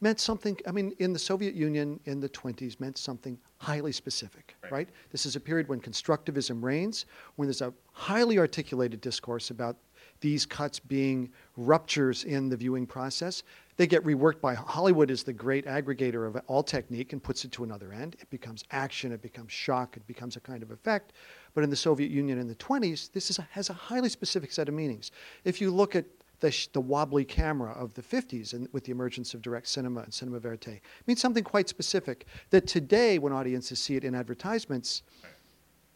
[0.00, 0.56] meant something.
[0.66, 4.72] I mean, in the Soviet Union in the 20s meant something highly specific, right.
[4.72, 4.88] right?
[5.10, 7.06] This is a period when constructivism reigns,
[7.36, 9.76] when there's a highly articulated discourse about
[10.20, 13.42] these cuts being ruptures in the viewing process.
[13.76, 17.52] They get reworked by Hollywood is the great aggregator of all technique and puts it
[17.52, 18.16] to another end.
[18.20, 21.12] It becomes action, it becomes shock, it becomes a kind of effect.
[21.52, 24.68] But in the Soviet Union in the 20s, this a, has a highly specific set
[24.68, 25.10] of meanings.
[25.44, 26.06] If you look at
[26.40, 30.00] the, sh- the wobbly camera of the 50s and with the emergence of direct cinema
[30.00, 34.14] and cinema verite, it means something quite specific that today, when audiences see it in
[34.14, 35.02] advertisements,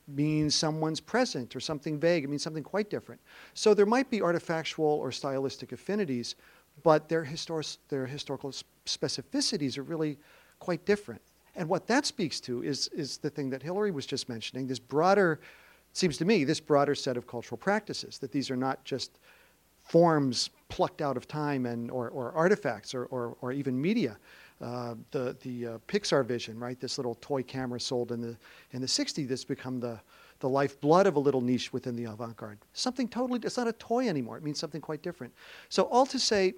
[0.06, 2.24] means someone's present or something vague.
[2.24, 3.20] It means something quite different.
[3.54, 6.34] So there might be artifactual or stylistic affinities,
[6.82, 8.52] but their, histor- their historical
[8.86, 10.18] specificities are really
[10.58, 11.22] quite different.
[11.56, 14.78] And what that speaks to is, is the thing that Hillary was just mentioning this
[14.78, 15.40] broader,
[15.92, 19.18] seems to me, this broader set of cultural practices, that these are not just
[19.82, 24.16] forms plucked out of time and, or, or artifacts or, or, or even media.
[24.60, 26.78] Uh, the the uh, Pixelvision, right?
[26.78, 28.36] This little toy camera sold in the
[28.72, 29.98] in the 60s that's become the
[30.40, 32.58] the lifeblood of a little niche within the avant-garde.
[32.74, 34.36] Something totally, it's not a toy anymore.
[34.36, 35.32] It means something quite different.
[35.68, 36.54] So all to say,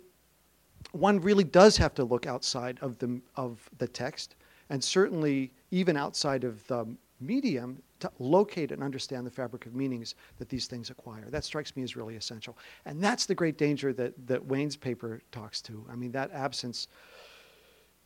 [0.93, 4.35] one really does have to look outside of the, of the text,
[4.71, 6.87] and certainly even outside of the
[7.21, 11.31] medium to locate and understand the fabric of meanings that these things acquire.
[11.31, 12.59] That strikes me as really essential.
[12.85, 15.87] And that's the great danger that, that Wayne's paper talks to.
[15.91, 16.89] I mean, that absence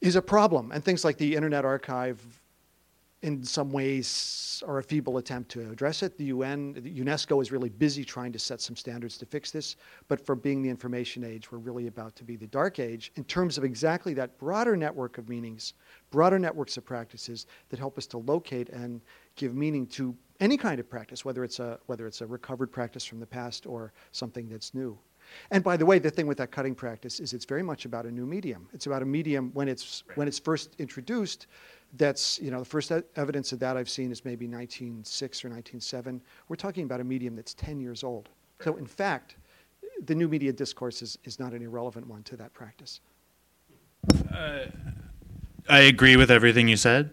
[0.03, 0.71] is a problem.
[0.71, 2.21] And things like the Internet Archive
[3.23, 6.19] in some ways are a feeble attempt to address it.
[6.19, 9.77] The UN, UNESCO is really busy trying to set some standards to fix this.
[10.09, 13.25] But for being the information age, we're really about to be the dark age in
[13.25, 15.75] terms of exactly that broader network of meanings,
[16.11, 19.01] broader networks of practices that help us to locate and
[19.35, 23.05] give meaning to any kind of practice, whether it's a whether it's a recovered practice
[23.05, 24.99] from the past or something that's new.
[25.51, 28.07] And by the way, the thing with that cutting practice is it's very much about
[28.07, 28.69] a new medium.
[28.73, 30.17] It's about a medium when it's right.
[30.17, 31.47] when it's first introduced.
[31.97, 36.23] That's you know the first evidence of that I've seen is maybe 1906 or 1907.
[36.49, 38.29] We're talking about a medium that's 10 years old.
[38.59, 38.65] Right.
[38.65, 39.37] So in fact,
[40.05, 43.01] the new media discourse is, is not an irrelevant one to that practice.
[44.33, 44.67] Uh,
[45.69, 47.11] I agree with everything you said.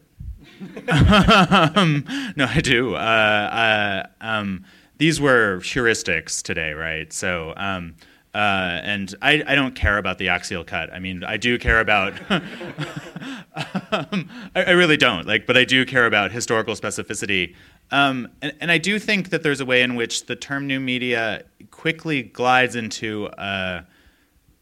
[0.90, 2.96] um, no, I do.
[2.96, 4.66] Uh, uh, um,
[5.04, 7.12] these were heuristics today, right?
[7.12, 7.96] So, um,
[8.34, 10.94] uh, and I, I, don't care about the axial cut.
[10.94, 12.14] I mean, I do care about.
[12.32, 17.54] um, I, I, really don't like, but I do care about historical specificity.
[17.92, 20.80] Um, and, and, I do think that there's a way in which the term new
[20.80, 23.86] media quickly glides into a,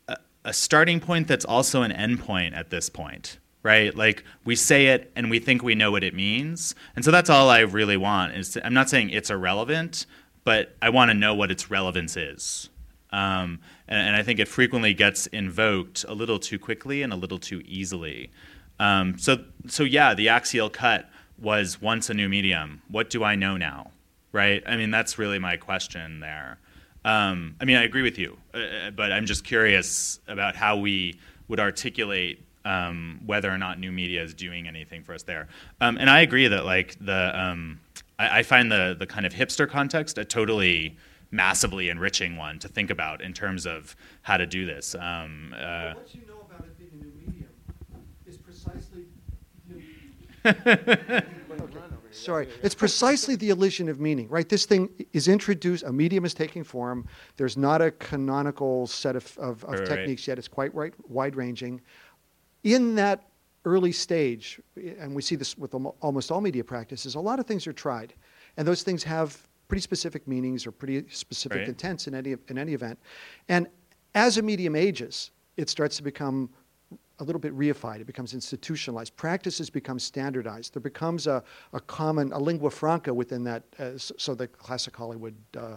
[0.07, 3.95] a, a starting point that's also an endpoint at this point right?
[3.95, 6.73] Like we say it and we think we know what it means.
[6.95, 10.05] And so that's all I really want is to, I'm not saying it's irrelevant,
[10.43, 12.69] but I want to know what its relevance is.
[13.11, 17.17] Um, and, and, I think it frequently gets invoked a little too quickly and a
[17.17, 18.31] little too easily.
[18.79, 22.81] Um, so, so yeah, the axial cut was once a new medium.
[22.87, 23.91] What do I know now?
[24.31, 24.63] Right?
[24.65, 26.57] I mean, that's really my question there.
[27.03, 30.77] Um, I mean, I agree with you, uh, uh but I'm just curious about how
[30.77, 31.19] we
[31.49, 35.47] would articulate um, whether or not new media is doing anything for us there.
[35.81, 37.79] Um, and I agree that like the um,
[38.21, 40.97] I, I, find the the kind of hipster context a totally
[41.31, 44.95] massively enriching one to think about in terms of how to do this.
[44.95, 47.49] Um, uh, what you know about it being a new medium
[48.27, 49.05] is precisely.
[52.11, 54.47] Sorry, it's precisely the elision of meaning, right?
[54.47, 57.07] This thing is introduced, a medium is taking form.
[57.37, 60.37] There's not a canonical set of, of, of right, techniques yet.
[60.37, 61.79] It's quite right, wide ranging
[62.63, 63.30] in that
[63.65, 67.67] early stage, and we see this with almost all media practices, a lot of things
[67.67, 68.13] are tried.
[68.57, 71.67] And those things have pretty specific meanings or pretty specific right.
[71.67, 72.99] intents in any, in any event.
[73.47, 73.67] And
[74.15, 76.49] as a medium ages, it starts to become
[77.19, 78.01] a little bit reified.
[78.01, 79.15] It becomes institutionalized.
[79.15, 80.73] Practices become standardized.
[80.73, 85.35] There becomes a, a common, a lingua franca within that, uh, so the classic Hollywood
[85.55, 85.75] uh,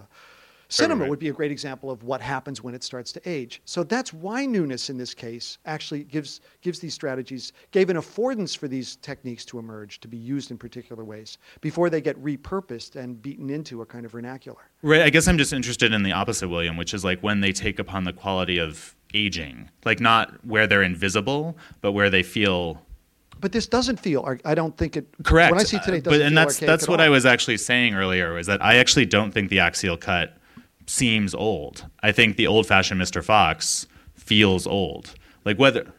[0.68, 1.10] Cinema right.
[1.10, 3.60] would be a great example of what happens when it starts to age.
[3.64, 8.56] So that's why newness in this case actually gives, gives these strategies, gave an affordance
[8.56, 12.96] for these techniques to emerge, to be used in particular ways, before they get repurposed
[12.96, 14.62] and beaten into a kind of vernacular.
[14.82, 15.02] Right.
[15.02, 17.78] I guess I'm just interested in the opposite, William, which is like when they take
[17.78, 22.82] upon the quality of aging, like not where they're invisible, but where they feel
[23.40, 24.38] but this doesn't feel.
[24.46, 25.06] I don't think it.
[25.22, 25.52] Correct.
[25.52, 27.06] When I see today, but and that's that's what all.
[27.06, 28.38] I was actually saying earlier.
[28.38, 30.38] Is that I actually don't think the axial cut
[30.86, 31.86] seems old.
[32.02, 33.23] I think the old fashioned Mr.
[33.23, 35.15] Fox feels old.
[35.44, 35.93] Like whether.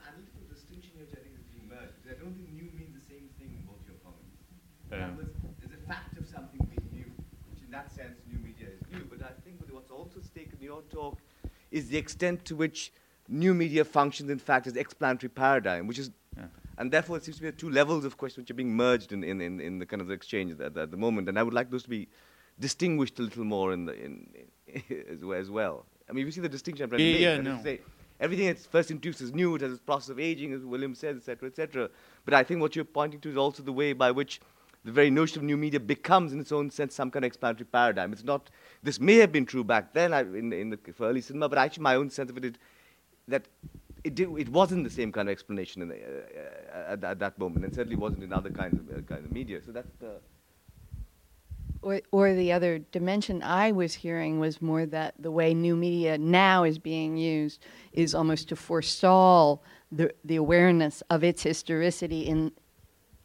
[5.59, 7.11] There's a fact of something being new,
[7.51, 9.05] which in that sense new media is new.
[9.09, 11.19] But I think what's also at stake in your talk
[11.71, 12.91] is the extent to which
[13.27, 16.45] new media functions, in fact, as explanatory paradigm, which is, yeah.
[16.77, 18.75] And therefore, it seems to me there are two levels of question which are being
[18.75, 21.29] merged in, in, in, in the kind of the exchange at, at, the moment.
[21.29, 22.07] And I would like those to be
[22.59, 24.27] distinguished a little more in the, in,
[24.67, 25.85] in as, well, as well.
[26.09, 27.45] I mean, you see the distinction I'm trying yeah, to make.
[27.45, 27.63] Yeah, no.
[27.63, 27.79] Say,
[28.19, 31.17] everything that's first introduced is new, it has its process of aging, as William says,
[31.17, 31.89] etc., etc.
[32.23, 34.39] But I think what you're pointing to is also the way by which
[34.83, 37.65] the very notion of new media becomes, in its own sense, some kind of explanatory
[37.65, 38.13] paradigm.
[38.13, 38.51] It's not,
[38.83, 41.57] this may have been true back then I, in, in the, for early cinema, but
[41.57, 42.53] actually my own sense of it is
[43.27, 43.47] that
[44.03, 47.65] it, did, it wasn't the same kind of explanation the, uh, at, at, that moment,
[47.65, 49.59] and certainly wasn't in other kinds of, uh, kind of media.
[49.65, 50.17] So that's the.
[51.85, 56.17] Or, or the other dimension I was hearing was more that the way new media
[56.17, 57.63] now is being used
[57.93, 62.53] is almost to forestall the, the awareness of its historicity in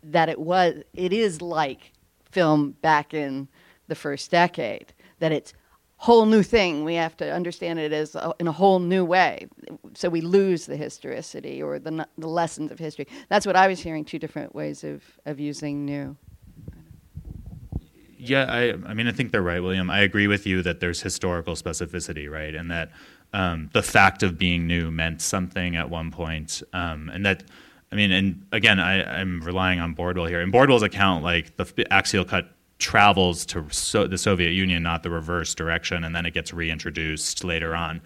[0.02, 1.92] that it was it is like
[2.30, 3.48] film back in
[3.88, 5.54] the first decade that it's
[5.96, 6.84] whole new thing.
[6.84, 9.48] We have to understand it as a, in a whole new way.
[9.94, 13.06] So we lose the historicity or the, the lessons of history.
[13.30, 16.14] That's what i was hearing two different ways of, of using new
[18.20, 21.02] yeah I, I mean i think they're right william i agree with you that there's
[21.02, 22.90] historical specificity right and that
[23.32, 27.44] um, the fact of being new meant something at one point um, and that
[27.92, 30.40] I mean, and again, I, am relying on Bordwell here.
[30.40, 32.48] In Bordwell's account, like the axial cut
[32.78, 37.42] travels to so, the Soviet Union, not the reverse direction, and then it gets reintroduced
[37.42, 38.00] later on,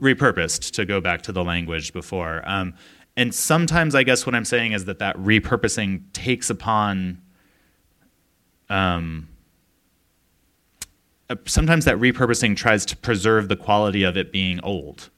[0.00, 2.42] repurposed to go back to the language before.
[2.44, 2.74] Um,
[3.16, 7.20] and sometimes, I guess what I'm saying is that that repurposing takes upon.
[8.68, 9.28] Um,
[11.44, 15.10] sometimes that repurposing tries to preserve the quality of it being old.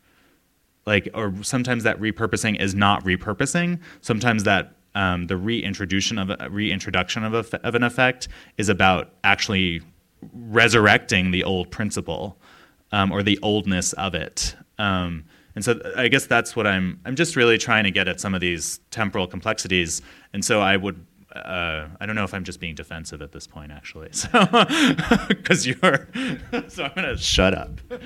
[0.86, 3.80] Like or sometimes that repurposing is not repurposing.
[4.00, 8.28] Sometimes that um, the reintroduction of a reintroduction of, a, of an effect
[8.58, 9.82] is about actually
[10.32, 12.38] resurrecting the old principle
[12.92, 14.54] um, or the oldness of it.
[14.78, 15.24] Um,
[15.54, 18.34] and so i guess that's what i'm i'm just really trying to get at some
[18.34, 20.02] of these temporal complexities.
[20.32, 21.04] And so i would
[21.34, 24.10] uh, I don't know if I'm just being defensive at this point, actually.
[24.14, 24.28] So,
[25.28, 26.08] because you're,
[26.68, 27.80] so I'm gonna shut up.
[27.90, 28.00] Wait,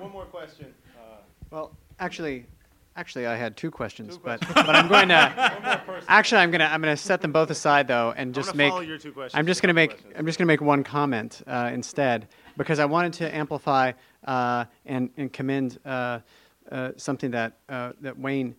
[0.00, 0.72] one more question.
[0.98, 1.16] Uh,
[1.50, 2.46] well, actually,
[2.96, 4.52] actually, I had two questions, two questions.
[4.54, 5.82] but but I'm going to.
[6.08, 8.72] actually, I'm gonna I'm gonna set them both aside though, and just make.
[8.72, 10.14] I'm just gonna make questions.
[10.16, 13.92] I'm just gonna make one comment uh, instead because I wanted to amplify
[14.26, 16.20] uh, and and commend uh,
[16.70, 18.54] uh, something that that Wayne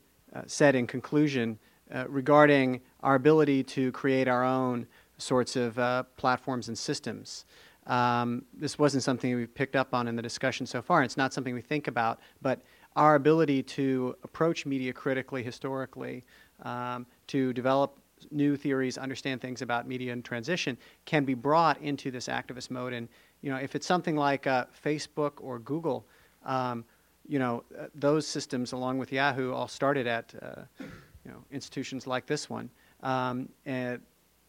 [0.46, 1.60] said in conclusion.
[1.94, 4.88] Uh, regarding our ability to create our own
[5.18, 7.46] sorts of uh, platforms and systems.
[7.88, 11.04] Um, this wasn't something we've picked up on in the discussion so far.
[11.04, 12.62] It's not something we think about, but
[12.96, 16.24] our ability to approach media critically, historically,
[16.64, 17.98] um, to develop
[18.30, 22.94] new theories, understand things about media and transition, can be brought into this activist mode.
[22.94, 23.10] And
[23.42, 26.06] you know, if it's something like uh, Facebook or Google,
[26.46, 26.86] um,
[27.28, 30.84] you know, uh, those systems, along with Yahoo, all started at uh,
[31.26, 32.70] you know, institutions like this one,
[33.04, 33.50] um,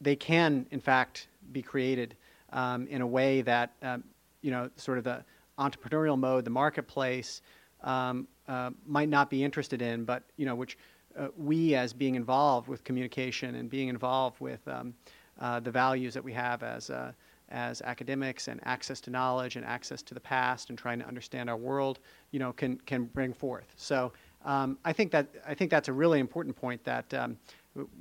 [0.01, 2.17] they can, in fact, be created
[2.53, 4.03] um, in a way that, um,
[4.43, 5.25] you know, sort of the
[5.59, 7.43] entrepreneurial mode, the marketplace,
[7.83, 10.77] um, uh, might not be interested in, but, you know, which
[11.19, 14.95] uh, we as being involved with communication and being involved with um,
[15.41, 17.13] uh, the values that we have as, uh,
[17.51, 21.51] as academics and access to knowledge and access to the past and trying to understand
[21.51, 21.99] our world,
[22.31, 23.73] you know, can, can bring forth.
[23.77, 24.13] So
[24.45, 27.37] um, I think that I think that's a really important point that um,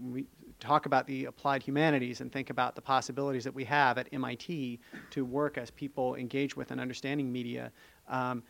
[0.10, 0.26] we
[0.60, 4.80] talk about the applied humanities and think about the possibilities that we have at MIT
[5.10, 7.72] to work as people engage with and understanding media.
[8.08, 8.44] Um,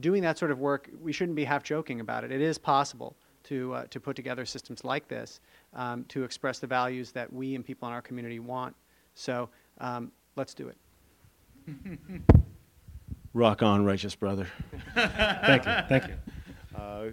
[0.00, 2.32] doing that sort of work, we shouldn't be half joking about it.
[2.32, 5.40] It is possible to uh, to put together systems like this
[5.74, 8.74] um, to express the values that we and people in our community want.
[9.14, 9.48] So
[9.78, 10.76] um, let's do it.
[13.34, 14.46] Rock on, righteous brother.
[14.94, 15.72] Thank you.
[15.88, 16.14] Thank you.
[16.74, 17.06] Uh,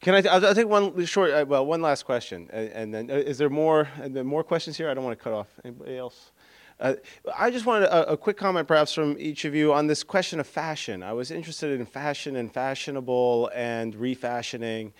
[0.00, 0.28] can I?
[0.28, 1.30] I'll, I'll, take one short.
[1.30, 3.88] Uh, well, one last question, and, and then uh, is there more?
[4.24, 4.88] More questions here?
[4.88, 6.30] I don't want to cut off anybody else.
[6.78, 6.94] Uh,
[7.36, 10.40] I just wanted a, a, quick comment, perhaps, from each of you on this question
[10.40, 11.02] of fashion.
[11.02, 14.92] I was interested in fashion and fashionable and refashioning,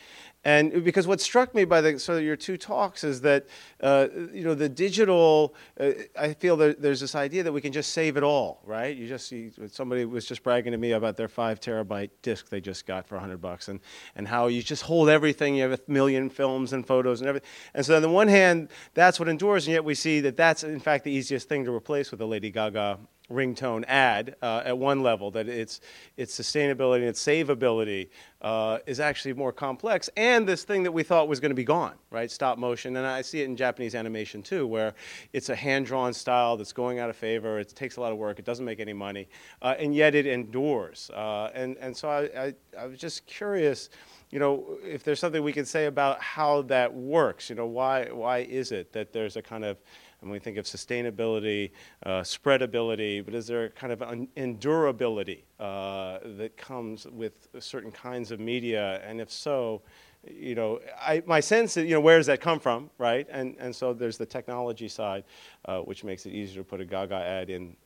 [0.46, 3.46] and because what struck me by the so your two talks is that
[3.82, 5.56] uh, you know the digital.
[5.78, 8.96] Uh, I feel that there's this idea that we can just save it all, right?
[8.96, 9.32] You just
[9.74, 13.18] somebody was just bragging to me about their five terabyte disk they just got for
[13.18, 13.80] hundred bucks, and
[14.14, 15.56] and how you just hold everything.
[15.56, 17.48] You have a million films and photos and everything.
[17.74, 20.62] And so on the one hand, that's what endures, and yet we see that that's
[20.62, 23.00] in fact the easiest thing to replace with a Lady Gaga
[23.30, 25.80] ringtone ad uh, at one level, that its,
[26.16, 28.08] its sustainability and its savability
[28.42, 31.64] uh, is actually more complex, and this thing that we thought was going to be
[31.64, 32.30] gone, right?
[32.30, 34.94] Stop motion, and I see it in Japanese animation too, where
[35.32, 37.58] it's a hand-drawn style that's going out of favor.
[37.58, 38.38] It takes a lot of work.
[38.38, 39.28] It doesn't make any money,
[39.62, 41.10] uh, and yet it endures.
[41.14, 43.90] Uh, and and so I, I, I was just curious
[44.30, 48.06] you know, if there's something we can say about how that works, you know, why,
[48.10, 49.78] why is it that there's a kind of
[50.22, 51.70] and we think of sustainability,
[52.04, 58.30] uh, spreadability, but is there kind of an endurability uh, that comes with certain kinds
[58.30, 59.00] of media?
[59.04, 59.82] And if so,
[60.28, 63.26] you know, I, my sense is, you know, where does that come from, right?
[63.30, 65.24] And, and so there's the technology side,
[65.66, 67.76] uh, which makes it easier to put a Gaga ad in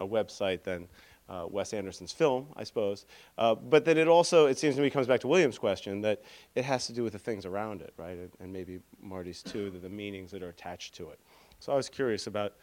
[0.00, 0.88] a website than
[1.28, 3.06] uh, Wes Anderson's film, I suppose.
[3.38, 6.22] Uh, but then it also, it seems to me, comes back to William's question that
[6.54, 8.18] it has to do with the things around it, right?
[8.18, 11.18] And, and maybe Marty's too, the, the meanings that are attached to it.
[11.62, 12.54] So I was curious about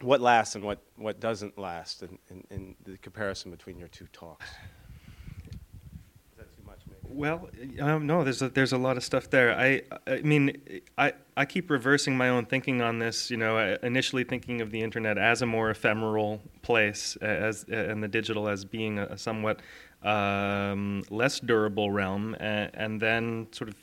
[0.00, 4.06] what lasts and what, what doesn't last in, in, in the comparison between your two
[4.12, 4.46] talks.
[7.02, 7.48] Well,
[7.80, 9.56] um, no, there's a, there's a lot of stuff there.
[9.56, 13.30] I I mean, I I keep reversing my own thinking on this.
[13.30, 18.08] You know, initially thinking of the internet as a more ephemeral place, as and the
[18.08, 19.60] digital as being a, somewhat
[20.02, 23.76] um, less durable realm, and, and, then sort of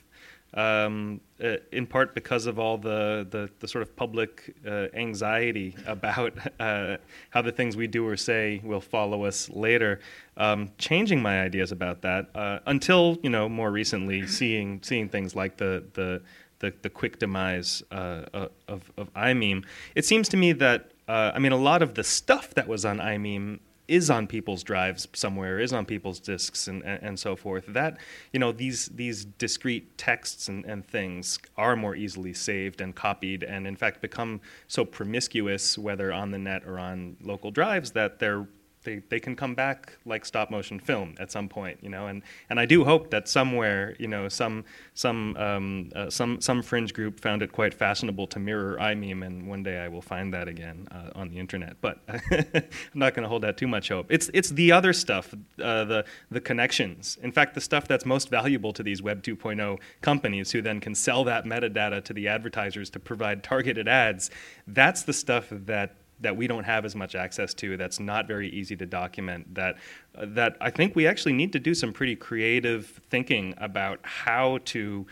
[0.54, 5.76] um, uh, in part because of all the, the, the sort of public uh, anxiety
[5.88, 6.98] about uh,
[7.30, 10.00] how the things we do or say will follow us later,
[10.38, 15.36] um, changing my ideas about that uh, until you know more recently seeing seeing things
[15.36, 16.22] like the the
[16.60, 19.66] the, the quick demise uh, uh, of of imeem.
[19.96, 23.00] It seems to me that I mean a lot of the stuff that was on
[23.00, 23.60] imeem
[23.92, 27.66] is on people's drives somewhere, is on people's disks, and, and, and, so forth.
[27.68, 27.98] That
[28.32, 33.44] you know these these discrete texts and, and things are more easily saved and copied,
[33.44, 38.18] and in fact become so promiscuous, whether on the net or on local drives, that
[38.20, 38.48] they're
[38.84, 42.24] they, they can come back like stop motion film at some point, you know, and,
[42.50, 46.94] and I do hope that somewhere, you know, some some um, uh, some some fringe
[46.94, 50.48] group found it quite fashionable to mirror imeem, and one day I will find that
[50.48, 51.78] again uh, on the internet.
[51.82, 52.64] But I'm
[52.94, 54.08] not going to hold out too much hope.
[54.10, 57.18] It's it's the other stuff, uh, the the connections.
[57.22, 60.96] In fact, the stuff that's most valuable to these Web 2.0 companies, who then can
[60.96, 64.30] sell that metadata to the advertisers to provide targeted ads.
[64.68, 68.50] That's the stuff that that we don't have as much access to that's not very
[68.50, 69.76] easy to document that
[70.16, 74.60] uh, that I think we actually need to do some pretty creative thinking about how
[74.66, 75.06] to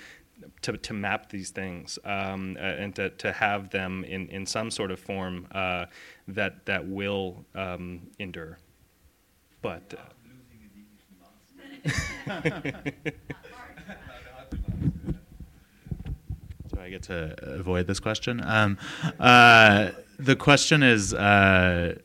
[0.62, 4.72] to, to map these things um, uh, and to, to have them in, in some
[4.72, 5.86] sort of form uh,
[6.30, 8.58] that that will um, endure.
[9.62, 10.04] But uh,
[16.70, 18.42] Do I get to avoid this question?
[18.44, 18.78] Um,
[19.20, 21.96] uh, the question is uh,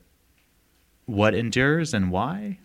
[1.06, 2.58] what endures and why?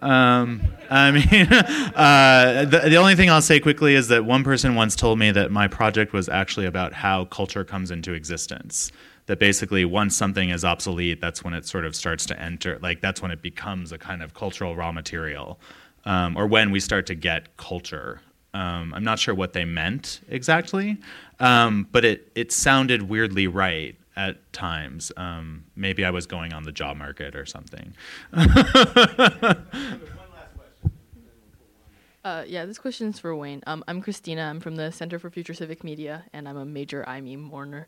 [0.00, 4.76] Um, I mean, uh, the, the only thing I'll say quickly is that one person
[4.76, 8.92] once told me that my project was actually about how culture comes into existence.
[9.26, 13.02] That basically, once something is obsolete, that's when it sort of starts to enter, like,
[13.02, 15.60] that's when it becomes a kind of cultural raw material,
[16.06, 18.22] um, or when we start to get culture.
[18.54, 20.96] Um, I'm not sure what they meant exactly,
[21.40, 25.12] um, but it, it sounded weirdly right at times.
[25.16, 27.94] Um, maybe I was going on the job market or something.
[32.24, 33.62] Uh, yeah, this question is for Wayne.
[33.66, 34.42] Um, I'm Christina.
[34.42, 37.86] I'm from the Center for Future Civic Media, and I'm a major imeem mourner.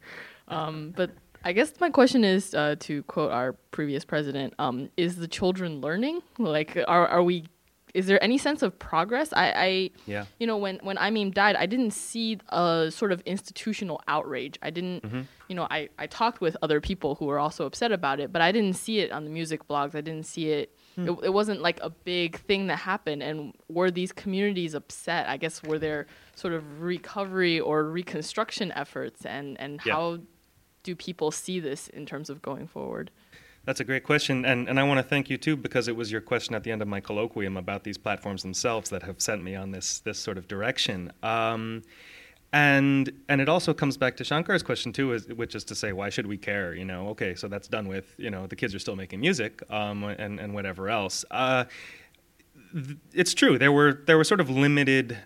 [0.48, 1.10] Um, but
[1.44, 5.82] I guess my question is uh, to quote our previous president: um, Is the children
[5.82, 6.22] learning?
[6.38, 7.48] Like, are are we
[7.94, 9.32] is there any sense of progress?
[9.32, 10.24] I, I yeah.
[10.38, 14.58] you know, when when imeem died, I didn't see a sort of institutional outrage.
[14.62, 15.20] I didn't, mm-hmm.
[15.48, 18.42] you know, I, I talked with other people who were also upset about it, but
[18.42, 19.94] I didn't see it on the music blogs.
[19.94, 20.76] I didn't see it.
[20.98, 21.18] Mm.
[21.18, 23.22] It, it wasn't like a big thing that happened.
[23.22, 25.28] And were these communities upset?
[25.28, 29.94] I guess were there sort of recovery or reconstruction efforts, and and yeah.
[29.94, 30.18] how
[30.82, 33.10] do people see this in terms of going forward?
[33.70, 36.10] That's a great question, and, and I want to thank you too because it was
[36.10, 39.44] your question at the end of my colloquium about these platforms themselves that have sent
[39.44, 41.12] me on this this sort of direction.
[41.22, 41.84] Um,
[42.52, 45.92] and and it also comes back to Shankar's question too, is, which is to say,
[45.92, 46.74] why should we care?
[46.74, 48.12] You know, okay, so that's done with.
[48.18, 51.24] You know, the kids are still making music, um, and and whatever else.
[51.30, 51.66] Uh,
[52.74, 53.56] th- it's true.
[53.56, 55.16] There were there were sort of limited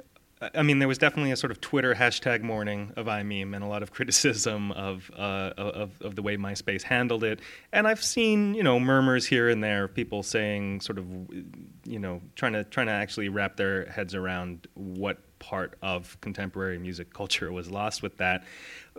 [0.55, 3.67] I mean, there was definitely a sort of Twitter hashtag mourning of imeem and a
[3.67, 7.41] lot of criticism of, uh, of, of the way MySpace handled it.
[7.73, 11.07] And I've seen, you know, murmurs here and there of people saying sort of,
[11.85, 16.79] you know, trying to, trying to actually wrap their heads around what part of contemporary
[16.79, 18.45] music culture was lost with that.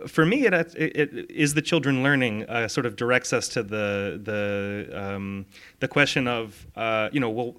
[0.06, 3.62] For me, it, it, it is the children learning uh, sort of directs us to
[3.62, 5.46] the the um,
[5.80, 7.56] the question of uh, you know well.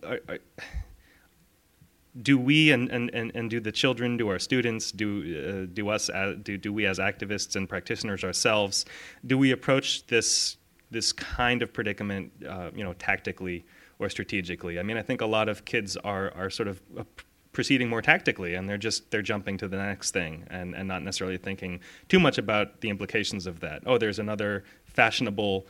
[2.21, 5.89] Do we and, and, and, and do the children, do our students, do, uh, do
[5.89, 8.85] us, uh, do, do we as activists and practitioners ourselves,
[9.25, 10.57] do we approach this,
[10.89, 13.65] this kind of predicament, uh, you know, tactically
[13.99, 14.79] or strategically?
[14.79, 17.03] I mean, I think a lot of kids are, are sort of uh,
[17.51, 21.03] proceeding more tactically and they're just, they're jumping to the next thing and, and not
[21.03, 23.83] necessarily thinking too much about the implications of that.
[23.85, 25.67] Oh, there's another fashionable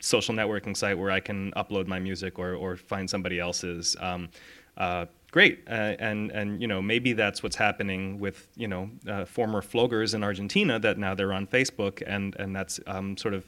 [0.00, 3.96] social networking site where I can upload my music or, or find somebody else's.
[4.00, 4.28] Um,
[4.76, 5.64] uh, great.
[5.66, 10.14] Uh, and and you know maybe that's what's happening with you know uh, former floggers
[10.14, 13.44] in Argentina that now they're on Facebook and and that's um, sort of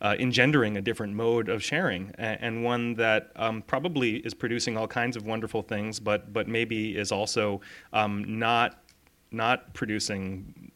[0.00, 4.78] uh, engendering a different mode of sharing and, and one that um, probably is producing
[4.78, 7.60] all kinds of wonderful things, but but maybe is also
[7.92, 8.82] um, not
[9.30, 10.72] not producing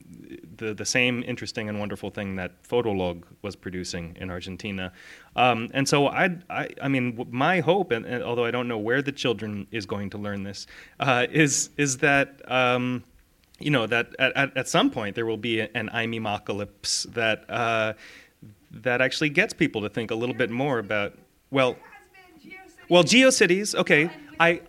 [0.60, 4.92] the, the same interesting and wonderful thing that Fotolog was producing in Argentina.
[5.34, 8.78] Um, and so I, I, I mean, my hope, and, and, although I don't know
[8.78, 10.66] where the children is going to learn this,
[11.00, 12.40] uh, is is that.
[12.50, 13.02] Um,
[13.62, 17.92] you know that at, at, some point there will be an imeemocalypse that uh,
[18.70, 21.12] that actually gets people to think a little bit more about
[21.50, 21.76] well,
[22.88, 23.74] well, GeoCities.
[23.74, 24.08] Okay,
[24.40, 24.62] I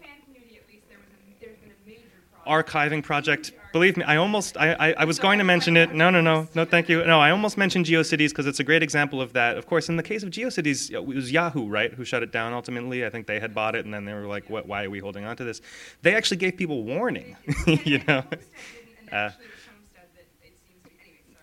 [2.45, 5.93] archiving project Believe me, I almost, I, I, I, was going to mention it.
[5.93, 7.05] No, no, no, no, thank you.
[7.05, 9.57] No, I almost mentioned GeoCities because it's a great example of that.
[9.57, 12.51] Of course, in the case of GeoCities, it was Yahoo, right, who shut it down
[12.51, 13.05] ultimately.
[13.05, 14.99] I think they had bought it, and then they were like, what, why are we
[14.99, 15.61] holding on to this?
[16.01, 17.37] They actually gave people warning,
[17.85, 18.23] you know?
[19.11, 19.31] Uh,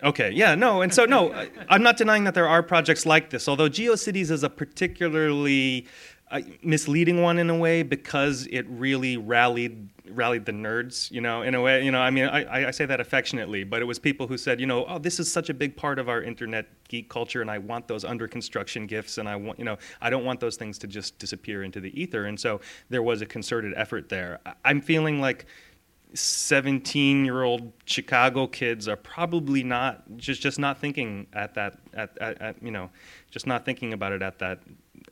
[0.01, 1.35] Okay, yeah, no, and so no,
[1.69, 5.89] I'm not denying that there are projects like this, although GeoCities is a particularly
[6.31, 11.43] uh, misleading one in a way because it really rallied rallied the nerds, you know,
[11.43, 11.85] in a way.
[11.85, 14.61] You know, I mean, I, I say that affectionately, but it was people who said,
[14.61, 17.51] you know, oh, this is such a big part of our internet geek culture, and
[17.51, 20.57] I want those under construction gifts, and I want, you know, I don't want those
[20.57, 22.27] things to just disappear into the ether.
[22.27, 24.41] And so there was a concerted effort there.
[24.65, 25.47] I'm feeling like
[26.15, 32.17] 17 year old Chicago kids are probably not just just not thinking at that at,
[32.19, 32.91] at, at you know
[33.31, 34.61] just not thinking about it at that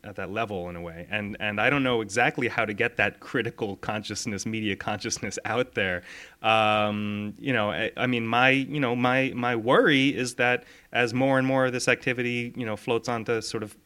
[0.07, 1.07] at that level in a way.
[1.11, 5.75] And and I don't know exactly how to get that critical consciousness, media consciousness out
[5.75, 6.03] there.
[6.43, 11.13] Um, you know, I, I, mean, my you know my my worry is that as
[11.13, 13.77] more and more of this activity you know floats onto sort of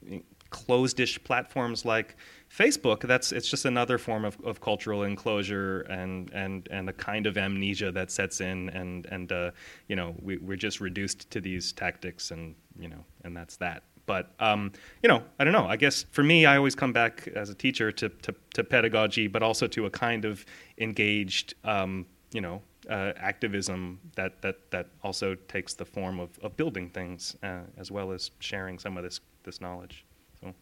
[0.51, 2.17] closed-ish platforms like
[2.51, 7.27] Facebook, that's it's just another form of, of cultural enclosure and, and, and a kind
[7.27, 9.53] of amnesia that sets in, and and uh,
[9.87, 13.85] you know we, we're just reduced to these tactics, and you know, and that's that.
[14.11, 14.73] But um,
[15.05, 15.69] you know, I don't know.
[15.69, 19.29] I guess for me, I always come back as a teacher to, to, to pedagogy,
[19.29, 20.45] but also to a kind of
[20.79, 26.57] engaged, um, you know, uh, activism that, that, that also takes the form of, of
[26.57, 30.05] building things uh, as well as sharing some of this, this knowledge.
[30.41, 30.53] So,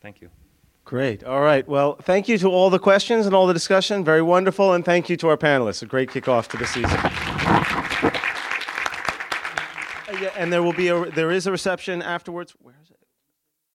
[0.00, 0.30] thank you.
[0.84, 1.24] Great.
[1.24, 1.66] All right.
[1.66, 4.04] Well, thank you to all the questions and all the discussion.
[4.04, 4.74] Very wonderful.
[4.74, 5.82] And thank you to our panelists.
[5.82, 7.00] A great kickoff to the season.
[10.22, 12.54] yeah, and there will be a there is a reception afterwards.
[12.62, 12.74] Where?